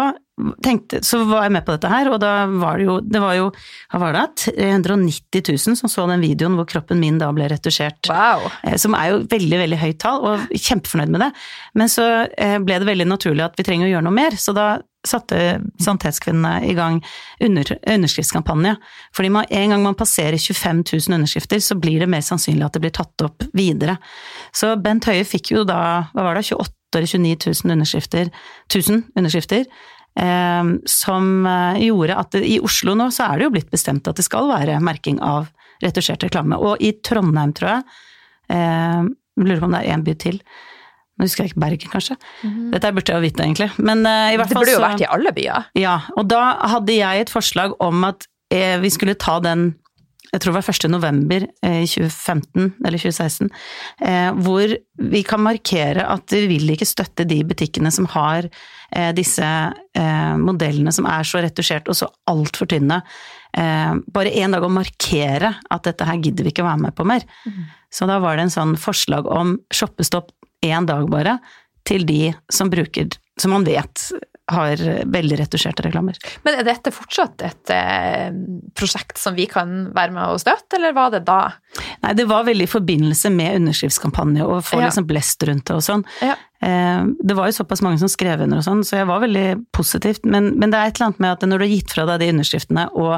tenkte, 0.63 1.01
så 1.03 1.21
var 1.27 1.45
jeg 1.45 1.53
med 1.57 1.65
på 1.67 1.75
dette 1.75 1.89
her, 1.91 2.09
og 2.13 2.19
da 2.23 2.33
var 2.47 2.79
det 2.79 2.85
jo, 2.87 2.97
det 3.03 3.19
var 3.19 3.35
jo, 3.35 3.49
hva 3.91 3.99
var 4.05 4.15
det, 4.15 4.53
390 4.55 5.43
000 5.51 5.79
som 5.81 5.91
så 5.91 6.05
den 6.07 6.23
videoen 6.23 6.55
hvor 6.55 6.67
kroppen 6.69 7.01
min 7.01 7.19
da 7.19 7.27
ble 7.35 7.49
retusjert. 7.51 8.07
Wow. 8.11 8.47
Eh, 8.63 8.77
Som 8.79 8.95
er 8.97 9.11
jo 9.11 9.23
veldig, 9.29 9.59
veldig 9.65 9.81
høyt 9.81 9.99
tall, 10.01 10.23
og 10.23 10.53
kjempefornøyd 10.55 11.11
med 11.15 11.25
det. 11.27 11.31
Men 11.79 11.91
så 11.91 12.07
eh, 12.31 12.57
ble 12.63 12.79
det 12.79 12.87
veldig 12.87 13.09
naturlig 13.09 13.49
at 13.49 13.59
vi 13.59 13.67
trenger 13.67 13.89
å 13.89 13.93
gjøre 13.93 14.07
noe 14.07 14.19
mer, 14.21 14.39
så 14.39 14.55
da 14.55 14.69
satte 15.09 15.59
Sanitetskvinnene 15.81 16.69
i 16.69 16.75
gang 16.77 16.99
under, 17.43 17.73
underskriftskampanje. 17.83 18.75
Fordi 19.15 19.31
man, 19.33 19.47
en 19.49 19.75
gang 19.75 19.85
man 19.85 19.97
passerer 19.99 20.37
25 20.37 20.83
000 20.85 21.19
underskrifter, 21.19 21.61
så 21.63 21.77
blir 21.79 22.03
det 22.03 22.09
mer 22.11 22.25
sannsynlig 22.25 22.67
at 22.67 22.77
det 22.77 22.83
blir 22.85 22.95
tatt 22.95 23.25
opp 23.25 23.45
videre. 23.57 23.97
Så 24.55 24.75
Bent 24.81 25.09
Høie 25.09 25.27
fikk 25.27 25.53
jo 25.55 25.65
da, 25.67 26.09
hva 26.13 26.29
var 26.29 26.39
det, 26.39 26.47
28 26.49 26.75
eller 26.97 27.09
29 27.09 27.53
000 27.65 27.73
underskrifter, 27.75 28.29
1000 28.73 29.03
underskrifter 29.19 29.65
eh, 30.19 30.63
som 30.85 31.45
eh, 31.45 31.83
gjorde 31.85 32.17
at 32.17 32.31
det, 32.31 32.45
i 32.47 32.59
Oslo 32.63 32.95
nå 32.97 33.09
så 33.13 33.29
er 33.29 33.37
det 33.37 33.47
jo 33.47 33.53
blitt 33.57 33.71
bestemt 33.73 34.07
at 34.09 34.17
det 34.17 34.25
skal 34.25 34.49
være 34.51 34.79
merking 34.83 35.19
av 35.23 35.49
retusjert 35.83 36.25
reklame. 36.25 36.57
Og 36.59 36.81
i 36.83 36.91
Trondheim, 37.05 37.53
tror 37.55 37.69
jeg, 37.71 37.83
eh, 38.55 39.05
lurer 39.39 39.61
på 39.61 39.69
om 39.69 39.77
det 39.77 39.83
er 39.83 39.95
én 39.95 40.03
by 40.03 40.17
til. 40.19 40.41
Nå 41.19 41.27
husker 41.27 41.43
jeg 41.43 41.51
ikke 41.51 41.63
Bergen, 41.65 41.91
kanskje. 41.91 42.15
Dette 42.71 42.93
burde 42.95 43.11
jeg 43.11 43.19
jo 43.19 43.27
vite, 43.27 43.43
egentlig. 43.43 43.69
Men 43.77 44.05
uh, 44.07 44.31
i 44.31 44.39
hvert 44.39 44.53
Det 44.53 44.55
burde 44.55 44.77
jo 44.77 44.83
vært 44.85 45.03
i 45.03 45.11
alle 45.11 45.35
byer. 45.35 45.69
Ja, 45.75 45.99
og 46.15 46.29
da 46.31 46.43
hadde 46.71 46.95
jeg 46.95 47.25
et 47.25 47.33
forslag 47.33 47.75
om 47.83 48.07
at 48.07 48.23
eh, 48.53 48.79
vi 48.79 48.91
skulle 48.93 49.19
ta 49.19 49.39
den 49.43 49.73
jeg 50.29 50.43
tror 50.43 50.53
det 50.53 50.59
var 50.59 50.75
1. 50.77 50.85
november 50.93 51.43
eh, 51.65 51.79
i 51.81 51.87
2015 51.89 52.85
eller 52.85 53.01
2016, 53.01 53.47
eh, 54.05 54.27
hvor 54.45 54.75
vi 55.09 55.21
kan 55.25 55.41
markere 55.41 56.03
at 56.05 56.35
vi 56.35 56.43
vil 56.51 56.69
ikke 56.69 56.85
støtte 56.85 57.25
de 57.25 57.39
butikkene 57.49 57.89
som 57.93 58.05
har 58.13 58.49
disse 59.13 59.45
modellene 60.41 60.89
som 60.89 61.05
er 61.05 61.27
så 61.29 61.43
retusjert 61.45 61.91
og 61.91 61.97
så 61.99 62.07
altfor 62.31 62.65
tynne. 62.71 62.95
Bare 63.53 64.31
én 64.33 64.55
dag 64.55 64.65
å 64.65 64.71
markere 64.73 65.51
at 65.69 65.85
dette 65.85 66.07
her 66.09 66.17
gidder 66.17 66.47
vi 66.47 66.49
ikke 66.49 66.65
være 66.65 66.81
med 66.87 66.95
på 66.97 67.05
mer. 67.05 67.21
Så 67.93 68.07
da 68.09 68.17
var 68.23 68.39
det 68.39 68.47
en 68.47 68.55
sånn 68.55 68.73
forslag 68.81 69.29
om 69.29 69.59
shoppestopp 69.69 70.33
én 70.65 70.85
dag 70.89 71.07
bare, 71.11 71.37
til 71.87 72.03
de 72.05 72.33
som 72.51 72.69
bruker, 72.69 73.07
som 73.39 73.51
man 73.55 73.63
vet 73.65 74.09
har 74.49 74.81
veldig 75.05 75.37
retusjerte 75.43 75.83
reklamer. 75.85 76.15
Men 76.41 76.55
er 76.57 76.65
dette 76.65 76.89
fortsatt 76.93 77.43
et 77.45 77.69
eh, 77.73 78.31
prosjekt 78.77 79.19
som 79.21 79.35
vi 79.37 79.45
kan 79.49 79.91
være 79.93 80.13
med 80.15 80.25
og 80.33 80.39
støtte, 80.41 80.79
eller 80.79 80.95
var 80.97 81.11
det 81.13 81.19
da? 81.27 81.51
Nei, 82.01 82.15
det 82.17 82.25
var 82.31 82.47
veldig 82.47 82.65
i 82.65 82.71
forbindelse 82.71 83.29
med 83.29 83.59
underskriftskampanje 83.59 84.41
og 84.47 84.63
få 84.65 84.79
Ja. 84.81 84.87
liksom 84.89 85.05
blest 85.09 85.45
rundt 85.45 85.67
det 85.69 85.75
og 85.77 85.85
sånn. 85.85 86.03
Ja. 86.25 86.33
Eh, 86.65 87.05
Det 87.21 87.37
var 87.37 87.45
jo 87.51 87.57
såpass 87.61 87.83
mange 87.85 88.01
som 88.01 88.09
skrev 88.09 88.41
under 88.41 88.57
og 88.57 88.65
sånn, 88.65 88.81
så 88.83 88.97
jeg 88.97 89.07
var 89.07 89.21
veldig 89.21 89.47
positivt. 89.71 90.25
Men, 90.25 90.55
men 90.57 90.71
det 90.73 90.79
er 90.81 90.87
et 90.89 90.97
eller 90.97 91.11
annet 91.11 91.19
med 91.27 91.31
at 91.37 91.45
når 91.45 91.57
du 91.61 91.65
har 91.67 91.75
gitt 91.77 91.93
fra 91.93 92.05
deg 92.09 92.19
de 92.25 92.31
underskriftene, 92.33 92.87
og 92.97 93.15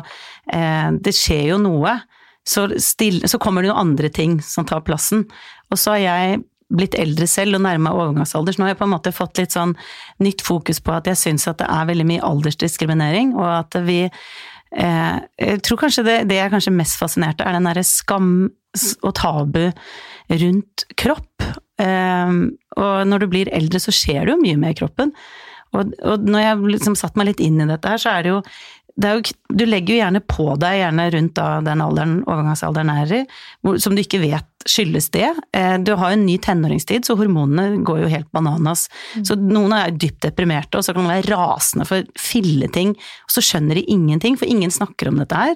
eh, 0.51 0.91
det 0.99 1.15
skjer 1.15 1.47
jo 1.53 1.61
noe, 1.63 1.95
så, 2.43 2.67
still, 2.81 3.21
så 3.23 3.39
kommer 3.39 3.63
det 3.63 3.71
noen 3.71 3.87
andre 3.87 4.09
ting 4.11 4.39
som 4.43 4.65
tar 4.67 4.81
plassen. 4.83 5.23
Og 5.71 5.79
så 5.79 5.95
har 5.95 6.03
jeg 6.03 6.43
blitt 6.71 6.95
eldre 6.99 7.27
selv 7.29 7.59
og 7.59 7.65
nærma 7.65 7.93
overgangsalder, 7.95 8.55
så 8.55 8.61
nå 8.61 8.67
har 8.67 8.73
jeg 8.73 8.79
på 8.81 8.87
en 8.87 8.93
måte 8.93 9.13
fått 9.15 9.41
litt 9.41 9.55
sånn 9.55 9.75
nytt 10.23 10.43
fokus 10.45 10.81
på 10.83 10.95
at 10.95 11.09
jeg 11.11 11.19
syns 11.19 11.47
at 11.51 11.59
det 11.61 11.67
er 11.71 11.89
veldig 11.89 12.07
mye 12.13 12.23
aldersdiskriminering, 12.31 13.35
og 13.37 13.49
at 13.49 13.77
vi 13.87 13.99
eh, 14.05 15.17
Jeg 15.41 15.61
tror 15.67 15.83
kanskje 15.83 16.07
det, 16.07 16.17
det 16.29 16.39
jeg 16.39 16.47
er 16.47 16.55
kanskje 16.55 16.75
mest 16.75 16.99
fascinert 16.99 17.41
av, 17.41 17.51
er 17.51 17.59
den 17.59 17.69
derre 17.69 17.85
skam 17.87 18.33
og 19.03 19.13
tabu 19.19 19.63
rundt 20.31 20.85
kropp. 20.99 21.47
Eh, 21.81 22.35
og 22.79 23.07
når 23.07 23.23
du 23.23 23.31
blir 23.31 23.51
eldre, 23.51 23.81
så 23.83 23.93
skjer 23.95 24.25
det 24.25 24.35
jo 24.35 24.43
mye 24.43 24.59
med 24.59 24.77
kroppen. 24.79 25.15
Og, 25.71 25.93
og 26.03 26.27
når 26.27 26.43
jeg 26.43 26.71
liksom 26.75 26.95
satt 26.99 27.17
meg 27.19 27.29
litt 27.29 27.43
inn 27.43 27.61
i 27.63 27.67
dette 27.69 27.87
her, 27.87 27.99
så 28.01 28.15
er 28.15 28.25
det 28.25 28.33
jo 28.33 28.39
jo, 29.01 29.33
du 29.49 29.65
legger 29.65 29.95
jo 29.95 29.99
gjerne 30.01 30.21
på 30.27 30.45
deg, 30.61 30.77
gjerne 30.81 31.05
rundt 31.15 31.33
da 31.37 31.47
den 31.65 31.81
alderen, 31.83 32.15
overgangsalderen 32.27 32.91
er 32.93 33.13
i, 33.15 33.21
som 33.81 33.95
du 33.95 34.01
ikke 34.03 34.19
vet 34.21 34.47
skyldes 34.69 35.07
det. 35.15 35.29
Eh, 35.57 35.77
Du 35.81 35.95
har 35.97 36.11
jo 36.11 36.17
en 36.19 36.25
ny 36.27 36.35
tenåringstid, 36.37 37.07
så 37.07 37.15
hormonene 37.17 37.81
går 37.87 38.03
jo 38.03 38.11
helt 38.11 38.29
bananas. 38.35 38.83
Så 39.25 39.33
noen 39.39 39.73
er 39.73 39.91
dypt 39.95 40.21
deprimerte, 40.27 40.77
og 40.77 40.85
så 40.85 40.93
kan 40.93 41.07
de 41.07 41.15
være 41.15 41.31
rasende 41.31 41.87
for 41.89 42.03
filleting, 42.19 42.93
og 42.93 43.33
så 43.33 43.41
skjønner 43.41 43.79
de 43.79 43.85
ingenting, 43.89 44.37
for 44.37 44.45
ingen 44.45 44.69
snakker 44.71 45.09
om 45.09 45.17
dette 45.23 45.39
her. 45.41 45.55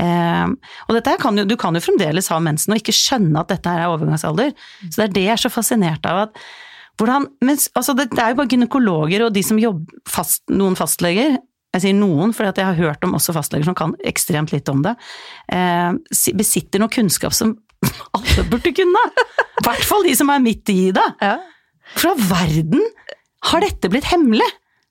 Eh, 0.00 0.46
og 0.88 0.96
dette 0.96 1.12
her 1.12 1.20
kan 1.20 1.36
jo, 1.36 1.44
du 1.44 1.56
kan 1.60 1.76
jo 1.76 1.84
fremdeles 1.84 2.30
ha 2.32 2.38
mensen 2.40 2.72
og 2.72 2.80
ikke 2.80 2.96
skjønne 2.96 3.42
at 3.42 3.52
dette 3.52 3.68
her 3.68 3.84
er 3.84 3.92
overgangsalder. 3.92 4.54
Så 4.88 4.96
det 5.02 5.08
er 5.10 5.14
det 5.18 5.26
jeg 5.28 5.36
er 5.36 5.44
så 5.48 5.52
fascinert 5.52 6.06
av 6.08 6.28
at 6.28 6.42
hvordan, 7.00 7.26
mens, 7.44 7.70
altså 7.76 7.94
det, 7.96 8.10
det 8.12 8.20
er 8.20 8.32
jo 8.34 8.40
bare 8.42 8.50
gynekologer 8.52 9.22
og 9.24 9.32
de 9.32 9.42
som 9.44 9.56
jobber 9.60 10.00
fast, 10.08 10.42
noen 10.52 10.76
fastleger, 10.76 11.38
jeg 11.70 11.84
sier 11.84 11.94
noen, 11.94 12.32
for 12.34 12.48
jeg 12.48 12.66
har 12.66 12.78
hørt 12.78 13.04
om 13.06 13.14
også 13.14 13.34
fastleger 13.36 13.68
som 13.68 13.76
kan 13.78 13.94
ekstremt 14.08 14.50
litt 14.54 14.68
om 14.72 14.82
det, 14.82 14.96
eh, 15.54 15.92
besitter 16.34 16.82
noe 16.82 16.90
kunnskap 16.92 17.36
som 17.36 17.54
alle 18.16 18.46
burde 18.50 18.72
kunne. 18.76 19.04
I 19.60 19.66
hvert 19.68 19.86
fall 19.86 20.06
de 20.06 20.16
som 20.18 20.32
er 20.32 20.42
midt 20.42 20.72
i 20.72 20.90
det. 20.96 21.06
Ja. 21.22 21.36
Fra 21.94 22.14
verden 22.18 22.82
har 23.50 23.64
dette 23.64 23.90
blitt 23.92 24.08
hemmelig? 24.10 24.46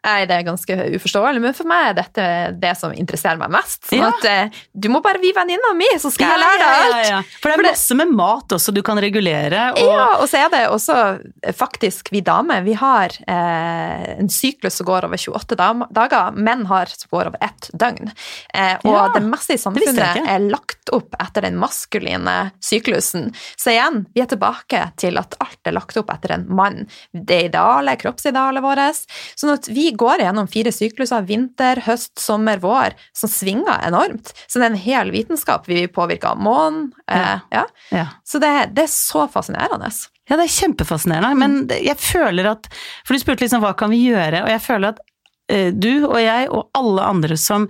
Nei, 0.05 0.23
det 0.29 0.31
er 0.37 0.43
ganske 0.47 0.75
uforståelig, 0.95 1.41
men 1.43 1.53
for 1.57 1.67
meg 1.67 1.89
er 1.89 1.95
dette 1.97 2.25
det 2.61 2.69
som 2.79 2.93
interesserer 2.95 3.35
meg 3.41 3.49
mest. 3.51 3.81
Sånn 3.89 3.99
Ja. 3.99 4.07
at 4.15 4.23
eh, 4.25 4.59
du 4.73 4.87
må 4.87 5.01
bare 5.03 5.19
bli 5.19 5.33
venninna 5.35 5.73
mi, 5.75 5.89
så 5.99 6.07
skal 6.11 6.29
jeg 6.31 6.39
lære 6.39 6.59
deg 6.61 6.69
alt. 6.69 6.95
ja, 6.95 7.09
ja. 7.09 7.21
For 7.41 7.49
det 7.51 7.55
For 7.55 7.59
er 7.59 7.63
det- 7.63 7.71
masse 7.73 7.95
med 7.99 8.13
mat 8.15 8.47
også 8.55 8.73
du 8.73 8.81
kan 8.81 8.97
regulere. 8.97 9.73
Og, 9.75 9.83
Ja, 9.89 10.05
og 10.21 10.29
så 10.31 10.45
er 10.45 10.49
det 10.53 10.61
også 10.69 10.95
eh, 11.43 11.51
faktisk 11.51 12.11
vi 12.11 12.21
damer, 12.21 12.63
vi 12.63 12.73
har 12.79 13.09
eh, 13.27 14.15
en 14.19 14.29
syklus 14.29 14.73
som 14.79 14.85
går 14.87 15.03
over 15.09 15.17
28 15.17 15.57
dager, 15.91 16.31
menn 16.37 16.65
har 16.69 16.85
som 16.87 17.09
går 17.11 17.27
over 17.33 17.37
ett 17.41 17.69
døgn. 17.75 18.11
Eh, 18.53 18.77
og 18.85 19.13
det 19.15 19.23
meste 19.27 19.53
i 19.53 19.57
samfunnet 19.57 20.23
er 20.25 20.39
lagt 20.47 20.89
opp 20.95 21.13
etter 21.19 21.41
den 21.41 21.57
maskuline 21.59 22.51
syklusen. 22.63 23.33
Så 23.59 23.71
igjen, 23.75 24.05
vi 24.15 24.21
er 24.23 24.31
tilbake 24.31 24.93
til 24.95 25.17
at 25.19 25.35
alt 25.41 25.59
er 25.67 25.75
lagt 25.75 25.97
opp 25.99 26.09
etter 26.15 26.31
en 26.37 26.47
mann. 26.47 26.87
Det 27.13 27.43
ideale, 27.51 27.97
kroppsidealet 27.99 28.63
vårt. 28.63 29.05
Sånn 29.35 29.53
at 29.53 29.67
vi 29.67 29.88
går 29.97 30.23
gjennom 30.23 30.47
fire 30.51 30.71
sykluser, 30.73 31.25
vinter, 31.27 31.81
høst, 31.85 32.13
sommer, 32.19 32.61
vår, 32.63 32.95
som 33.15 33.31
svinger 33.31 33.85
enormt. 33.87 34.33
Så 34.47 34.59
det 34.59 34.67
er 34.67 34.73
en 34.73 34.83
hel 34.83 35.13
vitenskap. 35.15 35.67
Vi 35.69 35.79
blir 35.81 35.93
påvirka 35.93 36.33
av 36.33 36.41
månen. 36.43 36.89
Eh, 37.11 37.45
ja. 37.55 37.65
ja. 37.95 38.07
Så 38.23 38.41
det, 38.43 38.51
det 38.75 38.87
er 38.87 38.93
så 38.93 39.27
fascinerende. 39.31 39.91
Ja, 40.29 40.37
det 40.37 40.45
er 40.45 40.57
kjempefascinerende, 40.57 41.35
men 41.39 41.61
jeg 41.73 41.97
føler 41.97 42.51
at 42.51 42.69
For 43.07 43.15
du 43.15 43.21
spurte 43.21 43.45
liksom 43.45 43.63
hva 43.63 43.73
kan 43.77 43.89
vi 43.93 44.03
gjøre, 44.11 44.43
og 44.45 44.51
jeg 44.53 44.61
føler 44.61 44.93
at 44.93 45.01
eh, 45.49 45.71
du 45.73 46.05
og 46.05 46.19
jeg 46.21 46.51
og 46.53 46.69
alle 46.77 47.07
andre 47.15 47.39
som 47.39 47.65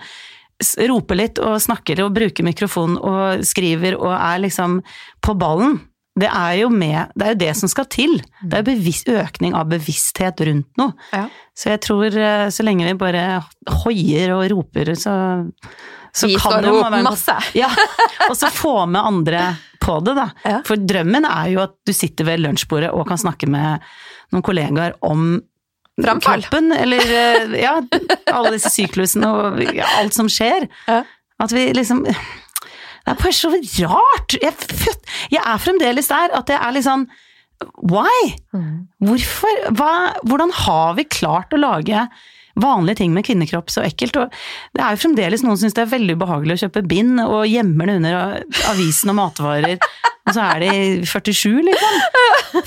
roper 0.59 1.15
litt 1.15 1.39
og 1.39 1.55
snakker 1.63 2.01
og 2.03 2.17
bruker 2.17 2.43
mikrofon 2.43 2.97
og 2.99 3.45
skriver 3.47 3.95
og 3.95 4.11
er 4.11 4.41
liksom 4.43 4.81
på 5.23 5.35
ballen, 5.39 5.77
det 6.19 6.27
er 6.29 6.55
jo 6.61 6.69
med 6.73 7.11
Det 7.15 7.25
er 7.25 7.33
jo 7.35 7.39
det 7.45 7.51
som 7.57 7.69
skal 7.71 7.85
til. 7.91 8.17
Det 8.43 8.59
er 8.59 8.65
bevisst, 8.67 9.07
økning 9.11 9.53
av 9.57 9.69
bevissthet 9.71 10.41
rundt 10.49 10.67
noe. 10.81 10.93
Ja. 11.15 11.27
Så 11.55 11.71
jeg 11.73 11.81
tror 11.85 12.15
eh, 12.17 12.47
så 12.53 12.65
lenge 12.65 12.87
vi 12.89 12.97
bare 12.99 13.23
hoier 13.83 14.33
og 14.35 14.45
roper, 14.51 14.93
så, 14.99 15.13
så 16.15 16.27
Vi 16.29 16.37
kan 16.39 16.63
det 16.63 16.71
rope 16.71 16.89
være- 16.91 17.03
masse. 17.07 17.35
Ja, 17.57 17.69
og 18.29 18.35
så 18.39 18.49
få 18.51 18.73
med 18.89 19.01
andre 19.01 19.43
på 19.79 19.99
det, 20.03 20.15
da. 20.19 20.27
Ja. 20.45 20.57
For 20.67 20.75
drømmen 20.79 21.25
er 21.29 21.51
jo 21.53 21.61
at 21.63 21.75
du 21.87 21.93
sitter 21.95 22.27
ved 22.27 22.41
lunsjbordet 22.43 22.89
og 22.91 23.07
kan 23.07 23.19
snakke 23.21 23.47
med 23.49 23.79
noen 24.33 24.43
kollegaer 24.45 24.97
om 25.07 25.39
Framfall. 25.99 26.43
kroppen, 26.47 26.71
eller 26.75 26.99
eh, 27.03 27.55
ja, 27.63 27.77
alle 28.31 28.53
disse 28.55 28.71
syklusene 28.71 29.27
og 29.35 29.59
ja, 29.75 29.87
alt 29.99 30.15
som 30.15 30.29
skjer. 30.31 30.67
Ja. 30.87 31.01
At 31.39 31.51
vi 31.55 31.69
liksom 31.75 32.03
Det 33.09 33.15
er 33.15 33.21
bare 33.23 33.33
så 33.33 33.49
rart! 33.89 34.35
Jeg, 34.37 34.53
jeg 35.33 35.41
er 35.41 35.61
fremdeles 35.61 36.09
der 36.11 36.33
at 36.37 36.51
jeg 36.51 36.61
er 36.61 36.75
litt 36.75 36.85
sånn 36.85 37.07
Why? 37.89 38.35
Hvorfor? 39.03 39.63
Hva, 39.75 39.93
hvordan 40.29 40.53
har 40.61 40.93
vi 40.95 41.07
klart 41.09 41.51
å 41.51 41.59
lage 41.59 42.05
vanlige 42.59 43.01
ting 43.01 43.15
med 43.15 43.25
kvinnekropp 43.27 43.73
så 43.73 43.81
ekkelt? 43.83 44.15
Og 44.21 44.37
det 44.77 44.83
er 44.85 44.93
jo 44.93 45.01
fremdeles 45.01 45.43
noen 45.43 45.57
som 45.57 45.65
syns 45.65 45.75
det 45.75 45.83
er 45.83 45.91
veldig 45.91 46.15
ubehagelig 46.19 46.55
å 46.55 46.61
kjøpe 46.61 46.85
bind 46.87 47.19
og 47.25 47.49
gjemmer 47.49 47.89
det 47.89 47.97
under 47.99 48.37
avisen 48.69 49.11
og 49.11 49.17
matvarer. 49.19 49.75
Og 50.29 50.35
så 50.35 50.45
er 50.45 50.61
de 50.61 50.71
47, 51.09 51.63
liksom. 51.65 51.99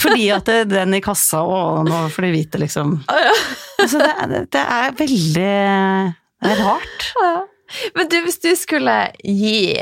Fordi 0.03 0.25
at 0.35 0.49
det, 0.51 0.59
den 0.73 0.97
i 0.99 1.01
kassa, 1.05 1.45
å, 1.47 1.85
nå 1.87 2.01
får 2.11 2.27
de 2.27 2.31
vite, 2.35 2.59
liksom. 2.59 2.97
Altså, 3.07 4.03
det, 4.03 4.41
det 4.51 4.65
er 4.67 4.97
veldig 4.99 5.53
det 6.43 6.57
er 6.57 6.65
rart. 6.67 7.07
Men 7.95 8.11
du, 8.11 8.19
hvis 8.27 8.41
du 8.43 8.51
skulle 8.59 8.97
gi 9.23 9.79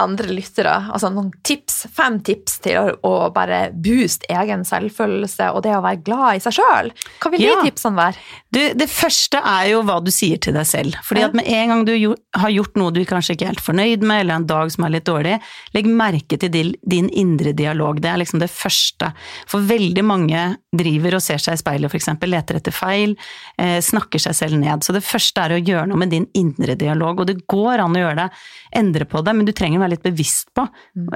andre 0.00 0.28
lyttere 0.36 0.72
altså 0.92 1.10
noen 1.12 1.30
tips, 1.46 1.86
fem 1.94 2.18
tips 2.24 2.58
til 2.64 2.94
å, 3.02 3.12
bare 3.34 3.70
booste 3.72 4.26
egen 4.32 4.64
selvfølelse 4.68 5.50
og 5.54 5.62
det 5.66 5.74
å 5.76 5.82
være 5.84 6.02
glad 6.06 6.36
i 6.38 6.42
seg 6.44 6.58
sjøl, 6.58 6.90
hva 7.22 7.32
vil 7.32 7.40
Ja. 7.46 7.54
de 7.62 7.70
tipsene 7.70 7.96
være? 7.96 8.16
Du, 8.52 8.60
det 8.74 8.88
første 8.88 9.40
er 9.44 9.70
jo 9.72 9.82
hva 9.86 9.98
du 10.04 10.10
sier 10.14 10.38
til 10.40 10.54
deg 10.56 10.66
selv. 10.68 10.96
Fordi 11.04 11.24
at 11.26 11.34
med 11.36 11.48
en 11.48 11.68
gang 11.72 11.84
du 11.84 11.92
har 12.36 12.52
gjort 12.52 12.76
noe 12.80 12.94
du 12.94 13.02
kanskje 13.04 13.34
ikke 13.36 13.44
er 13.48 13.52
helt 13.54 13.64
fornøyd 13.64 14.04
med, 14.06 14.20
eller 14.24 14.34
en 14.40 14.46
dag 14.48 14.70
som 14.72 14.84
er 14.86 14.94
litt 14.96 15.06
dårlig, 15.08 15.34
legg 15.76 15.88
merke 15.90 16.38
til 16.40 16.50
din, 16.52 17.10
indre 17.10 17.52
dialog. 17.56 18.00
Det 18.00 18.08
er 18.10 18.20
liksom 18.22 18.40
det 18.40 18.48
første. 18.52 19.12
For 19.50 19.60
veldig 19.66 20.04
mange 20.06 20.44
driver 20.76 21.18
og 21.18 21.24
ser 21.24 21.40
seg 21.42 21.56
i 21.56 21.60
speilet, 21.60 21.92
eksempel, 21.96 22.30
leter 22.32 22.58
etter 22.60 22.74
feil, 22.74 23.16
eh, 23.58 23.78
snakker 23.84 24.20
seg 24.22 24.34
selv 24.36 24.58
ned. 24.60 24.84
Så 24.84 24.92
det 24.96 25.04
første 25.04 25.44
er 25.44 25.56
å 25.56 25.60
gjøre 25.62 25.86
noe 25.90 26.00
med 26.00 26.10
din 26.12 26.26
indre 26.34 26.76
dialog, 26.78 27.20
og 27.20 27.26
det 27.28 27.38
går 27.48 27.84
an 27.84 27.96
å 27.96 28.02
gjøre 28.04 28.16
det, 28.24 28.28
endre 28.76 29.04
på 29.08 29.22
det, 29.24 29.34
men 29.36 29.46
du 29.48 29.52
trenger 29.56 29.80
å 29.80 29.85
være 29.86 29.94
litt 29.94 30.04
bevisst 30.04 30.50
på 30.56 30.66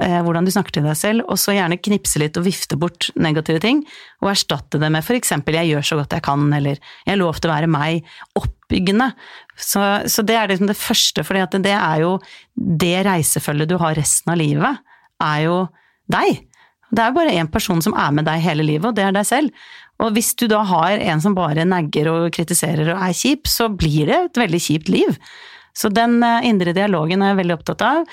eh, 0.01 0.19
hvordan 0.23 0.47
du 0.47 0.51
snakker 0.53 0.77
til 0.77 0.87
deg 0.87 0.97
selv, 0.97 1.25
og 1.27 1.39
så 1.39 1.55
gjerne 1.55 1.79
knipse 1.83 2.21
litt 2.21 2.39
og 2.39 2.47
vifte 2.47 2.79
bort 2.79 3.11
negative 3.19 3.61
ting, 3.63 3.83
og 4.23 4.31
erstatte 4.33 4.79
det 4.81 4.91
med 4.91 5.05
eksempel 5.11 5.55
'jeg 5.55 5.73
gjør 5.73 5.85
så 5.85 5.97
godt 5.99 6.15
jeg 6.17 6.23
kan', 6.23 6.53
eller 6.53 6.77
'jeg 7.05 7.19
lovte 7.19 7.47
å 7.47 7.53
være 7.53 7.67
meg', 7.67 8.05
oppbyggende. 8.35 9.13
Så, 9.57 10.07
så 10.07 10.25
det 10.25 10.35
er 10.35 10.47
liksom 10.47 10.67
det 10.67 10.79
første, 10.79 11.23
for 11.23 11.35
det 11.35 11.75
er 11.75 11.97
jo 12.01 12.19
det 12.55 13.05
reisefølget 13.05 13.69
du 13.69 13.77
har 13.77 13.95
resten 13.95 14.31
av 14.31 14.37
livet, 14.37 14.79
er 15.21 15.39
jo 15.45 15.67
deg. 16.09 16.47
Det 16.91 16.99
er 16.99 17.11
jo 17.11 17.19
bare 17.19 17.37
én 17.39 17.51
person 17.51 17.81
som 17.81 17.93
er 17.93 18.11
med 18.11 18.25
deg 18.25 18.41
hele 18.41 18.63
livet, 18.63 18.85
og 18.89 18.95
det 18.95 19.03
er 19.03 19.15
deg 19.15 19.25
selv. 19.25 19.51
Og 20.01 20.15
hvis 20.15 20.33
du 20.35 20.47
da 20.49 20.63
har 20.65 20.97
en 20.97 21.21
som 21.21 21.35
bare 21.37 21.65
negger 21.67 22.09
og 22.09 22.31
kritiserer 22.33 22.95
og 22.95 23.01
er 23.05 23.13
kjip, 23.13 23.47
så 23.47 23.69
blir 23.69 24.09
det 24.09 24.17
et 24.17 24.41
veldig 24.43 24.61
kjipt 24.61 24.89
liv. 24.89 25.17
Så 25.77 25.91
den 25.93 26.19
eh, 26.25 26.47
indre 26.49 26.73
dialogen 26.75 27.23
er 27.23 27.33
jeg 27.33 27.41
veldig 27.41 27.57
opptatt 27.59 27.85
av. 27.85 28.05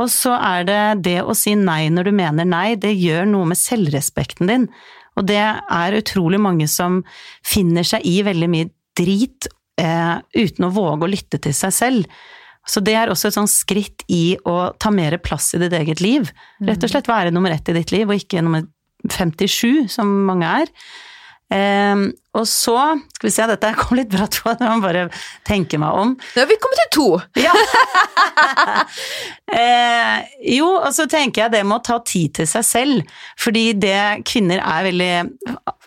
Og 0.00 0.10
så 0.12 0.36
er 0.36 0.68
det 0.68 0.82
det 1.08 1.18
å 1.24 1.36
si 1.36 1.56
nei 1.58 1.86
når 1.92 2.10
du 2.10 2.16
mener 2.18 2.48
nei, 2.48 2.68
det 2.80 2.94
gjør 2.96 3.28
noe 3.30 3.50
med 3.52 3.60
selvrespekten 3.60 4.52
din. 4.52 4.70
Og 5.16 5.28
det 5.28 5.40
er 5.40 5.98
utrolig 5.98 6.40
mange 6.42 6.68
som 6.68 7.00
finner 7.46 7.86
seg 7.86 8.04
i 8.04 8.18
veldig 8.26 8.48
mye 8.52 8.70
drit 8.96 9.48
eh, 9.80 10.16
uten 10.36 10.68
å 10.68 10.72
våge 10.74 11.06
å 11.06 11.12
lytte 11.12 11.40
til 11.42 11.56
seg 11.56 11.74
selv. 11.74 12.16
Så 12.66 12.82
det 12.82 12.96
er 12.98 13.10
også 13.10 13.30
et 13.30 13.36
sånn 13.36 13.50
skritt 13.50 14.02
i 14.10 14.36
å 14.44 14.72
ta 14.82 14.90
mer 14.90 15.14
plass 15.22 15.52
i 15.54 15.60
ditt 15.62 15.74
eget 15.76 16.02
liv. 16.02 16.32
Rett 16.66 16.82
og 16.82 16.90
slett 16.90 17.08
være 17.08 17.32
nummer 17.34 17.54
ett 17.54 17.68
i 17.70 17.76
ditt 17.76 17.92
liv, 17.94 18.08
og 18.10 18.18
ikke 18.18 18.42
nummer 18.42 18.64
57, 19.06 19.86
som 19.92 20.10
mange 20.26 20.48
er. 20.62 20.72
Ehm, 21.54 22.08
og 22.36 22.44
så, 22.50 22.74
skal 23.16 23.28
vi 23.28 23.32
se, 23.32 23.46
dette 23.48 23.70
kom 23.78 23.96
litt 24.00 24.10
brått 24.12 24.38
på, 24.42 24.52
jeg 24.56 24.66
må 24.66 24.82
bare 24.84 25.06
tenke 25.46 25.78
meg 25.80 26.00
om. 26.02 26.14
Nå 26.18 26.42
har 26.42 26.50
vi 26.50 26.58
kommet 26.62 26.82
til 26.84 26.92
to. 26.98 27.08
Ja. 27.46 27.52
uh, 29.52 30.16
jo, 30.42 30.66
og 30.74 30.90
så 30.96 31.06
tenker 31.10 31.44
jeg 31.44 31.54
det 31.54 31.62
med 31.64 31.78
å 31.78 31.84
ta 31.86 32.00
tid 32.06 32.34
til 32.40 32.48
seg 32.50 32.66
selv, 32.66 33.18
fordi 33.40 33.70
det 33.78 34.26
kvinner 34.28 34.60
er 34.60 34.86
veldig 34.88 35.12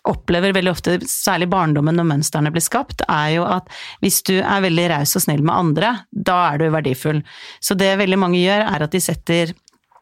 opplever 0.10 0.54
veldig 0.56 0.72
ofte, 0.72 0.96
særlig 1.10 1.50
barndommen 1.52 1.98
når 2.00 2.08
mønstrene 2.14 2.52
blir 2.56 2.64
skapt, 2.64 3.04
er 3.12 3.36
jo 3.36 3.44
at 3.46 3.68
hvis 4.04 4.22
du 4.28 4.38
er 4.40 4.64
veldig 4.64 4.88
raus 4.94 5.16
og 5.20 5.26
snill 5.26 5.44
med 5.44 5.56
andre, 5.56 5.92
da 6.10 6.38
er 6.54 6.62
du 6.62 6.70
verdifull. 6.74 7.22
Så 7.62 7.78
det 7.78 7.92
veldig 8.00 8.20
mange 8.22 8.40
gjør, 8.42 8.66
er 8.70 8.88
at 8.88 8.96
de 8.96 9.04
setter 9.04 9.54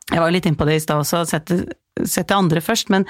Jeg 0.07 0.21
var 0.23 0.31
litt 0.31 0.45
innpå 0.47 0.63
det 0.63 0.77
i 0.77 0.79
stad 0.79 1.01
også, 1.01 1.25
setter, 1.27 1.65
setter 2.05 2.37
andre 2.37 2.61
først, 2.63 2.91
men 2.93 3.05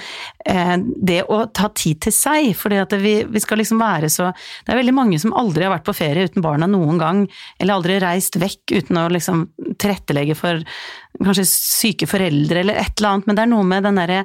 eh, 0.45 0.75
det 0.79 1.23
å 1.33 1.43
ta 1.51 1.69
tid 1.75 2.01
til 2.05 2.15
seg, 2.15 2.51
fordi 2.57 2.79
at 2.81 2.95
vi, 3.01 3.15
vi 3.27 3.43
skal 3.43 3.61
liksom 3.61 3.81
være 3.81 4.09
så 4.11 4.29
Det 4.31 4.73
er 4.73 4.79
veldig 4.79 4.95
mange 4.95 5.19
som 5.21 5.35
aldri 5.37 5.65
har 5.65 5.73
vært 5.75 5.87
på 5.87 5.95
ferie 5.97 6.27
uten 6.29 6.45
barna 6.45 6.69
noen 6.69 7.01
gang, 7.01 7.25
eller 7.59 7.77
aldri 7.77 7.99
reist 8.03 8.39
vekk 8.39 8.77
uten 8.79 9.01
å 9.01 9.07
liksom 9.13 9.47
tilrettelegge 9.77 10.37
for 10.37 10.63
kanskje 11.23 11.47
syke 11.49 12.07
foreldre 12.09 12.61
eller 12.61 12.77
et 12.77 12.93
eller 12.99 13.15
annet, 13.15 13.27
men 13.27 13.37
det 13.37 13.43
er 13.43 13.51
noe 13.51 13.65
med 13.67 13.87
den 13.87 13.99
derre 13.99 14.23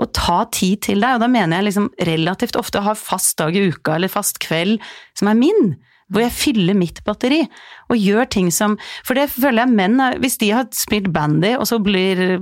å 0.00 0.08
ta 0.16 0.42
tid 0.52 0.80
til 0.86 1.04
deg, 1.04 1.18
og 1.18 1.24
da 1.24 1.28
mener 1.30 1.58
jeg 1.58 1.68
liksom 1.68 1.90
relativt 2.08 2.56
ofte 2.56 2.80
å 2.80 2.88
ha 2.88 2.96
fast 2.96 3.36
dag 3.40 3.56
i 3.56 3.66
uka 3.68 3.98
eller 3.98 4.12
fast 4.12 4.40
kveld 4.42 4.80
som 5.18 5.30
er 5.30 5.38
min. 5.38 5.74
Hvor 6.10 6.24
jeg 6.24 6.34
fyller 6.34 6.74
mitt 6.74 6.98
batteri, 7.06 7.44
og 7.86 8.00
gjør 8.00 8.26
ting 8.34 8.48
som 8.50 8.72
For 9.06 9.14
det 9.14 9.28
føler 9.30 9.62
jeg 9.62 9.76
menn 9.78 10.00
Hvis 10.18 10.40
de 10.42 10.48
har 10.50 10.66
spilt 10.74 11.12
bandy, 11.14 11.52
og 11.54 11.68
så 11.70 11.78
blir 11.78 12.40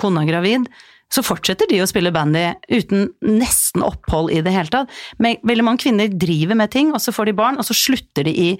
kona 0.00 0.24
gravid, 0.26 0.66
så 1.12 1.22
fortsetter 1.24 1.68
de 1.70 1.82
å 1.82 1.88
spille 1.88 2.12
bandy 2.14 2.46
uten 2.72 3.10
nesten 3.26 3.84
opphold 3.86 4.32
i 4.34 4.40
det 4.44 4.54
hele 4.54 4.72
tatt. 4.72 4.94
Men 5.22 5.38
veldig 5.46 5.66
mange 5.66 5.84
kvinner 5.84 6.10
driver 6.10 6.58
med 6.58 6.72
ting, 6.74 6.94
og 6.94 7.02
så 7.02 7.14
får 7.14 7.30
de 7.30 7.38
barn, 7.38 7.60
og 7.60 7.68
så 7.68 7.76
slutter 7.76 8.26
de 8.26 8.34
i 8.34 8.50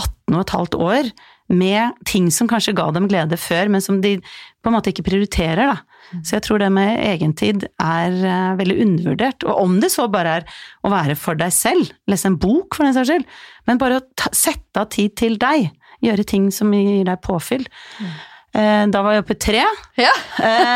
18 0.00 0.34
og 0.34 0.40
et 0.40 0.56
halvt 0.56 0.78
år 0.80 1.12
med 1.52 1.98
ting 2.08 2.30
som 2.32 2.48
kanskje 2.48 2.74
ga 2.78 2.88
dem 2.94 3.08
glede 3.10 3.36
før, 3.40 3.68
men 3.68 3.82
som 3.84 4.00
de 4.02 4.16
på 4.22 4.70
en 4.70 4.76
måte 4.76 4.92
ikke 4.92 5.04
prioriterer, 5.10 5.74
da. 5.74 5.80
Så 6.20 6.36
jeg 6.36 6.44
tror 6.44 6.60
det 6.60 6.68
med 6.74 6.98
egentid 7.00 7.62
er 7.80 8.12
eh, 8.12 8.56
veldig 8.58 8.74
undervurdert. 8.84 9.46
Og 9.48 9.62
om 9.62 9.78
det 9.80 9.88
så 9.94 10.08
bare 10.12 10.34
er 10.40 10.58
å 10.84 10.90
være 10.92 11.16
for 11.16 11.38
deg 11.38 11.54
selv, 11.56 11.92
lese 12.10 12.28
en 12.28 12.36
bok 12.40 12.76
for 12.76 12.84
den 12.84 12.96
saks 12.96 13.08
skyld, 13.08 13.24
men 13.68 13.80
bare 13.80 14.00
å 14.00 14.04
ta, 14.18 14.28
sette 14.36 14.82
av 14.82 14.90
tid 14.92 15.16
til 15.20 15.38
deg. 15.40 15.70
Gjøre 16.04 16.26
ting 16.28 16.50
som 16.52 16.72
gir 16.74 17.06
deg 17.08 17.22
påfyll. 17.24 17.64
Eh, 18.02 18.20
da 18.52 19.00
var 19.00 19.14
jeg 19.14 19.22
oppe 19.22 19.32
i 19.32 19.40
tre. 19.40 19.62
Ja. 19.96 20.10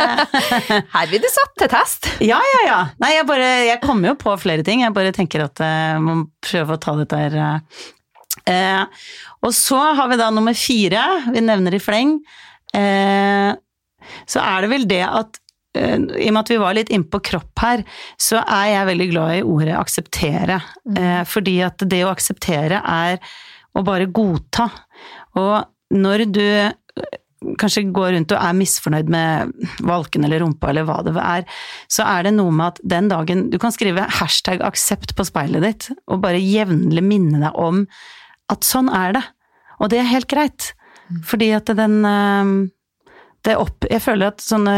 Her 0.95 1.11
blir 1.11 1.21
du 1.21 1.29
satt 1.29 1.53
til 1.61 1.69
test. 1.69 2.09
Ja, 2.25 2.39
ja, 2.41 2.63
ja. 2.65 2.79
Nei, 3.03 3.11
jeg 3.19 3.27
bare 3.29 3.51
Jeg 3.67 3.83
kommer 3.83 4.15
jo 4.15 4.17
på 4.23 4.33
flere 4.41 4.65
ting. 4.65 4.81
Jeg 4.81 4.95
bare 4.97 5.13
tenker 5.13 5.45
at 5.45 5.61
jeg 5.61 6.01
må 6.01 6.23
prøve 6.41 6.79
å 6.79 6.81
ta 6.81 6.97
dette 6.97 7.21
her 7.21 7.37
eh, 7.37 7.85
Eh, 8.47 8.85
og 9.43 9.55
så 9.55 9.79
har 9.99 10.11
vi 10.11 10.19
da 10.21 10.29
nummer 10.35 10.55
fire, 10.57 11.03
vi 11.33 11.43
nevner 11.45 11.77
i 11.77 11.83
fleng. 11.83 12.17
Eh, 12.77 13.51
så 14.29 14.45
er 14.45 14.63
det 14.63 14.71
vel 14.71 14.87
det 14.91 15.03
at 15.07 15.41
eh, 15.79 15.97
i 15.99 16.29
og 16.29 16.37
med 16.37 16.43
at 16.45 16.53
vi 16.53 16.61
var 16.63 16.77
litt 16.79 16.93
innpå 16.95 17.21
kropp 17.27 17.65
her, 17.65 17.85
så 18.21 18.43
er 18.43 18.73
jeg 18.73 18.91
veldig 18.93 19.09
glad 19.13 19.39
i 19.39 19.45
ordet 19.47 19.77
akseptere. 19.79 20.61
Eh, 20.95 21.23
fordi 21.29 21.59
at 21.67 21.87
det 21.91 22.05
å 22.07 22.13
akseptere 22.13 22.83
er 22.83 23.19
å 23.77 23.85
bare 23.87 24.09
godta. 24.15 24.71
Og 25.41 25.97
når 25.97 26.29
du 26.31 26.45
eh, 26.45 26.73
kanskje 27.61 27.85
går 27.95 28.15
rundt 28.15 28.33
og 28.35 28.43
er 28.43 28.57
misfornøyd 28.57 29.11
med 29.13 29.53
valken 29.87 30.25
eller 30.27 30.41
rumpa 30.43 30.71
eller 30.71 30.87
hva 30.89 30.99
det 31.07 31.15
er, 31.21 31.45
så 31.93 32.07
er 32.09 32.27
det 32.27 32.35
noe 32.37 32.55
med 32.55 32.75
at 32.75 32.81
den 32.97 33.11
dagen 33.13 33.47
Du 33.53 33.59
kan 33.63 33.75
skrive 33.75 34.07
hashtag 34.21 34.65
aksept 34.65 35.15
på 35.17 35.27
speilet 35.29 35.65
ditt, 35.65 35.91
og 36.09 36.23
bare 36.25 36.41
jevnlig 36.41 37.05
minne 37.05 37.43
deg 37.43 37.61
om 37.61 37.85
at 38.53 38.67
sånn 38.67 38.89
er 38.95 39.19
det. 39.19 39.25
Og 39.83 39.91
det 39.93 40.01
er 40.01 40.11
helt 40.11 40.31
greit. 40.31 40.73
Fordi 41.27 41.53
at 41.55 41.71
den 41.79 42.01
det 43.47 43.57
opp, 43.61 43.87
jeg 43.91 44.03
føler 44.03 44.33
at 44.33 44.43
sånne 44.43 44.75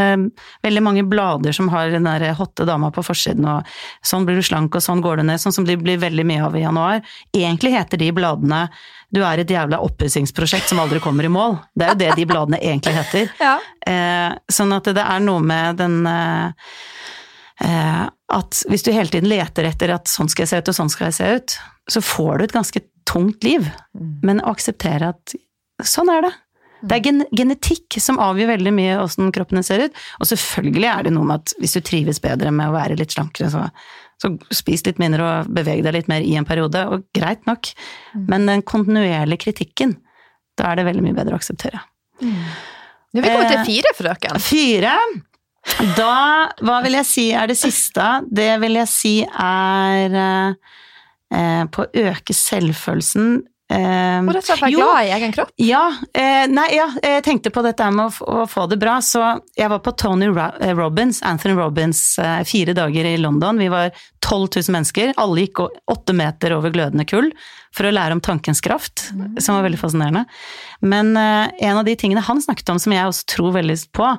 veldig 0.65 0.83
mange 0.85 1.05
blader 1.09 1.57
som 1.57 1.71
har 1.73 1.91
den 1.93 2.07
der 2.09 2.31
hotte 2.39 2.67
dama 2.69 2.93
på 2.95 3.05
forsiden 3.07 3.47
og 3.49 3.69
sånn 4.07 4.29
blir 4.29 4.39
du 4.39 4.45
slank 4.47 4.77
og 4.77 4.85
sånn 4.85 5.03
går 5.05 5.21
du 5.21 5.29
ned, 5.29 5.43
sånn 5.43 5.57
som 5.57 5.67
det 5.69 5.79
blir 5.81 6.01
veldig 6.03 6.27
mye 6.29 6.45
av 6.47 6.57
i 6.57 6.65
januar, 6.65 7.03
egentlig 7.37 7.75
heter 7.75 8.01
de 8.01 8.13
bladene 8.15 8.67
du 9.15 9.23
er 9.25 9.41
et 9.41 9.51
jævla 9.51 9.81
oppussingsprosjekt 9.85 10.69
som 10.69 10.81
aldri 10.83 11.01
kommer 11.01 11.25
i 11.25 11.33
mål. 11.33 11.57
Det 11.73 11.87
er 11.87 11.95
jo 11.95 12.01
det 12.03 12.11
de 12.19 12.29
bladene 12.29 12.61
egentlig 12.61 12.97
heter. 12.99 13.33
Ja. 13.49 13.57
Eh, 13.89 14.35
sånn 14.53 14.73
at 14.75 14.89
det 14.93 15.01
er 15.01 15.21
noe 15.23 15.41
med 15.41 15.79
den 15.79 16.03
eh, 16.11 16.73
eh, 17.65 18.03
At 18.35 18.59
hvis 18.69 18.85
du 18.85 18.91
hele 18.93 19.09
tiden 19.09 19.31
leter 19.31 19.69
etter 19.69 19.95
at 19.95 20.11
sånn 20.11 20.29
skal 20.29 20.45
jeg 20.45 20.51
se 20.51 20.61
ut 20.61 20.71
og 20.73 20.77
sånn 20.77 20.93
skal 20.93 21.09
jeg 21.09 21.17
se 21.17 21.29
ut, 21.39 21.55
så 21.89 22.03
får 22.05 22.33
du 22.39 22.45
et 22.45 22.57
ganske 22.57 22.83
tungt 23.09 23.47
liv. 23.47 23.71
Men 24.27 24.43
å 24.43 24.53
akseptere 24.53 25.15
at 25.15 25.37
sånn 25.87 26.13
er 26.13 26.27
det. 26.27 26.35
Det 26.81 26.99
er 26.99 27.05
gen 27.05 27.23
genetikk 27.35 27.99
som 28.03 28.21
avgjør 28.23 28.53
veldig 28.55 28.73
mye 28.75 28.99
åssen 29.03 29.33
kroppene 29.35 29.65
ser 29.67 29.87
ut. 29.87 30.03
Og 30.23 30.31
selvfølgelig 30.31 30.89
er 30.91 31.07
det 31.09 31.15
noe 31.17 31.29
med 31.29 31.43
at 31.43 31.55
hvis 31.63 31.77
du 31.79 31.81
trives 31.85 32.21
bedre 32.23 32.53
med 32.55 32.71
å 32.71 32.77
være 32.77 32.99
litt 33.01 33.15
slankere, 33.17 33.51
så, 33.53 33.65
så 34.23 34.33
spis 34.55 34.85
litt 34.87 35.01
mindre 35.03 35.27
og 35.27 35.53
beveg 35.55 35.83
deg 35.87 35.97
litt 35.97 36.11
mer 36.13 36.27
i 36.27 36.37
en 36.39 36.47
periode, 36.49 36.85
og 36.87 37.07
greit 37.17 37.47
nok. 37.51 37.73
Men 38.31 38.47
den 38.51 38.65
kontinuerlige 38.67 39.49
kritikken, 39.49 39.97
da 40.59 40.73
er 40.73 40.81
det 40.81 40.89
veldig 40.91 41.07
mye 41.07 41.19
bedre 41.19 41.37
å 41.37 41.41
akseptere. 41.41 41.83
Nå 42.23 43.23
er 43.23 43.25
vi 43.25 43.33
kommet 43.33 43.53
til 43.55 43.67
fire, 43.73 43.95
frøken. 43.97 44.43
Fire. 44.43 44.95
Da, 45.99 46.15
hva 46.65 46.79
vil 46.85 46.97
jeg 46.99 47.07
si 47.09 47.29
er 47.37 47.51
det 47.51 47.59
siste? 47.61 48.07
Det 48.31 48.51
vil 48.63 48.79
jeg 48.79 48.91
si 48.91 49.15
er 49.27 50.17
eh, 50.19 51.65
på 51.73 51.85
å 51.85 52.05
øke 52.09 52.37
selvfølelsen. 52.37 53.41
Og 53.69 54.31
rett 54.33 54.41
og 54.41 54.47
slett 54.47 54.63
være 54.63 54.77
glad 54.79 54.99
i 55.05 55.11
egen 55.13 55.35
kropp. 55.35 55.51
ja, 55.61 55.83
eh, 56.17 56.47
nei, 56.49 56.69
ja, 56.73 56.87
jeg 57.05 57.25
tenkte 57.27 57.53
på 57.53 57.61
dette 57.67 57.89
med 57.93 58.07
å, 58.09 58.39
å 58.43 58.47
få 58.49 58.65
det 58.71 58.79
bra, 58.81 58.97
så 59.05 59.35
jeg 59.59 59.69
var 59.69 59.83
på 59.85 59.93
Tony 60.01 60.31
Ro 60.31 60.47
eh, 60.57 60.73
Robbins, 60.77 61.21
Anthony 61.27 61.57
Robbins, 61.59 62.01
eh, 62.23 62.41
fire 62.49 62.73
dager 62.77 63.09
i 63.11 63.19
London. 63.21 63.61
Vi 63.61 63.69
var 63.73 63.93
12 64.25 64.49
000 64.57 64.77
mennesker, 64.79 65.13
alle 65.21 65.45
gikk 65.45 65.61
åtte 65.67 66.17
meter 66.17 66.57
over 66.57 66.73
glødende 66.73 67.05
kull 67.09 67.29
for 67.77 67.89
å 67.89 67.93
lære 67.93 68.17
om 68.17 68.25
tankens 68.25 68.63
kraft, 68.65 69.11
som 69.39 69.59
var 69.59 69.67
veldig 69.67 69.81
fascinerende. 69.81 70.25
Men 70.81 71.13
eh, 71.21 71.53
en 71.69 71.83
av 71.83 71.85
de 71.89 71.97
tingene 71.99 72.25
han 72.25 72.41
snakket 72.43 72.73
om, 72.73 72.81
som 72.81 72.97
jeg 72.97 73.11
også 73.11 73.29
tror 73.37 73.53
veldig 73.59 73.79
på, 73.93 74.15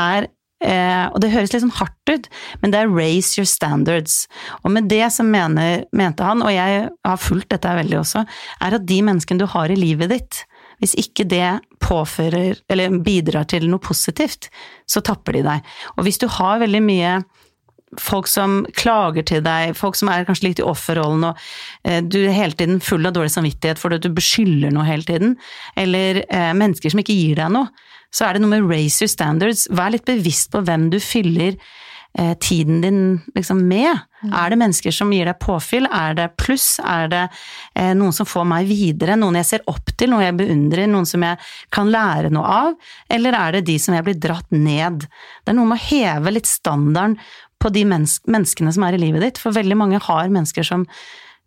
er 0.00 0.30
Eh, 0.64 1.04
og 1.10 1.20
det 1.20 1.32
høres 1.34 1.52
litt 1.52 1.64
sånn 1.64 1.76
hardt 1.76 2.10
ut, 2.12 2.30
men 2.62 2.72
det 2.72 2.80
er 2.80 2.92
raise 2.92 3.36
your 3.38 3.48
standards. 3.48 4.24
Og 4.62 4.72
med 4.74 4.88
det 4.92 5.04
som 5.12 5.30
mener, 5.32 5.84
mente 5.92 6.24
han, 6.24 6.42
og 6.44 6.52
jeg 6.54 6.88
har 6.88 7.20
fulgt 7.20 7.52
dette 7.52 7.76
veldig 7.82 8.00
også, 8.00 8.24
er 8.64 8.78
at 8.78 8.88
de 8.88 9.00
menneskene 9.04 9.42
du 9.42 9.48
har 9.52 9.72
i 9.72 9.78
livet 9.78 10.12
ditt, 10.14 10.42
hvis 10.82 10.96
ikke 10.98 11.26
det 11.30 11.46
påfører, 11.84 12.58
eller 12.72 12.98
bidrar 13.04 13.46
til 13.50 13.68
noe 13.70 13.82
positivt, 13.82 14.50
så 14.90 15.04
tapper 15.04 15.38
de 15.38 15.44
deg. 15.46 15.72
Og 15.96 16.06
hvis 16.06 16.20
du 16.20 16.26
har 16.32 16.62
veldig 16.64 16.82
mye 16.84 17.16
folk 18.00 18.26
som 18.26 18.62
klager 18.74 19.22
til 19.26 19.42
deg, 19.44 19.74
folk 19.78 19.94
som 19.98 20.10
er 20.10 20.26
kanskje 20.26 20.48
litt 20.48 20.60
i 20.62 20.66
offerrollen 20.66 21.28
og 21.28 21.42
eh, 21.86 22.00
du 22.02 22.24
er 22.24 22.34
hele 22.34 22.58
tiden 22.58 22.80
full 22.82 23.06
av 23.06 23.14
dårlig 23.14 23.30
samvittighet 23.34 23.78
fordi 23.78 24.00
du 24.02 24.08
beskylder 24.14 24.74
noe 24.74 24.86
hele 24.88 25.06
tiden, 25.06 25.36
eller 25.78 26.24
eh, 26.24 26.50
mennesker 26.56 26.90
som 26.90 27.02
ikke 27.04 27.16
gir 27.16 27.38
deg 27.38 27.52
noe, 27.54 27.70
så 28.14 28.28
er 28.28 28.36
det 28.36 28.44
noe 28.44 28.52
med 28.54 28.68
raise 28.70 29.02
your 29.02 29.10
standards. 29.10 29.66
Vær 29.74 29.94
litt 29.94 30.06
bevisst 30.06 30.52
på 30.54 30.62
hvem 30.64 30.86
du 30.92 31.00
fyller 31.02 31.56
eh, 32.18 32.34
tiden 32.38 32.80
din 32.84 33.00
liksom 33.34 33.64
med. 33.68 34.04
Er 34.24 34.52
det 34.52 34.58
mennesker 34.60 34.94
som 34.94 35.10
gir 35.12 35.26
deg 35.28 35.40
påfyll? 35.42 35.88
Er 35.90 36.14
det 36.16 36.28
pluss? 36.40 36.76
Er 36.78 37.10
det 37.12 37.24
eh, 37.74 37.90
noen 37.98 38.14
som 38.14 38.28
får 38.28 38.46
meg 38.48 38.68
videre? 38.70 39.18
Noen 39.20 39.40
jeg 39.40 39.50
ser 39.50 39.66
opp 39.70 39.92
til? 39.92 40.12
Noen 40.12 40.28
jeg 40.28 40.38
beundrer? 40.38 40.86
Noen 40.90 41.08
som 41.10 41.26
jeg 41.26 41.40
kan 41.74 41.90
lære 41.92 42.30
noe 42.34 42.54
av? 42.60 42.78
Eller 43.12 43.36
er 43.40 43.58
det 43.58 43.66
de 43.72 43.80
som 43.82 43.98
jeg 43.98 44.06
blir 44.06 44.20
dratt 44.22 44.54
ned? 44.54 45.08
Det 45.42 45.52
er 45.52 45.58
noe 45.58 45.72
med 45.74 45.82
å 45.82 45.88
heve 45.88 46.36
litt 46.36 46.50
standarden 46.50 47.18
på 47.64 47.72
de 47.72 47.84
mennes 47.88 48.18
menneskene 48.28 48.72
som 48.76 48.84
er 48.86 48.96
i 48.96 49.00
livet 49.00 49.22
ditt, 49.24 49.38
for 49.40 49.56
veldig 49.56 49.76
mange 49.80 50.00
har 50.04 50.32
mennesker 50.32 50.66
som 50.66 50.84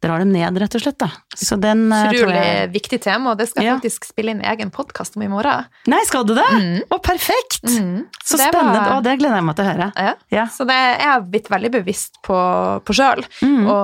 drar 0.04 0.20
dem 0.22 0.32
ned, 0.32 0.58
rett 0.62 0.76
og 0.78 0.82
slett. 0.84 0.98
Da. 1.02 1.10
Så 1.36 1.58
den 1.60 1.88
eh, 1.91 2.12
Utrolig 2.14 2.38
jeg 2.38 2.72
viktig 2.76 3.00
tema, 3.02 3.32
og 3.34 3.38
det 3.39 3.48
skal 3.50 3.64
jeg 3.64 3.72
Ja. 3.72 3.78
faktisk 3.80 4.06
spille 4.06 4.32
inn 4.36 4.41
egen 4.45 4.70
podkast 4.72 5.18
om 5.18 5.24
i 5.26 5.28
morgen. 5.32 5.66
Nei, 5.88 6.02
skal 6.06 6.24
du 6.28 6.36
det? 6.38 6.45
Mm. 6.54 6.82
Å, 6.91 7.00
perfekt! 7.02 7.64
Mm. 7.66 8.06
Så 8.24 8.38
var- 8.38 8.52
spennende. 8.52 8.84
Å, 8.98 9.02
det 9.04 9.16
gleder 9.20 9.36
jeg 9.39 9.45
meg 9.48 9.56
til 9.58 9.66
å 9.66 9.72
høre. 9.72 9.88
Ja. 9.98 10.14
Ja. 10.32 10.45
Så 10.54 10.68
det 10.70 10.76
er 10.78 11.02
jeg 11.02 11.26
blitt 11.32 11.50
veldig 11.50 11.72
bevisst 11.80 12.20
på, 12.26 12.38
på 12.86 12.93
sjøl, 12.93 13.24
Mm. 13.41 13.66
å 13.68 13.78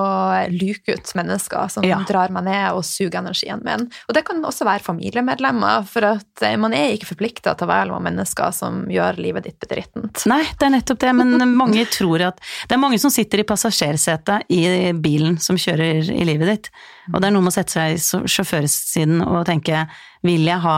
luke 0.53 0.93
ut 0.93 1.14
mennesker 1.16 1.70
som 1.72 1.84
Ja. 1.84 1.97
drar 2.07 2.30
meg 2.30 2.43
ned 2.45 2.72
og 2.74 2.84
suger 2.86 3.20
energien 3.22 3.64
min. 3.64 3.89
Og 4.07 4.14
det 4.16 4.26
kan 4.26 4.41
også 4.43 4.66
være 4.66 4.82
familiemedlemmer, 4.86 5.86
for 5.88 6.05
at 6.05 6.41
eh, 6.43 6.55
man 6.57 6.74
er 6.74 6.93
ikke 6.95 7.09
forplikta 7.16 7.55
til 7.57 7.68
å 7.68 7.72
være 7.72 7.89
med 7.99 8.14
mennesker 8.14 8.53
som 8.53 8.86
gjør 8.91 9.18
livet 9.18 9.43
ditt 9.47 9.59
bedrittent. 9.59 10.26
Nei, 10.30 10.43
det 10.59 10.68
er 10.68 10.74
nettopp 10.78 10.99
det, 10.99 11.14
men 11.16 11.55
mange 11.57 11.86
tror 11.89 12.22
at 12.28 12.39
Det 12.68 12.76
er 12.76 12.82
mange 12.82 12.99
som 12.99 13.09
sitter 13.14 13.39
i 13.41 13.43
passasjersetet 13.47 14.43
i 14.53 14.91
bilen 14.93 15.39
som 15.41 15.55
kjører 15.59 16.03
i 16.12 16.26
livet 16.28 16.49
ditt, 16.49 16.70
og 17.12 17.20
det 17.20 17.30
er 17.30 17.36
noe 17.36 17.45
med 17.45 17.54
å 17.54 17.56
sette 17.56 17.76
seg 17.76 17.95
i 17.95 18.28
sjåførsiden 18.36 19.24
og 19.26 19.45
tenke 19.49 19.86
Vil 20.24 20.45
jeg 20.47 20.62
ha 20.64 20.78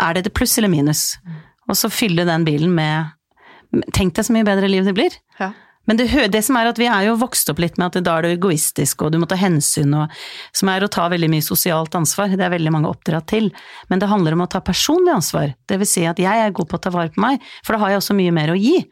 Er 0.00 0.14
det 0.14 0.26
et 0.26 0.34
pluss 0.34 0.58
eller 0.58 0.72
minus? 0.72 1.16
Og 1.68 1.76
så 1.76 1.90
fylle 1.92 2.26
den 2.28 2.44
bilen 2.48 2.74
med 2.74 3.14
Tenk 3.92 4.16
deg 4.16 4.24
så 4.24 4.32
mye 4.32 4.46
bedre 4.48 4.68
liv 4.70 4.86
det 4.86 4.94
blir. 4.96 5.12
Ja. 5.36 5.50
Men 5.88 5.96
det, 5.96 6.06
det 6.32 6.42
som 6.44 6.56
er 6.60 6.68
at 6.68 6.78
vi 6.80 6.86
er 6.88 7.06
jo 7.06 7.16
vokst 7.20 7.48
opp 7.48 7.62
litt 7.62 7.78
med 7.80 7.88
at 7.88 8.04
da 8.04 8.18
er 8.18 8.26
du 8.26 8.30
egoistisk, 8.34 9.04
og 9.04 9.14
du 9.14 9.18
må 9.20 9.28
ta 9.28 9.38
hensyn, 9.40 9.94
og, 9.96 10.12
som 10.56 10.68
er 10.68 10.84
å 10.84 10.90
ta 10.92 11.06
veldig 11.08 11.30
mye 11.32 11.44
sosialt 11.44 11.96
ansvar. 11.96 12.34
Det 12.36 12.44
er 12.44 12.52
veldig 12.52 12.72
mange 12.74 12.90
oppdratt 12.92 13.28
til. 13.32 13.48
Men 13.88 14.02
det 14.02 14.10
handler 14.10 14.36
om 14.36 14.44
å 14.44 14.48
ta 14.52 14.60
personlig 14.64 15.14
ansvar. 15.16 15.54
Det 15.68 15.80
vil 15.80 15.88
si 15.88 16.04
at 16.08 16.20
jeg 16.20 16.44
er 16.44 16.52
god 16.56 16.68
på 16.68 16.76
å 16.76 16.82
ta 16.84 16.92
vare 16.92 17.12
på 17.14 17.24
meg, 17.24 17.40
for 17.64 17.74
da 17.74 17.80
har 17.84 17.94
jeg 17.94 18.02
også 18.02 18.18
mye 18.20 18.34
mer 18.36 18.52
å 18.52 18.58
gi. 18.60 18.82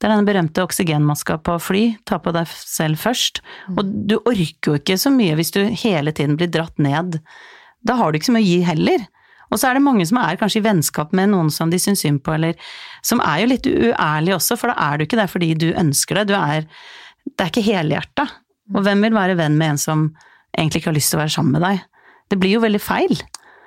Det 0.00 0.08
er 0.08 0.14
den 0.16 0.28
berømte 0.28 0.64
oksygenmaska 0.64 1.36
på 1.44 1.58
fly. 1.60 1.82
Ta 2.08 2.16
på 2.24 2.32
deg 2.32 2.48
selv 2.48 2.96
først. 3.02 3.42
Og 3.76 3.84
du 4.08 4.16
orker 4.22 4.72
jo 4.72 4.78
ikke 4.78 4.96
så 5.00 5.12
mye 5.12 5.34
hvis 5.36 5.52
du 5.52 5.60
hele 5.82 6.14
tiden 6.16 6.38
blir 6.40 6.48
dratt 6.48 6.78
ned. 6.80 7.18
Da 7.84 7.96
har 7.98 8.10
du 8.10 8.16
ikke 8.16 8.30
så 8.30 8.36
mye 8.36 8.46
å 8.46 8.48
gi 8.48 8.62
heller. 8.64 9.04
Og 9.50 9.58
så 9.58 9.68
er 9.68 9.76
det 9.76 9.84
mange 9.84 10.06
som 10.06 10.20
er 10.22 10.38
kanskje 10.40 10.60
i 10.62 10.64
vennskap 10.64 11.12
med 11.16 11.32
noen 11.32 11.50
som 11.52 11.72
de 11.72 11.78
syns 11.82 12.04
synd 12.04 12.22
på, 12.24 12.32
eller 12.36 12.54
som 13.04 13.20
er 13.24 13.42
jo 13.42 13.50
litt 13.50 13.66
uærlige 13.66 14.36
også, 14.36 14.56
for 14.56 14.70
da 14.70 14.76
er 14.86 14.96
du 14.96 15.04
ikke 15.04 15.18
der 15.18 15.30
fordi 15.30 15.50
du 15.58 15.68
ønsker 15.72 16.20
det. 16.20 16.30
Du 16.30 16.36
er 16.38 16.66
Det 17.36 17.44
er 17.44 17.50
ikke 17.50 17.66
helhjerta. 17.66 18.24
Og 18.72 18.84
hvem 18.86 19.02
vil 19.04 19.12
være 19.12 19.36
venn 19.36 19.58
med 19.58 19.74
en 19.74 19.78
som 19.78 20.06
egentlig 20.56 20.80
ikke 20.80 20.90
har 20.90 20.96
lyst 20.96 21.12
til 21.12 21.18
å 21.18 21.22
være 21.24 21.34
sammen 21.34 21.52
med 21.52 21.62
deg? 21.66 21.82
Det 22.30 22.38
blir 22.40 22.54
jo 22.54 22.62
veldig 22.62 22.80
feil. 22.80 23.20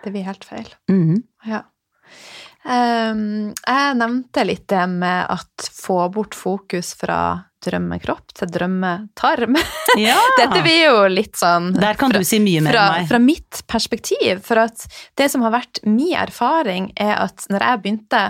Det 0.03 0.11
blir 0.11 0.25
helt 0.25 0.43
feil. 0.47 0.71
Mhm. 0.89 1.21
Ja. 1.45 1.61
Ehm, 2.65 3.51
jeg 3.67 3.97
nevnte 3.99 4.45
litt 4.47 4.67
det 4.71 4.83
med 4.91 5.25
at 5.33 5.65
få 5.73 6.05
bort 6.13 6.35
fokus 6.37 6.93
fra 6.99 7.17
drømmekropp 7.63 8.33
til 8.35 8.51
drømmetarm. 8.51 9.57
Ja! 9.99 10.17
Dette 10.39 10.63
blir 10.65 10.79
jo 10.87 11.01
litt 11.11 11.35
sånn 11.37 11.67
Der 11.77 11.93
kan 11.99 12.09
du 12.09 12.17
si 12.25 12.39
mye 12.41 12.63
mer 12.65 12.73
fra, 12.73 12.85
enn 12.87 13.03
meg. 13.03 13.09
fra 13.11 13.19
mitt 13.21 13.59
perspektiv, 13.69 14.39
for 14.47 14.63
at 14.63 14.87
det 15.19 15.27
som 15.29 15.43
har 15.45 15.53
vært 15.53 15.83
min 15.85 16.15
erfaring, 16.17 16.87
er 16.97 17.13
at 17.27 17.45
når 17.53 17.61
jeg 17.67 17.81
begynte 17.83 18.21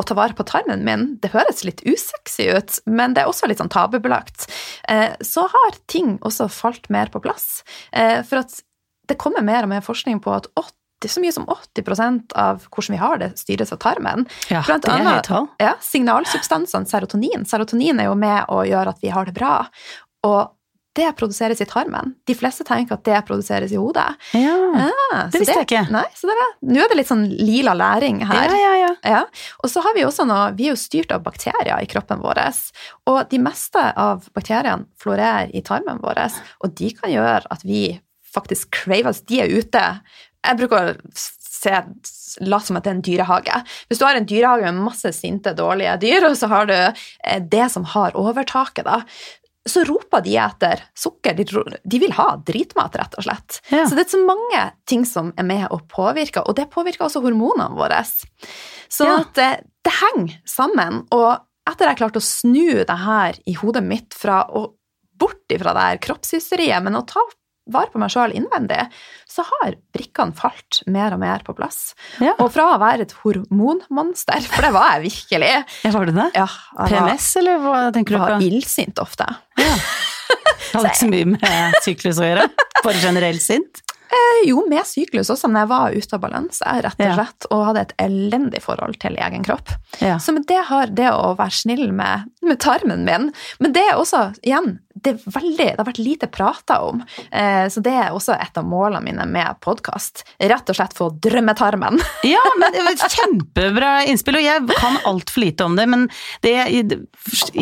å 0.00 0.04
ta 0.04 0.16
vare 0.16 0.36
på 0.36 0.44
tarmen 0.48 0.84
min, 0.84 1.06
det 1.22 1.32
høres 1.32 1.62
litt 1.64 1.80
usexy 1.88 2.50
ut, 2.52 2.78
men 2.88 3.14
det 3.16 3.24
er 3.24 3.30
også 3.32 3.48
litt 3.50 3.60
sånn 3.62 3.72
tabubelagt, 3.72 4.46
eh, 4.92 5.16
så 5.24 5.46
har 5.52 5.78
ting 5.92 6.18
også 6.24 6.46
falt 6.52 6.88
mer 6.92 7.08
på 7.12 7.20
plass. 7.24 7.62
Eh, 7.92 8.20
For 8.28 8.40
at 8.44 8.60
det 9.08 9.16
kommer 9.20 9.42
mer 9.44 9.64
og 9.66 9.72
mer 9.72 9.82
forskning 9.84 10.20
på 10.24 10.32
at 10.36 10.46
80, 10.56 10.76
så 11.08 11.20
mye 11.22 11.32
som 11.32 11.46
80% 11.48 12.32
av 12.36 12.66
hvordan 12.68 12.92
vi 12.92 13.00
har 13.00 13.16
det, 13.18 13.30
styres 13.40 13.72
av 13.72 13.78
tarmen. 13.78 14.26
Ja, 14.50 14.62
Blant 14.66 14.84
det 14.84 14.90
er 14.92 14.98
annet- 14.98 15.14
høyt 15.14 15.28
tall. 15.30 15.48
Ja, 15.58 15.74
signalsubstansene 15.80 16.86
serotonin. 16.86 17.46
Serotonin 17.48 18.00
er 18.00 18.04
jo 18.10 18.14
med 18.14 18.44
å 18.48 18.64
gjøre 18.68 18.88
at 18.88 19.00
vi 19.00 19.08
har 19.08 19.24
det 19.24 19.34
bra. 19.34 19.66
Og 20.22 20.50
det 20.92 21.16
produseres 21.16 21.60
i 21.60 21.64
tarmen. 21.64 22.14
De 22.26 22.34
fleste 22.34 22.64
tenker 22.66 22.94
at 22.98 23.04
det 23.06 23.20
produseres 23.28 23.72
i 23.72 23.78
hodet. 23.78 24.08
Ja, 24.34 24.56
ja 24.74 24.90
det 25.30 25.38
visste 25.38 25.38
visste 25.38 25.54
jeg 25.60 25.68
ikke. 25.68 25.92
Nei, 25.94 26.04
så 26.18 26.26
det 26.26 26.34
er, 26.34 26.52
nå 26.66 26.82
er 26.82 26.90
det 26.90 26.98
litt 26.98 27.10
sånn 27.10 27.24
lila 27.30 27.74
læring 27.78 28.20
her. 28.26 28.50
ja. 28.50 28.74
ja. 28.80 28.90
Ja. 29.06 29.20
Og 29.62 29.70
så 29.70 29.80
har 29.84 29.94
vi 29.94 30.02
også 30.04 30.26
noe, 30.28 30.50
vi 30.58 30.66
er 30.66 30.74
jo 30.74 30.80
styrt 30.80 31.12
av 31.14 31.22
bakterier 31.24 31.78
i 31.80 31.86
kroppen 31.88 32.20
vår, 32.20 32.40
og 33.08 33.30
de 33.30 33.38
meste 33.38 33.80
av 33.96 34.26
bakteriene 34.34 34.88
florerer 35.00 35.52
i 35.56 35.62
tarmen 35.62 36.02
vår, 36.02 36.20
og 36.60 36.74
de 36.76 36.90
kan 36.98 37.12
gjøre 37.12 37.46
at 37.50 37.64
vi 37.64 38.00
faktisk 38.34 38.70
craves. 38.82 39.22
de 39.26 39.40
er 39.42 39.50
ute 39.50 39.84
Jeg 40.46 40.56
bruker 40.60 40.92
å 40.92 40.94
se, 41.20 41.74
late 42.40 42.66
som 42.66 42.78
at 42.78 42.86
det 42.86 42.90
er 42.92 42.96
en 42.96 43.04
dyrehage. 43.04 43.58
Hvis 43.90 44.00
du 44.00 44.06
har 44.06 44.16
en 44.16 44.28
dyrehage 44.28 44.70
med 44.72 44.86
masse 44.86 45.12
sinte, 45.16 45.52
dårlige 45.58 45.98
dyr, 46.00 46.24
og 46.30 46.38
så 46.40 46.48
har 46.52 46.70
du 46.70 46.76
eh, 46.78 47.42
det 47.52 47.66
som 47.74 47.84
har 47.92 48.16
overtaket, 48.16 48.86
da, 48.88 49.02
så 49.68 49.82
roper 49.84 50.22
de 50.24 50.38
etter 50.40 50.80
sukker. 50.96 51.36
De, 51.36 51.44
de 51.84 51.98
vil 52.00 52.14
ha 52.16 52.30
dritmat, 52.48 52.96
rett 52.96 53.18
og 53.20 53.26
slett. 53.26 53.58
Ja. 53.68 53.84
Så 53.86 53.98
det 53.98 54.06
er 54.06 54.14
så 54.14 54.22
mange 54.24 54.62
ting 54.88 55.04
som 55.06 55.34
er 55.36 55.44
med 55.46 55.66
og 55.68 55.84
påvirker, 55.92 56.46
og 56.48 56.56
det 56.56 56.70
påvirker 56.72 57.04
også 57.10 57.20
hormonene 57.26 57.76
våre. 57.76 58.00
Så 58.88 59.04
Ja. 59.06 59.18
det, 59.36 59.50
det 59.84 59.92
henger 60.00 60.38
sammen. 60.48 61.02
Og 61.12 61.34
etter 61.68 61.90
jeg 61.90 62.00
klarte 62.00 62.22
å 62.22 62.24
snu 62.24 62.80
det 62.88 62.98
her 63.04 63.36
i 63.46 63.52
hodet 63.60 63.84
mitt 63.84 64.16
fra 64.16 64.46
å 64.48 64.70
bort 65.20 65.52
ifra 65.52 65.74
det 65.76 65.84
her 65.90 66.00
kroppshysteriet, 66.08 66.80
men 66.82 66.96
å 66.96 67.04
ta 67.06 67.20
vare 67.72 67.90
på 67.92 68.00
meg 68.02 68.12
sjøl 68.12 68.34
innvendig, 68.36 68.80
så 69.30 69.44
har 69.46 69.76
brikkene 69.94 70.34
falt 70.36 70.80
mer 70.90 71.14
og 71.16 71.22
mer 71.22 71.44
på 71.46 71.54
plass. 71.58 71.94
Ja. 72.22 72.34
Og 72.42 72.50
fra 72.54 72.68
å 72.74 72.78
være 72.82 73.06
et 73.06 73.14
hormonmonster, 73.22 74.40
for 74.50 74.66
det 74.66 74.72
var 74.76 74.96
jeg 74.96 75.06
virkelig 75.08 75.52
Ja, 75.86 75.92
var 75.94 76.10
det 76.10 76.16
det? 76.18 76.28
ja, 76.38 76.46
jeg 76.46 76.80
var, 76.80 76.94
PMS, 76.94 77.28
eller 77.42 77.62
hva 77.64 77.76
tenker 77.94 78.16
du 78.16 78.18
på? 78.18 78.24
var 78.26 78.36
på? 78.38 78.48
illsint 78.50 79.02
ofte. 79.02 79.28
Ja. 79.60 79.74
Hadde 80.70 80.86
ikke 80.92 81.00
så 81.00 81.10
mye 81.10 81.30
med 81.32 81.78
syklus 81.82 82.18
å 82.22 82.26
gjøre? 82.28 82.44
Bare 82.84 83.00
generelt 83.02 83.42
sint? 83.42 83.80
Eh, 84.10 84.48
Jo, 84.48 84.62
med 84.68 84.86
syklus 84.88 85.28
også, 85.30 85.48
men 85.50 85.60
jeg 85.62 85.68
var 85.70 85.94
ute 85.94 86.16
av 86.16 86.22
balanse, 86.22 86.64
rett 86.84 87.00
og 87.04 87.14
slett, 87.18 87.46
og 87.52 87.64
hadde 87.68 87.82
et 87.84 87.92
elendig 88.00 88.62
forhold 88.64 88.96
til 89.02 89.18
egen 89.20 89.44
kropp. 89.46 89.74
Ja. 90.00 90.16
Så 90.18 90.32
med 90.34 90.46
det 90.48 90.62
har 90.70 90.90
det 90.96 91.10
å 91.12 91.34
være 91.38 91.54
snill 91.54 91.90
med, 91.92 92.30
med 92.42 92.58
tarmen 92.62 93.04
min, 93.06 93.28
men 93.60 93.74
det 93.76 93.84
er 93.90 93.98
også, 94.00 94.30
igjen, 94.42 94.78
det, 95.00 95.12
er 95.14 95.34
veldig, 95.36 95.66
det 95.68 95.76
har 95.78 95.86
vært 95.86 96.00
lite 96.02 96.28
prata 96.32 96.80
om, 96.88 97.02
eh, 97.30 97.66
så 97.72 97.82
det 97.84 97.92
er 97.92 98.16
også 98.16 98.34
et 98.34 98.56
av 98.58 98.66
målene 98.68 99.04
mine 99.04 99.26
med 99.30 99.60
podkast. 99.64 100.24
Rett 100.40 100.72
og 100.72 100.78
slett 100.80 100.96
få 100.96 101.10
drømmetarmen. 101.22 102.00
Ja, 102.30 102.40
men 102.60 102.74
det 102.74 102.82
var 102.84 102.98
kjempebra 103.10 103.90
innspill, 104.08 104.36
og 104.40 104.44
jeg 104.44 104.66
kan 104.76 104.98
altfor 105.08 105.42
lite 105.42 105.64
om 105.66 105.76
det. 105.78 105.86
Men 105.90 106.04
det, 106.44 106.52
i, 106.68 106.82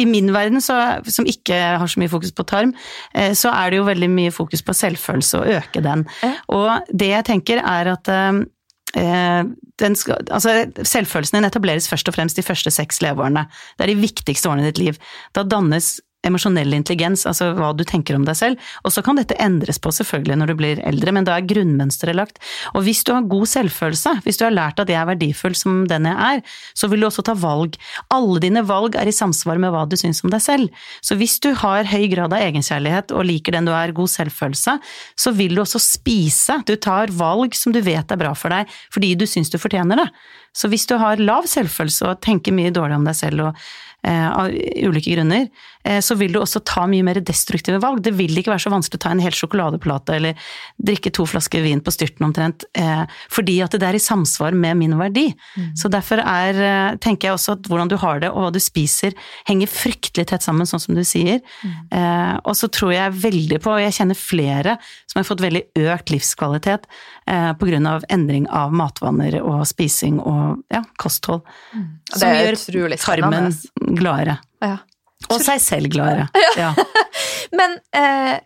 i 0.02 0.04
min 0.08 0.32
verden, 0.34 0.60
så, 0.64 0.76
som 1.08 1.28
ikke 1.28 1.56
har 1.78 1.88
så 1.88 2.00
mye 2.02 2.10
fokus 2.10 2.34
på 2.36 2.46
tarm, 2.48 2.72
eh, 3.14 3.32
så 3.38 3.52
er 3.54 3.70
det 3.70 3.80
jo 3.80 3.86
veldig 3.88 4.10
mye 4.12 4.34
fokus 4.34 4.64
på 4.66 4.74
selvfølelse 4.76 5.40
og 5.42 5.52
øke 5.58 5.82
den. 5.84 6.04
Ja. 6.24 6.34
Og 6.54 6.92
det 6.92 7.10
jeg 7.12 7.26
tenker 7.28 7.62
er 7.62 7.92
at 7.94 8.10
eh, 8.14 9.42
den 9.78 9.96
skal, 9.98 10.24
altså 10.34 10.64
Selvfølelsen 10.82 11.38
din 11.38 11.48
etableres 11.48 11.88
først 11.90 12.08
og 12.10 12.16
fremst 12.16 12.38
de 12.38 12.46
første 12.46 12.72
seks 12.74 13.02
leveårene. 13.04 13.46
Det 13.76 13.86
er 13.86 13.92
de 13.92 14.02
viktigste 14.02 14.50
årene 14.50 14.64
i 14.64 14.70
ditt 14.70 14.82
liv. 14.82 15.00
Da 15.36 15.44
dannes 15.46 15.98
emosjonell 16.26 16.74
intelligens, 16.74 17.22
altså 17.30 17.52
hva 17.54 17.70
du 17.76 17.84
tenker 17.86 18.16
om 18.18 18.24
deg 18.26 18.36
selv. 18.38 18.70
Og 18.82 18.92
så 18.94 19.02
kan 19.06 19.18
dette 19.18 19.36
endres 19.42 19.78
på 19.82 19.92
selvfølgelig 19.94 20.38
når 20.40 20.50
du 20.50 20.54
blir 20.58 20.80
eldre, 20.88 21.14
men 21.14 21.26
da 21.26 21.36
er 21.36 21.46
grunnmønsteret 21.46 22.18
lagt. 22.18 22.40
Og 22.74 22.82
hvis 22.86 23.04
du 23.06 23.12
har 23.14 23.28
god 23.30 23.46
selvfølelse, 23.50 24.16
hvis 24.24 24.40
du 24.40 24.46
har 24.48 24.56
lært 24.56 24.82
at 24.82 24.90
jeg 24.90 24.98
er 24.98 25.10
verdifull 25.12 25.54
som 25.58 25.84
den 25.90 26.08
jeg 26.10 26.38
er, 26.38 26.42
så 26.74 26.90
vil 26.90 27.04
du 27.04 27.08
også 27.08 27.24
ta 27.28 27.36
valg. 27.38 27.78
Alle 28.14 28.42
dine 28.42 28.64
valg 28.66 28.98
er 28.98 29.10
i 29.10 29.14
samsvar 29.14 29.62
med 29.62 29.72
hva 29.74 29.84
du 29.88 29.96
syns 30.00 30.24
om 30.26 30.32
deg 30.34 30.42
selv. 30.42 30.82
Så 31.04 31.18
hvis 31.20 31.38
du 31.44 31.52
har 31.62 31.88
høy 31.88 32.08
grad 32.10 32.34
av 32.34 32.42
egenkjærlighet 32.48 33.14
og 33.14 33.28
liker 33.28 33.54
den 33.54 33.70
du 33.70 33.74
er, 33.74 33.94
god 33.94 34.10
selvfølelse, 34.10 34.78
så 35.18 35.34
vil 35.38 35.54
du 35.54 35.62
også 35.62 35.80
spise. 35.82 36.58
Du 36.66 36.74
tar 36.76 37.14
valg 37.14 37.54
som 37.56 37.72
du 37.74 37.80
vet 37.84 38.10
er 38.10 38.20
bra 38.20 38.34
for 38.36 38.52
deg, 38.52 38.68
fordi 38.94 39.14
du 39.18 39.26
syns 39.28 39.52
du 39.54 39.58
fortjener 39.60 40.02
det. 40.02 40.10
Så 40.56 40.70
hvis 40.72 40.86
du 40.90 40.96
har 40.98 41.20
lav 41.22 41.46
selvfølelse 41.46 42.08
og 42.08 42.22
tenker 42.24 42.54
mye 42.56 42.72
dårlig 42.74 42.98
om 42.98 43.06
deg 43.06 43.16
selv 43.16 43.50
og 43.50 43.68
av 44.08 44.48
ulike 44.50 45.12
grunner, 45.12 45.48
eh, 45.84 46.00
så 46.04 46.16
vil 46.18 46.32
du 46.32 46.40
også 46.40 46.62
ta 46.66 46.86
mye 46.90 47.04
mer 47.06 47.20
destruktive 47.20 47.80
valg. 47.82 48.02
Det 48.04 48.14
vil 48.16 48.38
ikke 48.40 48.52
være 48.52 48.64
så 48.66 48.72
vanskelig 48.72 49.00
å 49.00 49.04
ta 49.04 49.12
en 49.14 49.22
hel 49.22 49.34
sjokoladeplate 49.36 50.16
eller 50.16 50.50
drikke 50.80 51.12
to 51.14 51.26
flasker 51.28 51.64
vin 51.64 51.82
på 51.84 51.92
styrten 51.94 52.28
omtrent, 52.28 52.64
eh, 52.78 53.04
fordi 53.32 53.58
at 53.64 53.76
det 53.76 53.88
er 53.88 53.98
i 53.98 54.02
samsvar 54.02 54.56
med 54.56 54.78
min 54.80 54.96
verdi. 54.98 55.28
Så 55.76 55.90
derfor 55.92 56.22
er, 56.22 56.54
eh, 56.54 56.96
tenker 56.96 57.28
jeg 57.28 57.36
også 57.36 57.52
at 57.58 57.68
hvordan 57.68 57.88
du 57.88 57.96
har 57.96 58.20
det 58.20 58.30
og 58.30 58.48
hva 58.48 58.52
du 58.52 58.60
spiser 58.60 59.14
henger 59.46 59.66
fryktelig 59.66 60.26
tett 60.26 60.42
sammen, 60.42 60.66
sånn 60.66 60.80
som 60.80 60.94
du 60.94 61.02
sier. 61.02 61.40
Eh, 61.92 62.34
og 62.44 62.54
så 62.54 62.68
tror 62.68 62.92
jeg 62.92 63.12
veldig 63.12 63.60
på, 63.60 63.70
og 63.70 63.80
jeg 63.80 63.96
kjenner 63.98 64.18
flere 64.18 64.78
som 65.06 65.20
har 65.20 65.28
fått 65.28 65.44
veldig 65.44 65.64
økt 65.76 66.12
livskvalitet 66.14 66.86
eh, 67.26 67.52
av 67.88 68.04
endring 68.08 68.48
av 68.48 68.72
matvaner 68.72 69.40
og 69.42 69.66
spising 69.66 70.18
og 70.20 70.62
ja, 70.72 70.82
kosthold. 70.98 71.42
Det 72.08 72.20
Som 72.20 72.32
gjør 72.72 72.96
tarmen. 72.96 73.52
Gladere. 74.00 74.38
Ja. 74.64 74.78
Og 75.28 75.42
seg 75.42 75.62
selv 75.62 75.92
gladere. 75.92 76.28
Ja. 76.58 76.72
Men 77.58 77.78
eh, 77.96 78.36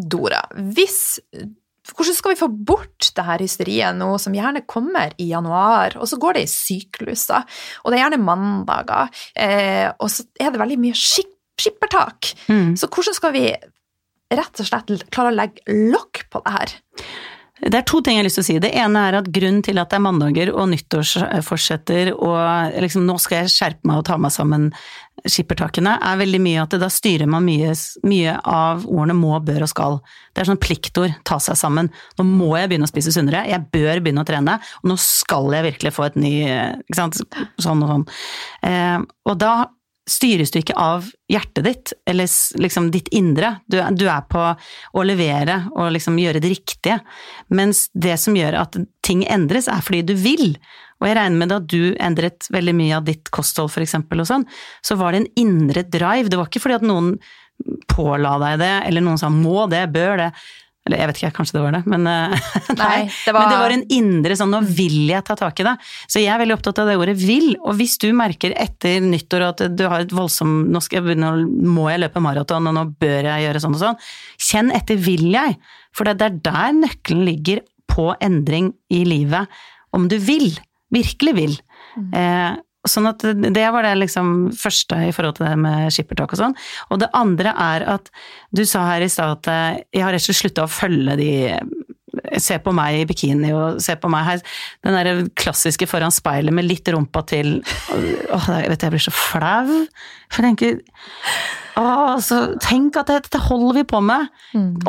Dora, 0.00 0.42
hvis 0.74 1.18
hvordan 1.90 2.14
skal 2.14 2.32
vi 2.32 2.38
få 2.38 2.46
bort 2.48 3.08
det 3.16 3.24
her 3.26 3.42
hysteriet 3.42 3.96
nå, 3.98 4.12
som 4.22 4.34
gjerne 4.36 4.62
kommer 4.70 5.10
i 5.18 5.26
januar, 5.32 5.96
og 5.98 6.06
så 6.06 6.20
går 6.22 6.38
det 6.38 6.44
i 6.46 6.52
sykluser, 6.52 7.42
og 7.82 7.90
det 7.90 7.98
er 7.98 8.04
gjerne 8.04 8.20
mandager, 8.22 9.10
eh, 9.34 9.88
og 9.98 10.06
så 10.12 10.24
er 10.38 10.54
det 10.54 10.62
veldig 10.62 10.78
mye 10.84 10.96
skip 10.96 11.34
skippertak. 11.60 12.32
Mm. 12.48 12.76
Så 12.76 12.88
hvordan 12.88 13.16
skal 13.16 13.34
vi 13.36 13.44
rett 14.30 14.62
og 14.62 14.68
slett 14.68 15.10
klare 15.12 15.32
å 15.32 15.36
legge 15.36 15.80
lokk 15.92 16.24
på 16.32 16.42
det 16.46 16.54
her? 16.54 16.74
Det 17.60 17.76
er 17.76 17.84
to 17.88 18.00
ting 18.00 18.16
jeg 18.16 18.22
har 18.22 18.28
lyst 18.28 18.40
til 18.40 18.44
å 18.44 18.48
si. 18.48 18.58
Det 18.62 18.72
ene 18.80 19.04
er 19.08 19.18
at 19.18 19.28
grunnen 19.32 19.60
til 19.64 19.80
at 19.82 19.90
det 19.92 19.98
er 19.98 20.04
mandager 20.04 20.52
og 20.54 20.70
nyttårsforsetter 20.72 22.14
og 22.16 22.80
liksom 22.80 23.04
nå 23.08 23.18
skal 23.20 23.42
jeg 23.42 23.54
skjerpe 23.54 23.90
meg 23.90 24.00
og 24.00 24.06
ta 24.08 24.16
meg 24.20 24.32
sammen 24.34 24.70
skippertakene, 25.28 25.96
er 26.00 26.20
veldig 26.20 26.40
mye 26.40 26.62
at 26.62 26.74
det, 26.74 26.80
da 26.80 26.88
styrer 26.92 27.28
man 27.28 27.44
mye, 27.44 27.74
mye 28.08 28.36
av 28.48 28.86
ordene 28.88 29.16
må, 29.18 29.34
bør 29.44 29.66
og 29.66 29.72
skal. 29.72 29.98
Det 30.32 30.42
er 30.42 30.48
sånn 30.48 30.60
pliktord, 30.62 31.16
ta 31.28 31.36
seg 31.42 31.58
sammen. 31.60 31.90
Nå 32.18 32.26
må 32.28 32.54
jeg 32.56 32.70
begynne 32.70 32.88
å 32.88 32.92
spise 32.92 33.12
sunnere, 33.14 33.44
jeg 33.50 33.66
bør 33.74 34.00
begynne 34.00 34.24
å 34.24 34.28
trene, 34.28 34.56
og 34.80 34.92
nå 34.92 34.96
skal 35.00 35.50
jeg 35.56 35.66
virkelig 35.70 35.94
få 35.96 36.08
et 36.08 36.16
ny 36.20 36.32
ikke 36.46 36.96
sant, 36.96 37.20
sånn 37.60 37.84
og 37.84 37.92
sånn. 37.94 38.08
Eh, 38.70 38.96
og 39.28 39.36
da 39.40 39.54
styres 40.08 40.52
du 40.52 40.60
ikke 40.60 40.76
av 40.80 41.08
hjertet 41.30 41.64
ditt, 41.66 41.92
eller 42.08 42.28
liksom 42.60 42.90
ditt 42.94 43.10
indre. 43.14 43.56
Du, 43.70 43.78
du 43.96 44.06
er 44.10 44.22
på 44.30 44.44
å 44.50 45.04
levere 45.06 45.62
og 45.74 45.92
liksom 45.94 46.18
gjøre 46.20 46.42
det 46.42 46.52
riktige. 46.54 47.00
Mens 47.52 47.88
det 47.92 48.16
som 48.22 48.36
gjør 48.36 48.58
at 48.62 48.78
ting 49.06 49.24
endres, 49.28 49.68
er 49.70 49.84
fordi 49.84 50.02
du 50.10 50.14
vil. 50.18 50.56
Og 51.00 51.08
jeg 51.08 51.16
regner 51.16 51.40
med 51.40 51.54
at 51.56 51.68
du 51.70 51.94
endret 51.96 52.48
veldig 52.52 52.74
mye 52.76 52.96
av 52.98 53.06
ditt 53.08 53.30
kosthold, 53.34 53.72
for 53.72 53.84
eksempel, 53.84 54.22
og 54.22 54.28
sånn. 54.28 54.48
Så 54.84 54.98
var 55.00 55.14
det 55.14 55.22
en 55.22 55.30
indre 55.44 55.84
drive. 55.86 56.28
Det 56.30 56.40
var 56.40 56.50
ikke 56.50 56.64
fordi 56.64 56.80
at 56.80 56.88
noen 56.88 57.14
påla 57.90 58.36
deg 58.40 58.60
det, 58.62 58.74
eller 58.88 59.04
noen 59.04 59.20
sa 59.20 59.30
må 59.32 59.66
det, 59.70 59.86
bør 59.94 60.24
det. 60.24 60.30
Eller 60.90 61.04
jeg 61.04 61.10
vet 61.12 61.18
ikke, 61.22 61.30
kanskje 61.38 61.56
det 61.56 61.62
var 61.62 61.74
det, 61.76 61.80
men 61.86 62.06
eh, 62.10 62.34
Nei, 62.80 62.96
det 63.24 63.32
var- 63.32 63.40
Men 63.46 63.52
det 63.54 63.58
var 63.62 63.74
en 63.76 63.84
indre 63.96 64.36
sånn 64.36 64.50
nå 64.50 64.60
vil 64.66 64.96
jeg 65.12 65.24
ta 65.28 65.36
tak 65.38 65.60
i 65.62 65.66
det. 65.68 65.74
Så 66.10 66.18
jeg 66.20 66.32
er 66.34 66.40
veldig 66.42 66.56
opptatt 66.58 66.80
av 66.82 66.90
det 66.90 66.96
ordet 66.98 67.14
vil. 67.20 67.52
Og 67.62 67.76
hvis 67.78 67.94
du 68.02 68.08
merker 68.16 68.52
etter 68.58 68.98
nyttår 69.04 69.46
at 69.48 69.62
du 69.78 69.84
har 69.88 70.02
et 70.04 70.12
voldsomt 70.14 70.68
Nå 70.74 70.80
skal 70.82 70.98
jeg 71.00 71.06
begynne, 71.08 71.30
må 71.70 71.86
jeg 71.92 72.02
løpe 72.02 72.20
maraton, 72.24 72.66
og 72.66 72.74
nå 72.74 72.84
bør 73.00 73.28
jeg 73.30 73.46
gjøre 73.46 73.62
sånn 73.62 73.76
og 73.78 73.82
sånn. 73.84 74.00
Kjenn 74.50 74.72
etter 74.74 74.98
vil 75.00 75.28
jeg. 75.32 75.56
For 75.94 76.04
det 76.10 76.20
er 76.26 76.40
der 76.42 76.74
nøkkelen 76.76 77.24
ligger 77.26 77.62
på 77.90 78.10
endring 78.22 78.72
i 78.90 79.04
livet. 79.06 79.46
Om 79.94 80.08
du 80.10 80.18
vil. 80.22 80.52
Virkelig 80.94 81.34
vil. 81.36 81.54
Eh, 82.14 82.56
Sånn 82.88 83.10
at 83.10 83.20
det 83.20 83.66
var 83.74 83.84
det 83.84 83.96
liksom 83.98 84.50
første 84.56 84.96
i 85.04 85.12
forhold 85.12 85.36
til 85.36 85.50
det 85.50 85.56
med 85.60 85.92
skippertak 85.92 86.32
og 86.32 86.40
sånn. 86.40 86.54
Og 86.88 87.02
det 87.02 87.10
andre 87.16 87.52
er 87.52 87.84
at 87.96 88.08
du 88.56 88.62
sa 88.64 88.86
her 88.88 89.04
i 89.04 89.10
stad 89.12 89.34
at 89.36 89.50
eh, 89.52 89.82
jeg 89.98 90.06
har 90.06 90.14
rett 90.16 90.24
og 90.24 90.30
slett 90.30 90.40
slutta 90.40 90.64
å 90.64 90.72
følge 90.72 91.16
de 91.20 91.32
Se 92.42 92.56
på 92.58 92.72
meg 92.74 93.00
i 93.00 93.06
bikini 93.06 93.52
og 93.54 93.78
se 93.82 93.94
på 94.00 94.10
meg 94.10 94.24
her. 94.26 94.40
Den 94.82 94.96
der 94.98 95.22
klassiske 95.38 95.86
foran 95.90 96.10
speilet 96.14 96.54
med 96.56 96.66
litt 96.66 96.88
rumpa 96.90 97.22
til 97.30 97.60
Åh, 97.94 98.48
jeg 98.60 98.70
vet 98.72 98.82
jeg 98.86 98.94
blir 98.96 99.04
så 99.04 99.12
flau. 99.14 99.76
For 100.30 100.42
jeg 100.42 100.50
tenker 100.50 100.80
Åh, 101.80 102.16
så 102.20 102.40
tenk 102.60 102.98
at 103.00 103.08
dette 103.08 103.38
holder 103.46 103.78
vi 103.78 103.84
på 103.88 104.00
med. 104.04 104.26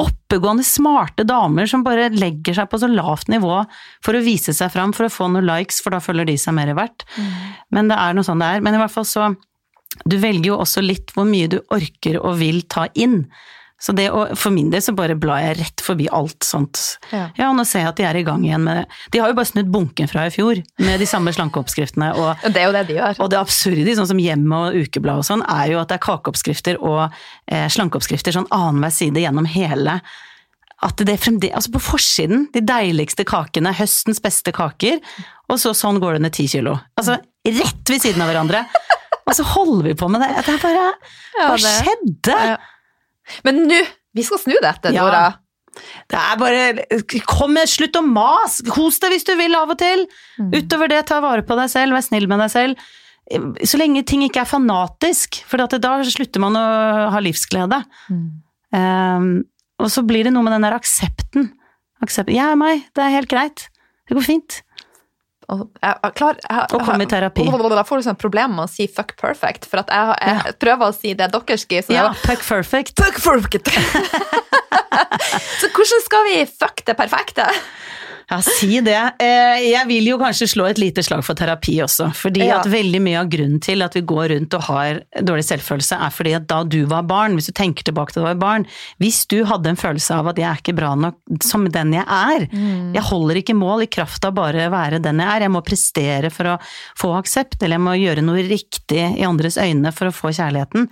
Oppegående, 0.02 0.66
smarte 0.66 1.24
damer 1.30 1.70
som 1.70 1.84
bare 1.86 2.10
legger 2.10 2.58
seg 2.58 2.68
på 2.72 2.80
så 2.82 2.90
lavt 2.90 3.30
nivå 3.32 3.62
for 4.04 4.18
å 4.18 4.24
vise 4.26 4.52
seg 4.58 4.74
fram, 4.74 4.92
for 4.98 5.06
å 5.08 5.14
få 5.14 5.30
noen 5.32 5.46
likes, 5.48 5.80
for 5.86 5.94
da 5.94 6.02
føler 6.04 6.26
de 6.28 6.36
seg 6.42 6.58
mer 6.58 6.74
verdt. 6.76 7.06
Men 7.72 7.88
det 7.88 8.00
er 8.02 8.18
noe 8.18 8.28
sånn 8.28 8.42
det 8.42 8.50
er. 8.58 8.66
Men 8.66 8.76
i 8.76 8.82
hvert 8.82 8.92
fall 8.98 9.08
så 9.08 9.32
Du 10.08 10.16
velger 10.18 10.54
jo 10.54 10.58
også 10.64 10.80
litt 10.82 11.12
hvor 11.14 11.26
mye 11.28 11.50
du 11.52 11.58
orker 11.76 12.16
og 12.22 12.38
vil 12.40 12.62
ta 12.72 12.86
inn. 12.96 13.26
Så 13.82 13.96
det 13.98 14.12
å, 14.14 14.28
for 14.38 14.54
min 14.54 14.68
del 14.70 14.82
så 14.86 14.94
bare 14.94 15.16
blar 15.18 15.40
jeg 15.42 15.56
rett 15.58 15.82
forbi 15.82 16.06
alt 16.14 16.46
sånt. 16.46 16.78
Ja. 17.10 17.24
Ja, 17.40 17.48
og 17.50 17.56
nå 17.58 17.64
ser 17.66 17.82
jeg 17.82 17.90
at 17.90 17.98
de 17.98 18.06
er 18.06 18.20
i 18.20 18.24
gang 18.28 18.44
igjen 18.46 18.62
med 18.68 18.86
De 19.10 19.18
har 19.24 19.32
jo 19.32 19.38
bare 19.40 19.50
snudd 19.50 19.72
bunken 19.74 20.08
fra 20.12 20.28
i 20.30 20.34
fjor 20.34 20.60
med 20.86 21.02
de 21.02 21.08
samme 21.10 21.34
slankeoppskriftene. 21.34 22.12
og 22.14 22.44
Det 22.54 22.62
er 22.62 22.68
jo 22.70 22.76
det 22.76 22.84
de 22.92 22.98
gjør. 23.00 23.18
og 23.26 23.32
det 23.34 23.40
absurde 23.42 23.96
sånn 23.98 24.10
som 24.12 24.22
Hjem 24.22 24.46
og 24.54 24.78
Ukeblad 24.84 25.24
og 25.24 25.26
sånn, 25.26 25.42
er 25.50 25.72
jo 25.74 25.80
at 25.82 25.90
det 25.90 25.98
er 25.98 26.04
kakeoppskrifter 26.06 26.78
og 26.78 27.08
eh, 27.50 27.66
slankeoppskrifter 27.74 28.38
sånn 28.38 28.46
annenhver 28.54 28.94
side 28.94 29.24
gjennom 29.26 29.50
hele. 29.50 29.98
At 30.86 31.02
det 31.06 31.18
fremdeles, 31.22 31.54
altså 31.58 31.74
På 31.76 31.82
forsiden, 31.92 32.48
de 32.54 32.62
deiligste 32.66 33.26
kakene, 33.30 33.74
høstens 33.78 34.22
beste 34.22 34.54
kaker, 34.56 35.02
og 35.50 35.58
så 35.62 35.74
sånn 35.78 35.98
går 36.02 36.18
det 36.18 36.22
ned 36.28 36.34
ti 36.38 36.46
kilo. 36.50 36.78
Altså 37.02 37.18
rett 37.46 37.90
ved 37.90 38.02
siden 38.06 38.22
av 38.22 38.30
hverandre. 38.30 38.62
Og 39.26 39.34
så 39.38 39.46
holder 39.56 39.90
vi 39.92 39.94
på 39.98 40.10
med 40.12 40.22
det. 40.22 40.30
Det 40.46 40.54
er 40.56 40.62
bare 40.62 40.86
Ja, 40.86 41.48
Hva 41.50 41.58
det- 41.58 41.74
skjedde? 41.82 42.38
Ja. 42.52 42.56
Men 43.48 43.64
nå, 43.70 43.80
vi 44.16 44.26
skal 44.28 44.42
snu 44.42 44.56
dette, 44.62 44.94
Ja. 44.96 45.06
Dora. 45.06 45.24
Det 46.12 46.20
er 46.20 46.36
bare 46.36 46.64
Kom 47.30 47.54
med, 47.56 47.70
slutt 47.72 47.96
å 47.96 48.02
mase! 48.04 48.66
Kos 48.68 48.98
deg 49.00 49.14
hvis 49.14 49.24
du 49.24 49.32
vil 49.40 49.56
av 49.56 49.72
og 49.72 49.78
til! 49.80 50.04
Utover 50.52 50.92
det, 50.92 51.06
ta 51.08 51.22
vare 51.24 51.46
på 51.48 51.56
deg 51.56 51.72
selv, 51.72 51.96
vær 51.96 52.04
snill 52.04 52.28
med 52.28 52.44
deg 52.44 52.52
selv. 52.52 52.90
Så 53.64 53.80
lenge 53.80 54.04
ting 54.04 54.26
ikke 54.26 54.42
er 54.44 54.50
fanatisk, 54.50 55.40
for 55.48 55.62
da 55.62 55.94
slutter 56.04 56.44
man 56.44 56.58
å 56.60 56.66
ha 57.14 57.22
livsglede. 57.24 57.80
Um, 58.76 59.32
og 59.80 59.88
så 59.94 60.04
blir 60.04 60.28
det 60.28 60.34
noe 60.36 60.44
med 60.44 60.58
den 60.58 60.68
der 60.68 60.76
aksepten. 60.76 61.54
Aksept, 62.04 62.34
jeg 62.34 62.44
er 62.44 62.60
meg, 62.60 62.84
det 62.98 63.06
er 63.06 63.16
helt 63.16 63.32
greit. 63.32 63.70
Det 64.10 64.18
går 64.18 64.26
fint. 64.28 64.60
Og 65.52 65.66
jeg, 65.82 65.96
jeg, 66.04 66.14
klar, 66.16 66.38
jeg, 66.40 66.68
Og 66.78 66.86
komme 66.88 67.04
i 67.04 67.10
terapi. 67.12 67.46
Da 67.76 67.84
får 67.88 68.02
du 68.02 68.08
sånn 68.08 68.20
problem 68.20 68.56
med 68.58 68.66
å 68.66 68.72
si 68.72 68.88
fuck 68.92 69.14
perfect, 69.20 69.68
for 69.70 69.84
jeg, 69.84 70.16
jeg 70.24 70.56
prøver 70.64 70.92
å 70.92 70.96
si 70.96 71.14
det. 71.18 71.28
Så 71.32 71.96
Ja, 71.96 72.08
jeg, 72.10 72.22
fuck 72.24 72.46
perfect. 72.48 72.96
fuck 73.00 73.20
perfect! 73.26 73.72
så 75.60 75.70
hvordan 75.76 76.04
skal 76.08 76.28
vi 76.30 76.38
fuck 76.48 76.84
det 76.88 76.96
perfekte? 77.00 77.48
Ja, 78.32 78.38
si 78.46 78.80
det. 78.80 78.96
Eh, 79.20 79.58
Jeg 79.74 79.88
vil 79.90 80.06
jo 80.08 80.18
kanskje 80.22 80.48
slå 80.48 80.70
et 80.70 80.80
lite 80.80 81.04
slag 81.04 81.20
for 81.28 81.36
terapi 81.36 81.74
også, 81.84 82.06
fordi 82.16 82.46
Ja. 82.48 82.60
at 82.62 82.66
veldig 82.72 83.02
mye 83.04 83.20
av 83.20 83.28
grunnen 83.30 83.60
til 83.60 83.82
at 83.84 83.94
vi 83.94 84.02
går 84.08 84.30
rundt 84.32 84.54
og 84.56 84.62
har 84.70 85.02
dårlig 85.20 85.44
selvfølelse, 85.44 86.00
er 86.00 86.10
fordi 86.16 86.36
at 86.38 86.48
da 86.48 86.64
du 86.64 86.86
var 86.86 87.04
barn, 87.04 87.36
hvis 87.36 87.48
du 87.48 87.52
tenker 87.52 87.84
tilbake 87.84 88.14
til 88.14 88.24
da 88.24 88.32
du 88.32 88.40
var 88.40 88.46
barn, 88.60 88.66
hvis 89.02 89.26
du 89.28 89.44
hadde 89.44 89.68
en 89.68 89.76
følelse 89.76 90.16
av 90.16 90.28
at 90.32 90.38
jeg 90.38 90.48
er 90.48 90.62
ikke 90.64 90.76
bra 90.78 90.96
nok 90.96 91.44
som 91.44 91.68
den 91.68 91.92
jeg 91.92 92.06
er, 92.08 92.48
jeg 92.96 93.04
holder 93.04 93.36
ikke 93.42 93.54
mål 93.60 93.84
i 93.84 93.88
kraft 93.92 94.24
av 94.24 94.34
bare 94.34 94.70
å 94.70 94.72
være 94.72 95.02
den 95.02 95.20
jeg 95.20 95.28
er, 95.28 95.42
jeg 95.42 95.52
må 95.52 95.62
prestere 95.66 96.32
for 96.32 96.46
å 96.46 96.60
få 96.96 97.12
aksept, 97.20 97.62
eller 97.62 97.76
jeg 97.76 97.84
må 97.84 97.98
gjøre 98.00 98.24
noe 98.24 98.48
riktig 98.48 99.20
i 99.20 99.28
andres 99.28 99.58
øyne 99.60 99.92
for 99.92 100.08
å 100.08 100.16
få 100.16 100.32
kjærligheten, 100.32 100.88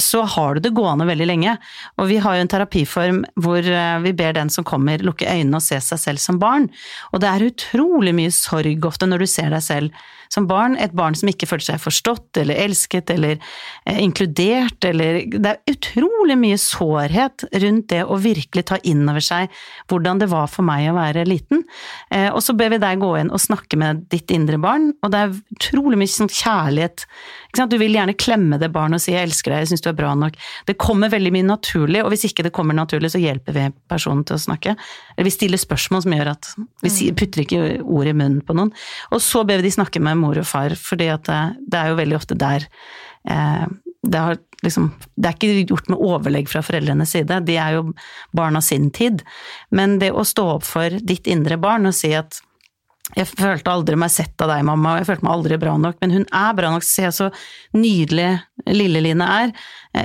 så 0.00 0.22
har 0.34 0.54
du 0.54 0.64
det 0.64 0.74
gående 0.76 1.06
veldig 1.08 1.28
lenge. 1.28 1.56
Og 2.00 2.08
vi 2.10 2.18
har 2.22 2.36
jo 2.36 2.44
en 2.44 2.50
terapiform 2.50 3.20
hvor 3.42 3.60
eh, 3.62 3.98
vi 4.02 4.14
ber 4.16 4.34
den 4.38 4.50
som 4.52 4.66
kommer 4.66 5.02
lukke 5.04 5.28
øynene 5.28 5.60
og 5.60 5.64
se 5.64 5.78
seg 5.82 6.00
selv 6.02 6.22
som 6.22 6.40
barn. 6.42 6.70
Og 7.12 7.22
det 7.22 7.30
er 7.30 7.46
utrolig 7.50 8.14
mye 8.16 8.32
sorg 8.34 8.88
ofte 8.88 9.08
når 9.08 9.24
du 9.24 9.30
ser 9.30 9.52
deg 9.54 9.64
selv 9.64 10.02
som 10.32 10.46
barn. 10.48 10.76
Et 10.80 10.92
barn 10.96 11.16
som 11.18 11.28
ikke 11.30 11.48
føler 11.50 11.66
seg 11.66 11.82
forstått 11.82 12.40
eller 12.40 12.60
elsket 12.64 13.12
eller 13.12 13.36
eh, 13.36 14.00
inkludert 14.00 14.84
eller 14.88 15.20
Det 15.32 15.50
er 15.50 15.74
utrolig 15.74 16.38
mye 16.40 16.58
sårhet 16.60 17.46
rundt 17.62 17.88
det 17.92 18.02
å 18.04 18.18
virkelig 18.22 18.64
ta 18.70 18.78
inn 18.88 19.04
over 19.08 19.24
seg 19.24 19.52
hvordan 19.92 20.22
det 20.22 20.30
var 20.32 20.48
for 20.50 20.64
meg 20.66 20.88
å 20.90 20.96
være 20.96 21.26
liten. 21.28 21.64
Eh, 22.10 22.30
og 22.32 22.40
så 22.44 22.56
ber 22.56 22.72
vi 22.72 22.80
deg 22.82 23.02
gå 23.02 23.12
inn 23.20 23.32
og 23.32 23.42
snakke 23.42 23.78
med 23.80 24.06
ditt 24.12 24.32
indre 24.32 24.60
barn, 24.62 24.92
og 25.02 25.12
det 25.12 25.22
er 25.22 25.36
utrolig 25.56 26.00
mye 26.00 26.12
sånn 26.12 26.32
kjærlighet. 26.32 27.06
Du 27.52 27.76
vil 27.76 27.94
gjerne 27.94 28.16
klemme 28.16 28.56
det 28.60 28.72
barnet 28.72 28.96
og 28.96 29.04
si 29.04 29.12
'jeg 29.12 29.28
elsker 29.28 29.52
deg, 29.52 29.60
jeg 29.60 29.68
syns 29.72 29.84
du 29.84 29.90
er 29.90 29.98
bra 29.98 30.14
nok'. 30.16 30.38
Det 30.66 30.78
kommer 30.78 31.12
veldig 31.12 31.32
mye 31.32 31.44
naturlig, 31.44 32.02
og 32.02 32.10
hvis 32.10 32.24
ikke 32.24 32.42
det 32.42 32.52
kommer 32.52 32.74
naturlig, 32.74 33.12
så 33.12 33.20
hjelper 33.20 33.52
vi 33.52 33.72
personen 33.88 34.24
til 34.24 34.36
å 34.36 34.40
snakke. 34.40 34.76
Eller 35.16 35.24
vi 35.24 35.30
stiller 35.36 35.58
spørsmål 35.58 36.02
som 36.02 36.12
gjør 36.12 36.30
at 36.32 36.54
vi 36.82 37.12
putter 37.12 37.44
ikke 37.44 37.82
ord 37.84 38.06
i 38.06 38.12
munnen 38.16 38.40
på 38.40 38.56
noen. 38.56 38.72
Og 39.12 39.20
så 39.20 39.44
ber 39.44 39.60
vi 39.60 39.68
de 39.68 39.76
snakke 39.76 40.00
med 40.00 40.21
mor 40.22 40.40
og 40.40 40.48
far, 40.48 40.74
fordi 40.78 41.10
det, 41.26 41.40
det 41.68 41.80
er 41.80 41.92
jo 41.92 41.98
veldig 42.00 42.18
ofte 42.18 42.38
der 42.38 42.68
eh, 43.30 43.66
det, 44.02 44.18
har 44.18 44.38
liksom, 44.64 44.88
det 45.14 45.28
er 45.28 45.36
ikke 45.36 45.66
gjort 45.70 45.90
med 45.92 46.02
overlegg 46.02 46.48
fra 46.50 46.62
foreldrenes 46.64 47.14
side, 47.14 47.42
de 47.46 47.58
er 47.60 47.76
jo 47.78 47.84
barna 48.34 48.62
sin 48.64 48.90
tid. 48.94 49.22
Men 49.70 49.98
det 50.02 50.12
å 50.14 50.26
stå 50.26 50.48
opp 50.56 50.66
for 50.66 50.98
ditt 51.02 51.30
indre 51.30 51.60
barn 51.62 51.86
og 51.90 51.94
si 51.96 52.12
at 52.18 52.40
jeg 53.12 53.28
følte 53.28 53.68
aldri 53.68 53.96
meg 53.98 54.12
sett 54.14 54.40
av 54.40 54.48
deg, 54.52 54.62
mamma, 54.64 54.94
og 54.94 55.02
jeg 55.02 55.08
følte 55.10 55.26
meg 55.26 55.34
aldri 55.34 55.58
bra 55.60 55.74
nok, 55.80 55.98
men 56.00 56.14
hun 56.16 56.26
er 56.38 56.54
bra 56.56 56.70
nok, 56.72 56.86
se 56.86 57.10
så 57.12 57.28
nydelig 57.76 58.30
Lille-Line 58.70 59.26
er, 59.26 59.52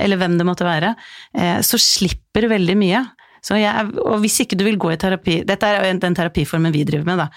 eller 0.00 0.20
hvem 0.20 0.36
det 0.36 0.46
måtte 0.48 0.66
være, 0.66 0.92
eh, 1.38 1.60
så 1.64 1.80
slipper 1.80 2.50
veldig 2.52 2.76
mye. 2.78 3.04
Jeg, 3.48 3.90
og 4.04 4.18
hvis 4.22 4.40
ikke 4.44 4.56
du 4.58 4.64
vil 4.66 4.78
gå 4.78 4.90
i 4.92 4.98
terapi 5.00 5.42
Dette 5.46 5.66
er 5.66 5.98
den 5.98 6.14
terapiformen 6.14 6.72
vi 6.74 6.84
driver 6.84 7.04
med, 7.04 7.18
da. 7.18 7.28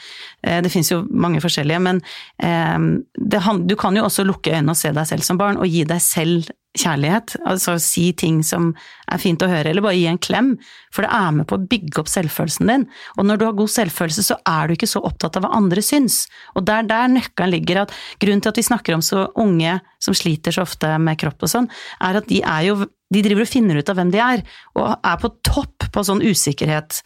Eh, 0.43 0.61
Det 0.61 0.71
finnes 0.71 0.91
jo 0.91 1.03
mange 1.09 1.41
forskjellige, 1.41 1.79
men 1.79 2.01
eh, 2.41 2.79
det, 3.17 3.43
du 3.67 3.75
kan 3.75 3.95
jo 3.95 4.03
også 4.07 4.25
lukke 4.27 4.53
øynene 4.55 4.75
og 4.75 4.77
se 4.77 4.91
deg 4.91 5.07
selv 5.07 5.21
som 5.27 5.37
barn, 5.37 5.57
og 5.57 5.67
gi 5.67 5.83
deg 5.87 6.01
selv 6.01 6.49
kjærlighet. 6.77 7.35
Altså 7.47 7.75
si 7.81 8.11
ting 8.17 8.41
som 8.47 8.71
er 9.11 9.21
fint 9.21 9.41
å 9.43 9.49
høre, 9.51 9.71
eller 9.71 9.83
bare 9.83 9.97
gi 9.97 10.07
en 10.11 10.21
klem. 10.21 10.53
For 10.93 11.05
det 11.05 11.11
er 11.15 11.35
med 11.35 11.49
på 11.49 11.57
å 11.57 11.65
bygge 11.73 12.03
opp 12.03 12.11
selvfølelsen 12.11 12.71
din. 12.71 12.87
Og 13.17 13.27
når 13.27 13.41
du 13.41 13.45
har 13.47 13.57
god 13.59 13.73
selvfølelse, 13.73 14.27
så 14.29 14.39
er 14.47 14.67
du 14.67 14.75
ikke 14.75 14.89
så 14.91 15.03
opptatt 15.07 15.39
av 15.39 15.45
hva 15.45 15.53
andre 15.57 15.83
syns. 15.85 16.23
Og 16.55 16.65
der, 16.67 16.87
der 16.87 17.11
nøkkelen 17.11 17.55
ligger. 17.55 17.83
at 17.83 17.95
Grunnen 18.21 18.43
til 18.43 18.53
at 18.53 18.61
vi 18.61 18.69
snakker 18.69 18.97
om 18.97 19.05
så 19.05 19.27
unge 19.41 19.79
som 20.01 20.17
sliter 20.17 20.55
så 20.55 20.65
ofte 20.65 20.95
med 21.01 21.19
kropp 21.21 21.43
og 21.45 21.51
sånn, 21.51 21.69
er 22.01 22.21
at 22.21 22.31
de 22.31 22.41
er 22.41 22.71
jo 22.71 22.81
de 23.11 23.21
driver 23.25 23.43
og 23.43 23.51
finner 23.51 23.79
ut 23.79 23.89
av 23.91 23.97
hvem 23.99 24.11
de 24.13 24.21
er, 24.23 24.41
og 24.79 24.93
er 24.95 25.17
på 25.19 25.31
topp 25.43 25.89
på 25.91 26.03
sånn 26.07 26.21
usikkerhet. 26.23 27.01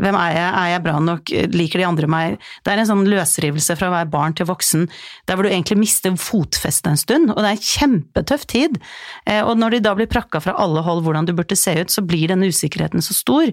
Hvem 0.00 0.16
er 0.16 0.30
jeg? 0.32 0.46
Er 0.48 0.68
jeg 0.72 0.82
bra 0.86 0.94
nok? 1.04 1.32
Liker 1.52 1.82
de 1.82 1.88
andre 1.88 2.08
meg? 2.10 2.38
Det 2.64 2.72
er 2.72 2.80
en 2.80 2.88
sånn 2.88 3.04
løsrivelse 3.10 3.76
fra 3.76 3.90
å 3.90 3.94
være 3.94 4.08
barn 4.12 4.36
til 4.36 4.48
voksen, 4.48 4.86
der 5.28 5.36
hvor 5.36 5.44
du 5.44 5.50
egentlig 5.52 5.76
mister 5.82 6.16
fotfestet 6.16 6.88
en 6.88 7.00
stund, 7.00 7.34
og 7.34 7.42
det 7.42 7.50
er 7.50 7.58
en 7.58 7.68
kjempetøff 7.74 8.46
tid. 8.48 8.80
Eh, 9.26 9.42
Og 9.44 9.58
når 9.58 9.70
de 9.76 9.80
da 9.84 9.94
blir 9.98 10.08
prakka 10.10 10.40
fra 10.42 10.54
alle 10.60 10.82
hold 10.86 11.02
hvordan 11.04 11.26
du 11.26 11.32
burde 11.36 11.56
se 11.58 11.72
ut, 11.80 11.90
så 11.90 12.02
blir 12.06 12.28
denne 12.28 12.48
usikkerheten 12.50 13.00
så 13.04 13.14
stor. 13.16 13.46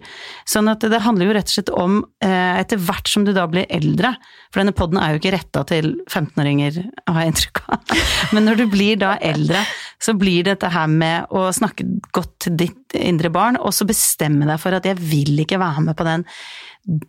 Sånn 0.48 0.70
at 0.72 0.80
det 0.80 1.02
handler 1.06 1.26
jo 1.28 1.34
rett 1.38 1.50
og 1.52 1.56
slett 1.58 1.72
om, 1.74 2.06
eh, 2.22 2.60
etter 2.62 2.78
hvert 2.78 3.08
som 3.08 3.26
du 3.26 3.34
da 3.34 3.48
blir 3.48 3.66
eldre, 3.70 4.16
for 4.52 4.60
denne 4.62 4.78
podden 4.78 4.98
er 5.02 5.10
jo 5.14 5.20
ikke 5.22 5.36
retta 5.38 5.64
til 5.68 5.86
15-åringer, 6.10 6.74
har 7.08 7.22
jeg 7.22 7.28
inntrykk 7.34 7.58
av, 7.70 7.80
men 8.34 8.46
når 8.48 8.56
du 8.62 8.66
blir 8.72 8.96
da 9.02 9.12
eldre, 9.22 9.62
så 10.00 10.14
blir 10.18 10.44
dette 10.48 10.70
her 10.70 10.88
med 10.88 11.26
å 11.34 11.52
snakke 11.56 11.84
godt 12.14 12.40
til 12.46 12.54
ditt 12.60 12.96
indre 12.98 13.30
barn, 13.34 13.58
og 13.58 13.74
så 13.74 13.86
bestemme 13.88 14.46
deg 14.48 14.60
for 14.62 14.72
at 14.78 14.86
jeg 14.86 14.98
vil 15.02 15.40
ikke 15.44 15.60
være 15.62 15.82
med 15.90 15.96
på 15.98 16.04
den 16.08 16.24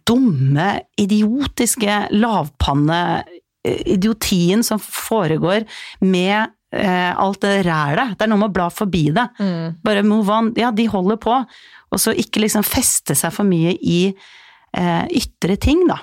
dumme, 0.08 0.68
idiotiske 0.98 1.94
lavpanne-idiotien 2.10 4.62
som 4.66 4.78
foregår 4.82 5.60
med 6.02 6.46
eh, 6.74 7.12
alt 7.12 7.40
det 7.44 7.54
rælet. 7.66 8.16
Det 8.18 8.26
er 8.26 8.32
noe 8.32 8.42
med 8.42 8.50
å 8.50 8.56
bla 8.58 8.68
forbi 8.72 9.08
det. 9.14 9.28
Bare 9.84 10.04
move 10.06 10.34
on. 10.34 10.52
Ja, 10.58 10.72
de 10.74 10.88
holder 10.90 11.20
på. 11.22 11.38
Og 11.88 12.02
så 12.02 12.12
ikke 12.16 12.42
liksom 12.44 12.66
feste 12.66 13.16
seg 13.16 13.32
for 13.34 13.48
mye 13.48 13.72
i 13.76 14.02
eh, 14.08 15.04
ytre 15.20 15.56
ting, 15.60 15.86
da. 15.88 16.02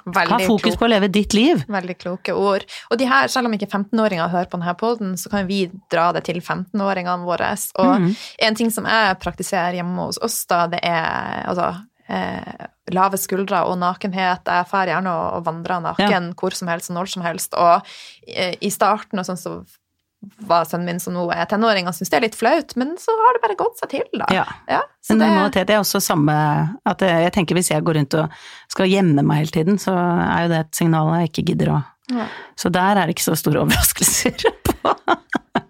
Ha 0.00 0.12
Veldig 0.16 0.46
fokus 0.46 0.72
klok. 0.72 0.78
på 0.80 0.86
å 0.86 0.90
leve 0.90 1.08
ditt 1.12 1.34
liv. 1.36 1.60
Veldig 1.68 1.96
kloke 2.00 2.32
ord. 2.32 2.64
Og 2.90 2.98
de 2.98 3.08
her, 3.08 3.28
selv 3.28 3.50
om 3.50 3.54
ikke 3.56 3.68
15-åringer 3.68 4.32
hører 4.32 4.48
på 4.48 4.56
denne 4.56 4.74
poden, 4.80 5.12
så 5.20 5.32
kan 5.32 5.48
vi 5.48 5.66
dra 5.92 6.08
det 6.16 6.24
til 6.28 6.40
15-åringene 6.40 7.28
våre. 7.28 7.52
Og 7.82 8.06
mm. 8.06 8.08
en 8.48 8.58
ting 8.58 8.72
som 8.72 8.88
jeg 8.88 9.18
praktiserer 9.20 9.76
hjemme 9.80 10.08
hos 10.08 10.20
oss, 10.24 10.40
da, 10.50 10.64
det 10.72 10.80
er 10.86 11.44
altså 11.50 11.74
eh, 12.10 12.66
lave 12.94 13.18
skuldre 13.20 13.64
og 13.68 13.78
nakenhet. 13.80 14.46
Jeg 14.46 14.68
drar 14.70 14.90
gjerne 14.90 15.12
og, 15.12 15.26
og 15.38 15.46
vandrer 15.46 15.84
naken 15.84 16.32
hvor 16.38 16.56
som 16.56 16.70
helst 16.72 16.90
og 16.90 16.98
når 16.98 17.12
som 17.14 17.26
helst. 17.26 17.54
Og 17.54 17.92
eh, 18.26 18.56
i 18.60 18.72
starten 18.74 19.22
og 19.22 19.28
sånn 19.28 19.40
så 19.40 19.60
var 20.44 20.66
sønnen 20.68 20.84
min 20.90 21.00
som 21.00 21.14
nå 21.16 21.22
er 21.32 21.46
tenåring, 21.48 21.86
han 21.88 21.96
syns 21.96 22.10
det 22.12 22.18
er 22.18 22.24
litt 22.26 22.36
flaut, 22.36 22.74
men 22.76 22.92
så 23.00 23.14
har 23.22 23.36
det 23.36 23.40
bare 23.40 23.56
gått 23.56 23.78
seg 23.80 23.92
til, 23.94 24.02
da. 24.20 24.26
Ja. 24.34 24.42
Ja, 24.68 24.82
så 25.00 25.14
Men 25.14 25.22
det, 25.22 25.28
normalitet 25.30 25.72
er 25.72 25.80
også 25.80 26.00
samme 26.04 26.34
at 26.84 27.04
jeg, 27.04 27.22
jeg 27.24 27.32
tenker 27.32 27.56
Hvis 27.56 27.70
jeg 27.72 27.84
går 27.86 27.96
rundt 27.96 28.16
og 28.20 28.42
skal 28.68 28.90
gjemme 28.90 29.24
meg 29.24 29.40
hele 29.40 29.54
tiden, 29.54 29.80
så 29.80 29.94
er 29.96 30.44
jo 30.44 30.52
det 30.52 30.58
et 30.66 30.76
signal 30.76 31.08
jeg 31.20 31.32
ikke 31.32 31.46
gidder 31.52 31.72
å 31.76 31.80
Ja. 32.10 32.26
Så 32.58 32.72
der 32.74 32.98
er 32.98 33.06
det 33.06 33.14
ikke 33.14 33.28
så 33.30 33.36
store 33.38 33.60
overraskelser 33.64 34.44
på. 34.66 34.92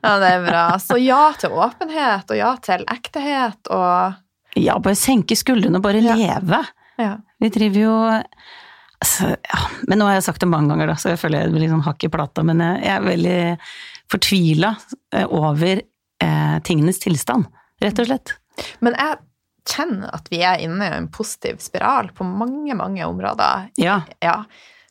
ja, 0.02 0.12
det 0.18 0.30
er 0.32 0.42
bra. 0.46 0.64
Så 0.82 0.96
ja 0.98 1.22
til 1.38 1.54
åpenhet, 1.54 2.26
og 2.32 2.40
ja 2.40 2.54
til 2.64 2.86
ektehet, 2.90 3.70
og 3.70 4.18
Ja, 4.58 4.78
bare 4.82 4.98
senke 4.98 5.36
skuldrene 5.38 5.78
og 5.78 5.84
bare 5.84 6.02
Ja. 6.02 6.16
leve. 6.18 6.64
ja. 6.98 7.16
Vi 7.40 7.48
driver 7.48 7.80
jo 7.80 7.94
altså, 9.00 9.30
ja. 9.36 9.60
Men 9.88 9.98
nå 9.98 10.08
har 10.08 10.18
jeg 10.18 10.26
sagt 10.28 10.40
det 10.40 10.48
mange 10.50 10.68
ganger, 10.72 10.92
da, 10.92 10.96
så 11.00 11.14
jeg 11.14 11.20
føler 11.22 11.44
jeg 11.44 11.52
blir 11.54 11.64
litt 11.64 11.72
sånn 11.72 11.86
hakk 11.86 12.04
i 12.04 12.12
plata. 12.12 12.44
Men 12.46 12.60
jeg, 12.60 12.84
er 12.84 13.06
veldig 13.06 13.40
fortvila 14.10 14.74
eh, 15.14 15.26
over 15.26 15.80
eh, 15.80 16.58
tingenes 16.66 17.00
tilstand, 17.02 17.48
rett 17.80 18.02
og 18.02 18.10
slett. 18.10 18.34
Men 18.84 18.98
jeg 18.98 19.20
kjenner 19.70 20.12
at 20.16 20.28
vi 20.32 20.42
er 20.44 20.60
inne 20.64 20.88
i 20.88 20.98
en 20.98 21.08
positiv 21.12 21.60
spiral 21.64 22.10
på 22.16 22.26
mange, 22.26 22.74
mange 22.76 23.06
områder. 23.06 23.70
Ja. 23.80 24.02
Ja. 24.20 24.42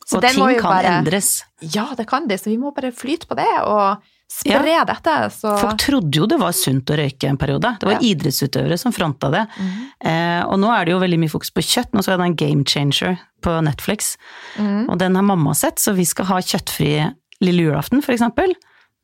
Så 0.06 0.18
og 0.18 0.26
ting 0.26 0.42
kan 0.58 0.72
bare, 0.72 0.96
endres. 1.00 1.44
Ja, 1.62 1.90
det 1.96 2.08
kan 2.10 2.26
det, 2.26 2.40
så 2.42 2.50
vi 2.50 2.58
må 2.58 2.72
bare 2.74 2.90
flyte 2.90 3.28
på 3.30 3.36
det 3.38 3.50
og 3.62 4.00
spre 4.30 4.76
dette, 4.86 5.14
så 5.34 5.52
Folk 5.58 5.80
trodde 5.82 6.20
jo 6.20 6.26
det 6.30 6.38
var 6.40 6.52
sunt 6.56 6.90
å 6.92 6.96
røyke 7.00 7.28
en 7.28 7.36
periode. 7.40 7.72
Det 7.80 7.88
var 7.88 7.96
Ja. 7.98 8.04
idrettsutøvere 8.12 8.78
som 8.78 8.92
fronta 8.94 9.30
det. 9.30 9.46
Mm. 9.58 9.72
Eh, 10.04 10.42
og 10.46 10.58
nå 10.62 10.70
er 10.70 10.84
det 10.86 10.92
jo 10.94 11.00
veldig 11.02 11.18
mye 11.18 11.32
fokus 11.32 11.50
på 11.50 11.64
kjøtt. 11.66 11.90
Nå 11.92 12.02
skal 12.02 12.18
jeg 12.18 12.30
en 12.30 12.36
Game 12.36 12.64
Changer 12.64 13.18
på 13.42 13.56
Netflix. 13.64 14.16
mm. 14.56 14.88
Og 14.88 14.98
den 14.98 15.14
har 15.16 15.22
mamma 15.22 15.54
sett, 15.54 15.76
så 15.82 15.94
vi 15.94 16.04
skal 16.04 16.26
ha 16.26 16.36
kjøttfri 16.40 17.12
lille 17.42 17.62
julaften, 17.70 18.02
for 18.02 18.12
eksempel. 18.12 18.54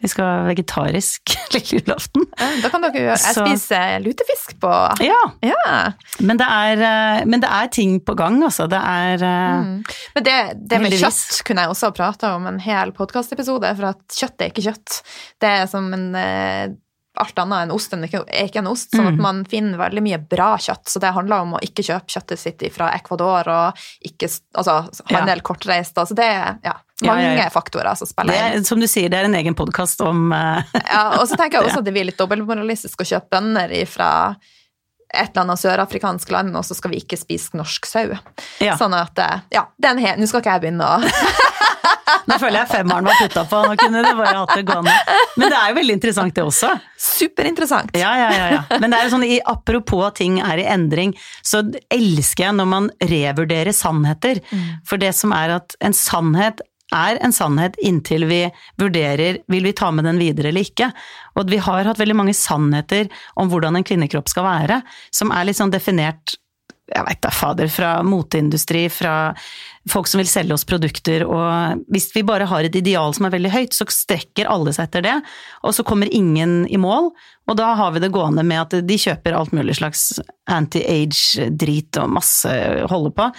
Vi 0.02 0.08
skal 0.12 0.26
ha 0.28 0.40
vegetarisk 0.50 1.32
lille 1.54 1.62
julaften. 1.80 2.26
Da 2.62 2.68
kan 2.72 2.82
dere 2.84 3.14
Jeg 3.14 3.20
spiser 3.22 4.02
lutefisk 4.04 4.58
på 4.60 4.70
Ja, 5.00 5.16
Ja. 5.40 5.92
men 6.20 6.36
det 6.36 6.46
er, 6.52 6.82
eh, 6.84 7.24
men 7.24 7.40
det 7.40 7.48
er 7.48 7.70
ting 7.72 7.98
på 8.04 8.14
gang, 8.18 8.36
altså. 8.44 8.68
Det 8.68 8.80
er 8.80 9.24
eh, 9.24 9.56
Mm. 9.56 9.78
Men 10.14 10.24
det, 10.26 10.36
det 10.68 10.80
med 10.82 10.92
kjøtt 11.00 11.40
kunne 11.48 11.64
jeg 11.64 11.72
også 11.72 11.88
ha 11.88 11.94
prata 11.96 12.34
om 12.36 12.46
en 12.50 12.58
hel 12.60 12.92
podkastepisode, 12.92 13.70
for 13.78 13.88
at 13.94 14.02
kjøtt 14.20 14.42
er 14.44 14.50
ikke 14.52 14.66
kjøtt. 14.68 15.00
Det 15.40 15.48
er 15.62 15.66
som 15.70 15.88
en 15.96 16.10
eh, 16.20 16.68
alt 17.16 17.38
annet 17.40 17.64
enn 17.64 17.72
ost 17.72 17.94
enn 17.96 18.04
ikke, 18.04 18.20
er 18.28 18.50
ikke 18.50 18.60
en 18.60 18.68
ost, 18.68 18.90
sånn 18.92 19.06
at 19.08 19.16
Mm. 19.16 19.22
man 19.24 19.38
finner 19.48 19.78
veldig 19.80 20.02
mye 20.04 20.18
bra 20.28 20.50
kjøtt. 20.60 20.84
Så 20.92 21.00
det 21.00 21.14
handler 21.16 21.46
om 21.46 21.54
å 21.56 21.62
ikke 21.64 21.80
kjøpe 21.86 22.12
kjøttet 22.12 22.38
sitt 22.42 22.66
fra 22.74 22.90
Ecuador 22.92 23.48
og 23.48 23.86
ikke 24.04 24.28
altså, 24.60 24.82
handle 25.08 25.40
kortreist. 25.40 25.96
Altså 25.96 26.14
det 26.18 26.28
Ja, 26.68 26.74
mange 27.04 27.22
ja, 27.22 27.44
ja. 27.44 27.50
faktorer 27.52 27.94
som 27.94 28.08
spiller 28.08 28.56
inn. 28.56 28.64
som 28.64 28.80
du 28.80 28.86
sier, 28.88 29.10
det 29.12 29.20
er 29.20 29.28
en 29.28 29.36
egen 29.36 29.56
podkast 29.58 30.00
om 30.04 30.30
eh, 30.32 30.76
Ja, 30.94 31.18
og 31.20 31.26
så 31.28 31.36
tenker 31.36 31.60
jeg 31.60 31.66
også 31.70 31.82
at 31.82 31.88
det 31.88 31.96
blir 31.96 32.08
litt 32.08 32.20
dobbeltmoralistisk 32.20 33.04
å 33.04 33.08
kjøpe 33.10 33.36
bønner 33.36 33.74
fra 33.90 34.10
et 35.06 35.30
eller 35.30 35.44
annet 35.44 35.60
sørafrikansk 35.62 36.32
land, 36.34 36.56
og 36.58 36.64
så 36.66 36.74
skal 36.74 36.90
vi 36.92 36.98
ikke 36.98 37.18
spise 37.18 37.56
norsk 37.56 37.86
sau. 37.86 38.16
Sånn 38.58 38.96
at 38.96 39.20
eh, 39.22 39.44
Ja, 39.54 39.68
den 39.82 40.00
he 40.02 40.16
nå 40.18 40.28
skal 40.28 40.42
ikke 40.42 40.56
jeg 40.56 40.66
begynne 40.66 40.88
å 40.96 40.98
Nå 42.26 42.36
føler 42.42 42.60
jeg 42.60 42.70
femmeren 42.70 43.06
var 43.06 43.18
putta 43.20 43.44
på, 43.46 43.60
nå 43.66 43.74
kunne 43.78 44.00
du 44.02 44.08
bare 44.18 44.32
hatt 44.34 44.52
det 44.58 44.64
gående. 44.66 44.94
Men 45.38 45.52
det 45.52 45.58
er 45.58 45.70
jo 45.70 45.76
veldig 45.76 45.94
interessant 45.94 46.34
det 46.34 46.42
også. 46.42 46.72
Superinteressant. 46.98 47.92
Ja, 47.98 48.10
ja, 48.18 48.28
ja. 48.34 48.46
ja. 48.56 48.78
Men 48.82 48.90
det 48.90 48.98
er 48.98 49.06
jo 49.06 49.12
sånn, 49.14 49.26
i, 49.26 49.36
apropos 49.46 50.02
at 50.08 50.18
ting 50.18 50.40
er 50.42 50.58
i 50.58 50.66
endring, 50.70 51.14
så 51.46 51.62
elsker 51.92 52.48
jeg 52.48 52.56
når 52.58 52.70
man 52.70 52.88
revurderer 53.12 53.74
sannheter. 53.74 54.42
For 54.86 55.02
det 55.02 55.12
som 55.18 55.34
er 55.36 55.54
at 55.60 55.78
en 55.86 55.94
sannhet 55.94 56.64
er 56.94 57.18
en 57.24 57.34
sannhet 57.34 57.76
inntil 57.82 58.26
vi 58.30 58.44
vurderer 58.78 59.40
vil 59.50 59.66
vi 59.66 59.74
ta 59.76 59.90
med 59.90 60.06
den 60.06 60.20
videre 60.22 60.52
eller 60.52 60.66
ikke. 60.66 60.90
Og 61.36 61.50
vi 61.50 61.58
har 61.62 61.88
hatt 61.88 62.00
veldig 62.00 62.18
mange 62.18 62.36
sannheter 62.36 63.10
om 63.34 63.50
hvordan 63.50 63.78
en 63.78 63.86
kvinnekropp 63.86 64.30
skal 64.30 64.46
være, 64.46 64.80
som 65.10 65.34
er 65.34 65.48
litt 65.48 65.58
sånn 65.58 65.74
definert 65.74 66.36
jeg 66.86 67.02
veit 67.02 67.22
da 67.24 67.30
fader, 67.34 67.68
fra 67.72 67.90
moteindustri, 68.06 68.84
fra 68.92 69.34
folk 69.90 70.08
som 70.10 70.20
vil 70.20 70.28
selge 70.30 70.54
oss 70.54 70.66
produkter, 70.66 71.24
og 71.26 71.82
hvis 71.92 72.08
vi 72.14 72.22
bare 72.26 72.46
har 72.46 72.66
et 72.66 72.78
ideal 72.78 73.14
som 73.14 73.26
er 73.26 73.34
veldig 73.34 73.52
høyt, 73.54 73.74
så 73.74 73.86
strekker 73.90 74.48
alle 74.50 74.74
seg 74.74 74.88
etter 74.88 75.04
det, 75.06 75.14
og 75.66 75.74
så 75.74 75.84
kommer 75.86 76.10
ingen 76.14 76.60
i 76.70 76.78
mål, 76.80 77.10
og 77.46 77.58
da 77.58 77.72
har 77.78 77.94
vi 77.94 78.02
det 78.02 78.12
gående 78.14 78.42
med 78.46 78.62
at 78.64 78.86
de 78.86 78.98
kjøper 78.98 79.34
alt 79.38 79.54
mulig 79.54 79.78
slags 79.78 80.20
anti-age-drit 80.50 81.98
og 82.02 82.14
masse 82.18 82.52
holder 82.90 83.16
på. 83.18 83.30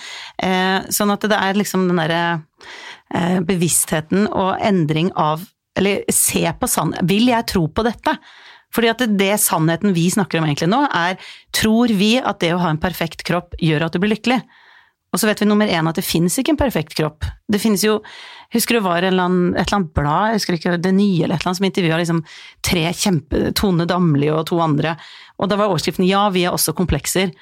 Eh, 0.47 0.79
sånn 0.95 1.11
at 1.15 1.27
det 1.27 1.39
er 1.39 1.59
liksom 1.59 1.87
den 1.89 1.99
derre 2.03 2.23
eh, 3.13 3.39
bevisstheten 3.47 4.27
og 4.27 4.57
endring 4.63 5.13
av 5.15 5.45
Eller 5.77 6.07
se 6.09 6.41
på 6.57 6.65
sannheten 6.65 7.05
Vil 7.05 7.27
jeg 7.29 7.45
tro 7.51 7.67
på 7.69 7.83
dette? 7.85 8.15
Fordi 8.76 8.91
at 8.91 9.01
det, 9.01 9.09
det 9.20 9.34
sannheten 9.41 9.95
vi 9.95 10.09
snakker 10.11 10.39
om 10.39 10.47
egentlig 10.47 10.70
nå, 10.72 10.84
er 10.91 11.18
tror 11.55 11.91
vi 11.95 12.18
at 12.20 12.41
det 12.43 12.53
å 12.53 12.61
ha 12.61 12.72
en 12.74 12.82
perfekt 12.82 13.24
kropp 13.28 13.55
gjør 13.63 13.88
at 13.88 13.95
du 13.95 14.01
blir 14.03 14.15
lykkelig? 14.15 14.41
Og 15.15 15.22
så 15.22 15.30
vet 15.30 15.39
vi 15.41 15.47
nummer 15.47 15.70
én 15.72 15.88
at 15.88 15.97
det 15.97 16.05
finnes 16.05 16.36
ikke 16.38 16.53
en 16.53 16.59
perfekt 16.59 16.95
kropp. 16.97 17.26
Det 17.47 17.61
finnes 17.63 17.84
jo 17.86 18.01
Husker 18.55 18.78
du 18.78 18.84
var 18.86 19.03
en 19.03 19.09
eller 19.11 19.26
annen, 19.28 19.47
et 19.59 19.65
eller 19.65 19.76
annet 19.82 19.95
blad, 19.97 20.30
jeg 20.30 20.39
husker 20.39 20.55
ikke 20.55 20.76
Det 20.80 20.91
Nye 20.95 21.26
eller 21.26 21.36
et 21.36 21.41
eller 21.41 21.49
annet, 21.49 21.59
som 21.59 21.65
intervjua 21.68 21.97
liksom 21.99 22.22
tre 22.63 22.84
kjempe 22.95 23.49
Tone 23.59 23.88
Damli 23.89 24.30
og 24.32 24.45
to 24.47 24.59
andre, 24.63 24.93
og 25.36 25.49
da 25.51 25.57
var 25.59 25.68
overskriften 25.68 26.07
'Ja, 26.07 26.30
vi 26.32 26.45
er 26.47 26.55
også 26.55 26.72
komplekser'. 26.78 27.34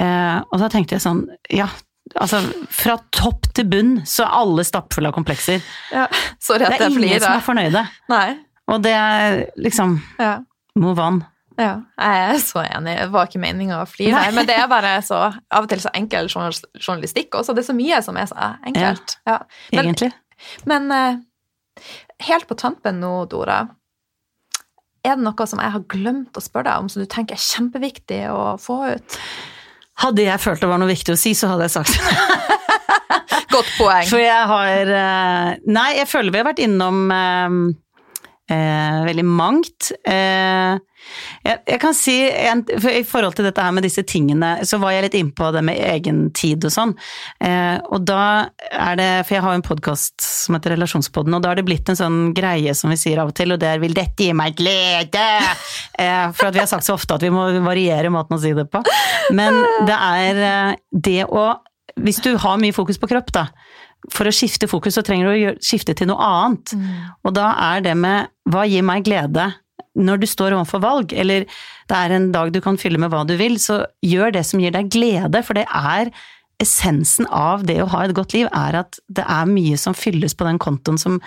Eh, 0.00 0.38
og 0.40 0.60
da 0.60 0.68
tenkte 0.72 0.96
jeg 0.96 1.04
sånn 1.04 1.26
Ja, 1.52 1.68
altså 2.14 2.40
fra 2.72 2.96
topp 3.12 3.52
til 3.56 3.64
bunn 3.64 4.02
så 4.04 4.24
er 4.24 4.34
alle 4.40 4.64
stappfulle 4.64 5.08
av 5.08 5.16
komplekser. 5.16 5.60
Ja, 5.92 6.06
sorry 6.40 6.64
Det 6.64 6.80
er 6.80 6.88
ingen 6.88 7.20
som 7.20 7.36
er 7.36 7.44
fornøyde. 7.44 7.86
Nei. 8.08 8.36
Og 8.68 8.82
det 8.82 8.92
er 8.92 9.46
liksom 9.56 10.00
Ja. 10.18 10.40
Move 10.76 11.02
on. 11.02 11.22
Ja, 11.56 11.78
jeg 11.96 12.24
er 12.26 12.40
så 12.44 12.60
enig. 12.66 12.98
Det 12.98 13.08
var 13.14 13.30
ikke 13.30 13.40
meninga 13.40 13.78
å 13.80 13.88
flire 13.88 14.26
her, 14.26 14.34
men 14.36 14.44
det 14.48 14.58
er 14.60 14.68
bare 14.68 14.98
så 15.04 15.22
av 15.24 15.64
og 15.64 15.70
til 15.70 15.80
så 15.80 15.92
enkel 15.96 16.28
journalistikk 16.28 17.38
også. 17.38 17.54
Det 17.56 17.64
er 17.64 17.70
så 17.70 17.76
mye 17.76 18.00
som 18.04 18.18
er 18.20 18.28
så 18.28 18.50
enkelt. 18.68 19.16
Ja. 19.24 19.38
Men, 19.72 19.80
Egentlig. 19.86 20.10
men 20.68 20.92
eh, 20.92 21.22
helt 22.28 22.48
på 22.50 22.58
tampen 22.60 23.00
nå, 23.00 23.14
Dora, 23.32 23.62
er 25.06 25.16
det 25.16 25.24
noe 25.24 25.46
som 25.48 25.62
jeg 25.62 25.72
har 25.78 25.86
glemt 25.88 26.36
å 26.36 26.44
spørre 26.44 26.68
deg 26.68 26.84
om, 26.84 26.90
som 26.92 27.04
du 27.04 27.08
tenker 27.08 27.38
er 27.38 27.46
kjempeviktig 27.46 28.20
å 28.34 28.56
få 28.60 28.82
ut? 28.92 29.18
Hadde 30.02 30.26
jeg 30.26 30.42
følt 30.42 30.60
det 30.60 30.68
var 30.68 30.82
noe 30.82 30.92
viktig 30.92 31.14
å 31.14 31.20
si, 31.20 31.32
så 31.32 31.54
hadde 31.54 31.70
jeg 31.70 31.76
sagt 31.78 31.96
det. 31.96 32.52
Godt 33.54 33.72
poeng. 33.78 34.04
For 34.10 34.20
jeg 34.20 34.44
har 34.52 34.94
eh, 35.00 35.50
Nei, 35.72 35.88
jeg 36.02 36.08
føler 36.10 36.34
vi 36.34 36.42
har 36.42 36.50
vært 36.50 36.60
innom 36.66 37.06
eh, 38.50 39.04
veldig 39.06 39.24
mangt. 39.26 39.92
Eh, 40.06 40.76
jeg, 41.46 41.60
jeg 41.68 41.80
kan 41.82 41.94
si, 41.94 42.14
en, 42.48 42.62
for 42.66 42.90
I 42.90 43.04
forhold 43.06 43.36
til 43.38 43.46
dette 43.46 43.62
her 43.62 43.74
med 43.74 43.86
disse 43.86 44.02
tingene, 44.08 44.56
så 44.66 44.78
var 44.82 44.94
jeg 44.94 45.06
litt 45.06 45.18
innpå 45.18 45.50
det 45.54 45.62
med 45.66 45.78
egen 45.78 46.24
tid 46.36 46.66
og 46.66 46.74
sånn. 46.74 46.94
Eh, 47.44 47.76
og 47.94 48.06
da 48.08 48.48
er 48.70 48.98
det 48.98 49.10
For 49.26 49.36
jeg 49.36 49.44
har 49.44 49.54
jo 49.54 49.60
en 49.60 49.66
podkast 49.66 50.24
som 50.24 50.56
heter 50.56 50.74
Relasjonspodden, 50.74 51.36
og 51.36 51.44
da 51.44 51.52
har 51.52 51.60
det 51.60 51.66
blitt 51.68 51.90
en 51.92 51.98
sånn 51.98 52.20
greie 52.36 52.74
som 52.76 52.92
vi 52.92 52.98
sier 53.00 53.22
av 53.22 53.32
og 53.32 53.38
til, 53.38 53.54
og 53.54 53.62
det 53.62 53.70
er 53.70 53.82
'vil 53.82 53.96
dette 53.96 54.28
gi 54.28 54.32
meg 54.36 54.58
glede'? 54.58 55.26
Eh, 55.96 56.28
for 56.36 56.50
at 56.50 56.54
vi 56.54 56.60
har 56.60 56.68
sagt 56.68 56.84
så 56.84 56.92
ofte 56.92 57.14
at 57.14 57.22
vi 57.24 57.30
må 57.32 57.46
variere 57.64 58.10
måten 58.12 58.36
å 58.36 58.40
si 58.40 58.50
det 58.52 58.66
på. 58.68 58.82
Men 59.32 59.62
det 59.88 59.96
er 59.96 60.40
eh, 60.44 60.76
det 60.92 61.24
å 61.24 61.54
Hvis 61.96 62.20
du 62.20 62.36
har 62.36 62.58
mye 62.60 62.74
fokus 62.76 62.98
på 63.00 63.08
kropp, 63.08 63.30
da, 63.32 63.46
for 64.12 64.28
å 64.28 64.34
skifte 64.34 64.68
fokus, 64.70 64.96
så 64.96 65.04
trenger 65.06 65.28
du 65.28 65.32
å 65.50 65.54
skifte 65.64 65.94
til 65.96 66.10
noe 66.10 66.22
annet. 66.22 66.74
Og 67.26 67.34
da 67.36 67.52
er 67.72 67.86
det 67.86 67.96
med 67.98 68.30
hva 68.50 68.66
gir 68.68 68.84
meg 68.86 69.06
glede 69.06 69.50
når 69.96 70.20
du 70.20 70.26
står 70.28 70.52
overfor 70.56 70.82
valg, 70.84 71.12
eller 71.16 71.46
det 71.88 71.98
er 71.98 72.12
en 72.12 72.30
dag 72.34 72.50
du 72.52 72.60
kan 72.64 72.76
fylle 72.80 73.00
med 73.00 73.12
hva 73.12 73.22
du 73.28 73.34
vil, 73.40 73.56
så 73.60 73.82
gjør 74.04 74.34
det 74.36 74.44
som 74.44 74.60
gir 74.60 74.74
deg 74.74 74.90
glede, 74.92 75.40
for 75.46 75.56
det 75.56 75.64
er 75.72 76.12
essensen 76.62 77.28
av 77.32 77.64
det 77.68 77.78
å 77.82 77.90
ha 77.92 78.04
et 78.06 78.16
godt 78.16 78.34
liv, 78.36 78.48
er 78.52 78.80
at 78.82 78.98
det 79.12 79.24
er 79.24 79.48
mye 79.48 79.76
som 79.80 79.96
fylles 79.96 80.36
på 80.36 80.46
den 80.48 80.60
kontoen 80.62 81.00
som, 81.00 81.18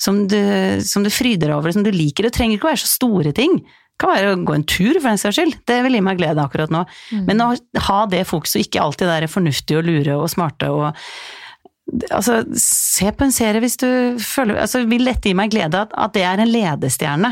som, 0.00 0.22
du, 0.28 0.40
som 0.84 1.04
du 1.04 1.12
fryder 1.12 1.52
over, 1.56 1.72
som 1.72 1.84
du 1.84 1.92
liker. 1.94 2.28
Det 2.28 2.36
trenger 2.36 2.58
ikke 2.58 2.68
å 2.68 2.72
være 2.72 2.84
så 2.84 2.92
store 2.92 3.32
ting. 3.36 3.60
Det 3.62 4.04
kan 4.04 4.12
være 4.14 4.34
å 4.34 4.40
gå 4.46 4.54
en 4.54 4.66
tur, 4.68 4.94
for 5.00 5.08
den 5.08 5.20
saks 5.20 5.40
skyld. 5.40 5.56
Det 5.68 5.80
vil 5.84 5.98
gi 5.98 6.04
meg 6.04 6.20
glede 6.20 6.44
akkurat 6.44 6.72
nå. 6.72 6.84
Men 7.26 7.42
å 7.42 7.50
ha 7.88 8.00
det 8.12 8.26
fokuset, 8.28 8.60
og 8.60 8.68
ikke 8.68 8.84
alltid 8.84 9.10
være 9.10 9.30
fornuftig 9.32 9.80
og 9.80 9.88
lure 9.88 10.20
og 10.20 10.30
smarte 10.32 10.70
og 10.70 10.90
Altså, 12.12 12.42
se 12.60 13.08
på 13.16 13.24
en 13.24 13.32
serie 13.32 13.60
hvis 13.64 13.78
du 13.80 13.86
føler 14.20 14.58
altså, 14.60 14.82
Vil 14.90 15.06
dette 15.08 15.30
gi 15.30 15.32
meg 15.34 15.50
glede 15.54 15.74
at, 15.86 15.94
at 15.96 16.12
det 16.12 16.22
er 16.28 16.42
en 16.42 16.50
ledestjerne? 16.52 17.30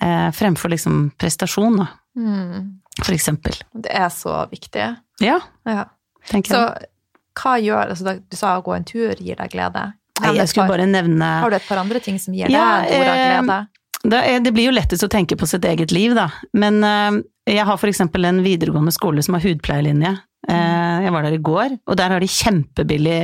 Eh, 0.00 0.30
fremfor 0.32 0.72
liksom 0.72 1.10
prestasjon, 1.20 1.76
da, 1.82 1.88
Mm. 2.16 2.80
for 3.04 3.12
eksempel. 3.14 3.54
Det 3.76 3.92
er 3.94 4.08
så 4.08 4.48
viktig. 4.50 4.96
Ja, 5.20 5.38
Ja. 5.66 5.84
tenker 6.26 6.50
Så 6.54 6.60
jeg. 6.80 6.88
hva 7.36 7.52
gjør 7.60 7.90
altså, 7.90 8.16
Du 8.30 8.36
sa 8.36 8.58
å 8.58 8.64
gå 8.64 8.74
en 8.76 8.84
tur 8.84 9.14
gir 9.14 9.36
deg 9.36 9.50
glede. 9.50 9.92
Nei, 10.22 10.34
jeg 10.36 10.48
skulle 10.48 10.66
par- 10.66 10.76
bare 10.78 10.86
nevne 10.88 11.22
Har 11.40 11.50
du 11.50 11.56
et 11.56 11.68
par 11.68 11.78
andre 11.78 12.00
ting 12.00 12.18
som 12.18 12.34
gir 12.34 12.48
Ja, 12.50 12.80
deg 12.82 12.90
Dora 12.90 13.14
eh, 13.14 13.40
glede? 13.42 13.68
det, 14.10 14.24
er, 14.26 14.40
det 14.40 14.52
blir 14.54 14.64
jo 14.66 14.72
lettest 14.72 15.04
å 15.04 15.08
tenke 15.08 15.36
på 15.36 15.46
sitt 15.46 15.62
eget 15.64 15.92
liv, 15.92 16.14
da. 16.14 16.30
Men 16.54 16.82
eh, 16.84 17.22
jeg 17.54 17.64
har 17.64 17.76
eksempel 17.88 18.24
en 18.26 18.42
videregående 18.42 18.92
skole 18.92 19.22
som 19.22 19.34
har 19.34 19.40
hudpleielinje. 19.42 20.16
Eh, 20.48 20.98
jeg 21.04 21.12
var 21.12 21.26
der 21.26 21.36
i 21.36 21.42
går, 21.44 21.74
og 21.84 21.98
der 22.00 22.14
har 22.14 22.22
de 22.22 22.28
kjempebillig 22.30 23.20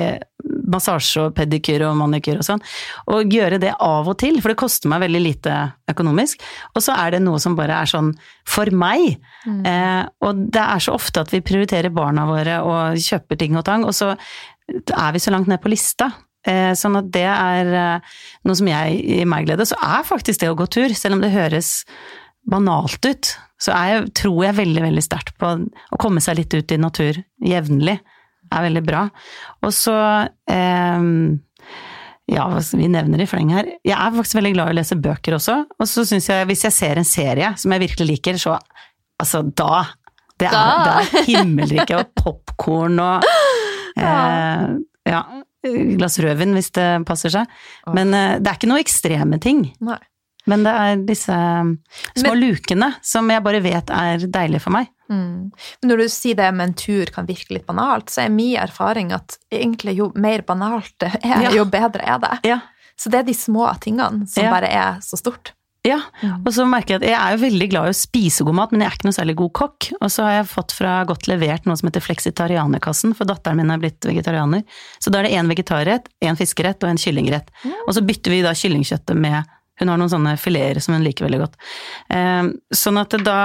massasje 0.67 1.23
og 1.25 1.37
pedikyr 1.37 1.87
og 1.89 1.97
manikyr 2.01 2.41
og 2.41 2.47
sånn. 2.47 2.63
Og 3.15 3.33
gjøre 3.33 3.61
det 3.63 3.73
av 3.83 4.09
og 4.11 4.19
til, 4.21 4.41
for 4.43 4.53
det 4.53 4.61
koster 4.61 4.91
meg 4.93 5.05
veldig 5.07 5.23
lite 5.23 5.55
økonomisk. 5.91 6.43
Og 6.75 6.85
så 6.85 6.97
er 6.99 7.17
det 7.17 7.23
noe 7.25 7.41
som 7.43 7.57
bare 7.59 7.81
er 7.81 7.91
sånn 7.91 8.13
for 8.47 8.71
meg. 8.75 9.17
Eh, 9.47 10.03
og 10.27 10.45
det 10.53 10.67
er 10.67 10.85
så 10.85 10.97
ofte 10.99 11.25
at 11.25 11.33
vi 11.33 11.45
prioriterer 11.47 11.95
barna 11.95 12.27
våre 12.29 12.61
og 12.67 13.01
kjøper 13.01 13.41
ting 13.41 13.57
og 13.57 13.67
tang, 13.69 13.87
og 13.87 13.97
så 13.97 14.13
er 14.67 15.11
vi 15.15 15.23
så 15.23 15.33
langt 15.33 15.49
ned 15.51 15.63
på 15.63 15.73
lista. 15.73 16.11
Eh, 16.47 16.73
sånn 16.79 16.99
at 17.01 17.09
det 17.15 17.27
er 17.27 17.73
eh, 17.75 18.15
noe 18.47 18.59
som 18.59 18.69
jeg 18.71 19.01
gir 19.01 19.27
meg 19.31 19.49
glede. 19.49 19.67
Så 19.67 19.79
er 19.83 20.07
faktisk 20.07 20.43
det 20.43 20.53
å 20.53 20.59
gå 20.59 20.69
tur, 20.71 20.95
selv 20.95 21.19
om 21.19 21.25
det 21.25 21.35
høres 21.35 21.81
banalt 22.47 23.07
ut, 23.09 23.33
så 23.61 23.73
jeg, 23.73 24.11
tror 24.19 24.45
jeg 24.45 24.57
veldig, 24.59 24.83
veldig 24.85 25.03
sterkt 25.05 25.35
på 25.41 25.49
å 25.57 25.99
komme 26.03 26.21
seg 26.23 26.39
litt 26.39 26.55
ut 26.55 26.73
i 26.73 26.79
natur 26.81 27.19
jevnlig. 27.43 27.97
Er 28.55 28.63
veldig 28.69 28.83
bra. 28.87 29.01
Og 29.67 29.73
så 29.75 29.95
eh, 30.53 31.07
ja, 32.31 32.45
vi 32.75 32.89
nevner 32.91 33.23
i 33.23 33.27
fleng 33.31 33.51
her. 33.55 33.69
Jeg 33.87 33.97
er 33.97 34.15
faktisk 34.15 34.39
veldig 34.39 34.53
glad 34.57 34.71
i 34.71 34.75
å 34.75 34.79
lese 34.81 34.99
bøker 35.03 35.37
også. 35.39 35.57
Og 35.81 35.89
så 35.91 36.05
syns 36.07 36.29
jeg, 36.31 36.47
hvis 36.51 36.65
jeg 36.69 36.75
ser 36.77 37.01
en 37.01 37.07
serie 37.09 37.53
som 37.59 37.75
jeg 37.75 37.85
virkelig 37.87 38.09
liker, 38.13 38.39
så 38.43 38.57
altså 39.23 39.43
da 39.57 39.85
Det 40.37 40.47
er, 40.47 40.53
Da. 40.53 40.65
det 40.85 41.21
er 41.23 41.29
himmelrike 41.31 41.97
og 41.97 42.11
popkorn 42.19 42.99
og 43.01 43.25
eh, 43.97 44.67
Ja. 45.09 45.25
Glass 45.67 46.21
rødvin 46.23 46.53
hvis 46.55 46.69
det 46.77 46.85
passer 47.09 47.33
seg. 47.33 47.49
Men 47.97 48.13
eh, 48.15 48.37
det 48.39 48.51
er 48.53 48.59
ikke 48.61 48.69
noe 48.71 48.83
ekstreme 48.85 49.41
ting. 49.43 49.65
Nei. 49.83 49.99
Men 50.47 50.63
det 50.63 50.73
er 50.73 50.97
disse 51.07 51.37
små 52.17 52.33
Men- 52.35 52.41
lukene 52.41 52.95
som 53.03 53.29
jeg 53.31 53.43
bare 53.43 53.61
vet 53.61 53.91
er 53.91 54.19
deilige 54.19 54.61
for 54.63 54.71
meg. 54.71 54.89
Mm. 55.11 55.51
Men 55.83 55.91
når 55.91 55.99
du 55.99 56.09
sier 56.09 56.35
det 56.35 56.53
med 56.55 56.69
en 56.69 56.75
tur 56.75 57.07
kan 57.15 57.27
virke 57.27 57.51
litt 57.55 57.67
banalt, 57.67 58.07
så 58.11 58.25
er 58.25 58.29
min 58.31 58.57
erfaring 58.57 59.13
at 59.13 59.39
egentlig 59.53 59.97
jo 59.97 60.13
mer 60.15 60.43
banalt 60.43 60.93
det 60.99 61.13
er, 61.23 61.43
Ja. 61.43 61.51
jo 61.51 61.65
bedre 61.65 62.03
er 62.07 62.19
det. 62.19 62.39
Ja. 62.45 62.61
Så 62.99 63.11
det 63.11 63.21
er 63.21 63.23
de 63.25 63.35
små 63.35 63.69
tingene 63.81 64.27
som 64.29 64.45
Ja. 64.45 64.51
bare 64.51 64.69
er 64.73 64.99
så 65.01 65.17
stort. 65.19 65.53
Ja, 65.85 66.01
Mm. 66.21 66.43
og 66.45 66.53
så 66.53 66.67
merker 66.67 66.99
jeg 66.99 67.03
at 67.03 67.09
jeg 67.09 67.15
er 67.21 67.37
jo 67.37 67.45
veldig 67.47 67.71
glad 67.71 67.85
i 67.87 67.91
å 67.91 67.95
spise 67.95 68.45
god 68.45 68.55
mat, 68.57 68.73
men 68.73 68.81
jeg 68.81 68.91
er 68.91 68.95
ikke 68.97 69.05
noe 69.05 69.13
særlig 69.25 69.37
god 69.37 69.53
kokk. 69.53 69.93
Og 70.01 70.09
så 70.11 70.25
har 70.25 70.33
jeg 70.43 70.47
fått 70.51 70.73
fra 70.73 71.05
godt 71.05 71.29
levert 71.29 71.65
noe 71.65 71.77
som 71.77 71.87
heter 71.89 72.01
Fleksitarianerkassen, 72.03 73.15
for 73.15 73.25
datteren 73.25 73.57
min 73.59 73.71
er 73.71 73.79
blitt 73.79 74.01
vegetarianer. 74.01 74.65
Så 74.99 75.13
da 75.13 75.21
er 75.21 75.29
det 75.29 75.33
én 75.39 75.47
vegetarrett, 75.47 76.07
én 76.23 76.37
fiskerett 76.37 76.83
og 76.83 76.91
en 76.91 76.97
kyllingrett. 76.97 77.49
Og 77.87 77.95
så 77.95 78.05
bytter 78.05 78.31
vi 78.31 78.43
da 78.43 78.51
kyllingkjøttet 78.51 79.15
med 79.17 79.45
Hun 79.81 79.93
har 79.93 80.01
noen 80.01 80.13
sånne 80.13 80.37
fileter 80.41 80.81
som 80.85 80.97
hun 80.97 81.05
liker 81.05 81.27
veldig 81.27 81.41
godt. 81.43 81.59
Eh, 82.13 82.53
sånn 82.75 83.01
at 83.01 83.17
da, 83.25 83.41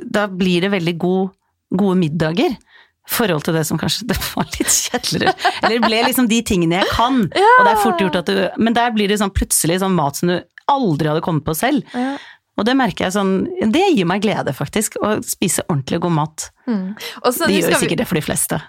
da 0.00 0.28
blir 0.30 0.64
det 0.64 0.72
veldig 0.74 0.94
god, 1.00 1.34
gode 1.74 2.00
middager. 2.00 2.56
forhold 3.04 3.44
til 3.44 3.52
det 3.52 3.66
som 3.68 3.78
kanskje 3.78 4.06
det 4.10 4.18
var 4.32 4.48
litt 4.58 4.72
kjedeligere. 4.72 5.34
Eller 5.60 5.76
det 5.76 5.88
ble 5.88 6.02
liksom 6.08 6.28
de 6.30 6.42
tingene 6.42 6.80
jeg 6.80 6.92
kan. 6.94 7.24
Og 7.58 7.64
det 7.66 7.72
er 7.74 7.82
fort 7.82 8.00
gjort 8.00 8.22
at 8.22 8.30
du 8.30 8.46
Men 8.56 8.76
der 8.76 8.94
blir 8.96 9.08
det 9.08 9.20
sånn 9.20 9.34
plutselig 9.34 9.82
sånn 9.82 9.96
mat 9.96 10.20
som 10.20 10.32
du 10.32 10.38
aldri 10.72 11.10
hadde 11.10 11.24
kommet 11.24 11.44
på 11.44 11.56
selv. 11.56 11.84
Ja. 11.92 12.16
Og 12.54 12.66
det 12.68 12.76
merker 12.78 13.08
jeg 13.08 13.16
sånn 13.16 13.32
Det 13.74 13.82
gir 13.96 14.06
meg 14.08 14.22
glede, 14.24 14.54
faktisk. 14.56 14.96
Å 15.02 15.18
spise 15.26 15.66
ordentlig 15.68 16.00
god 16.04 16.16
mat. 16.20 16.48
Mm. 16.68 16.94
Det 16.96 17.52
gjør 17.58 17.76
sikkert 17.76 17.96
vi... 17.96 18.00
det 18.00 18.08
for 18.08 18.20
de 18.20 18.24
fleste. 18.24 18.60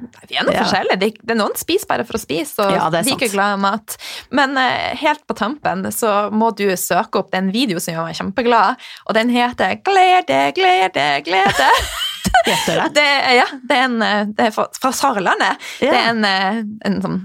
Vi, 0.00 0.08
vi 0.28 0.36
er 0.38 0.44
noe 0.46 0.54
Ja. 0.54 0.62
forskjellige. 0.64 0.98
Det, 1.00 1.08
det 1.22 1.34
er 1.34 1.38
noen 1.40 1.56
spiser 1.58 1.88
bare 1.90 2.04
for 2.08 2.18
å 2.18 2.22
spise, 2.22 2.58
og 2.64 2.72
Ja, 2.74 2.88
de 2.92 3.00
er 3.02 3.10
ikke 3.14 3.30
glad 3.32 3.58
i 3.58 3.60
mat. 3.64 3.96
Men 4.30 4.56
eh, 4.60 4.94
helt 5.00 5.24
på 5.26 5.36
tampen 5.38 5.84
så 5.94 6.30
må 6.34 6.50
du 6.56 6.66
søke 6.76 7.18
opp 7.22 7.30
den 7.34 7.50
video 7.54 7.80
som 7.82 7.94
gjør 7.94 8.08
meg 8.08 8.18
kjempeglad, 8.18 8.80
og 9.08 9.14
den 9.18 9.30
heter 9.34 9.76
Glede, 9.84 10.40
glede, 10.56 11.06
glede. 11.26 11.68
Heter 12.44 12.76
det? 12.76 12.88
Det 12.98 13.04
ja, 13.38 13.44
det 13.62 13.76
er, 13.76 13.84
en, 13.86 14.02
eh, 14.04 14.24
det 14.36 14.48
er 14.48 14.50
fra, 14.52 14.66
fra 14.76 14.90
Sørlandet. 14.92 15.62
Ja. 15.80 15.92
Det 15.92 16.00
er 16.00 16.08
en, 16.10 16.24
eh, 16.28 16.58
en 16.90 16.98
sånn 17.04 17.20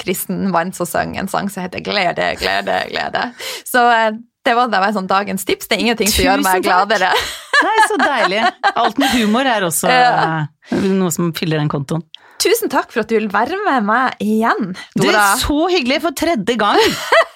kristen 0.00 0.50
mann 0.52 0.72
som 0.76 0.88
synger 0.88 1.20
en 1.22 1.28
sang 1.28 1.48
som 1.52 1.62
heter 1.64 1.80
Glede, 1.84 2.34
glede, 2.40 2.76
glede. 2.90 3.22
Så 3.68 3.84
eh, 3.92 4.10
det 4.44 4.54
var, 4.56 4.70
det 4.72 4.80
var 4.80 4.92
sånn 4.96 5.08
dagens 5.08 5.44
tips. 5.48 5.68
Det 5.68 5.76
er 5.76 5.84
ingenting 5.84 6.08
som 6.12 6.24
gjør 6.24 6.42
meg 6.44 6.64
gladere. 6.64 7.10
takk. 7.12 7.49
Nei, 7.62 7.76
så 7.88 7.96
deilig. 8.00 8.40
Alt 8.74 8.98
med 9.02 9.10
humor 9.16 9.46
er 9.46 9.66
også 9.68 9.88
Ja. 9.90 10.46
eh, 10.70 10.76
noe 10.88 11.10
som 11.14 11.32
fyller 11.36 11.58
den 11.60 11.68
kontoen. 11.72 12.02
Tusen 12.40 12.70
takk 12.72 12.88
for 12.92 13.02
at 13.02 13.08
du 13.10 13.18
vil 13.18 13.26
være 13.28 13.58
med 13.66 13.84
meg 13.84 14.14
igjen, 14.24 14.70
Du, 14.96 15.02
er 15.10 15.36
så 15.42 15.66
hyggelig! 15.68 15.98
For 16.06 16.14
tredje 16.16 16.54
gang 16.56 16.78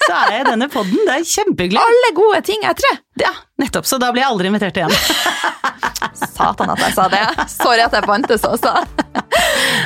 så 0.06 0.14
er 0.16 0.30
jeg 0.32 0.40
i 0.46 0.48
denne 0.48 0.68
podden. 0.72 0.96
Det 1.04 1.12
er 1.18 1.26
kjempehyggelig. 1.28 1.82
Alle 1.82 2.10
gode 2.16 2.40
ting 2.48 2.64
er 2.64 2.72
tre. 2.78 2.92
Ja, 3.20 3.34
nettopp. 3.60 3.84
Så 3.84 3.98
da 4.00 4.08
blir 4.16 4.24
jeg 4.24 4.30
aldri 4.32 4.48
invitert 4.48 4.80
igjen. 4.80 4.96
Satan 6.34 6.70
at 6.72 6.80
jeg 6.86 6.94
sa 6.96 7.08
det. 7.12 7.20
Sorry 7.52 7.84
at 7.84 7.92
jeg 7.98 8.06
bantes 8.08 8.44
også. 8.48 8.72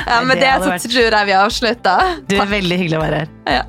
Ja, 0.07 0.21
med 0.23 0.39
det 0.39 0.47
det 0.47 0.55
så 0.63 0.71
vært- 0.71 0.87
tror 0.87 1.17
jeg 1.19 1.25
vi 1.27 1.35
avslutter. 1.41 2.15
Du 2.29 2.35
er 2.39 2.49
veldig 2.55 2.77
hyggelig 2.79 2.97
å 2.99 3.03
være 3.03 3.19
her. 3.19 3.29
Ja. 3.59 3.63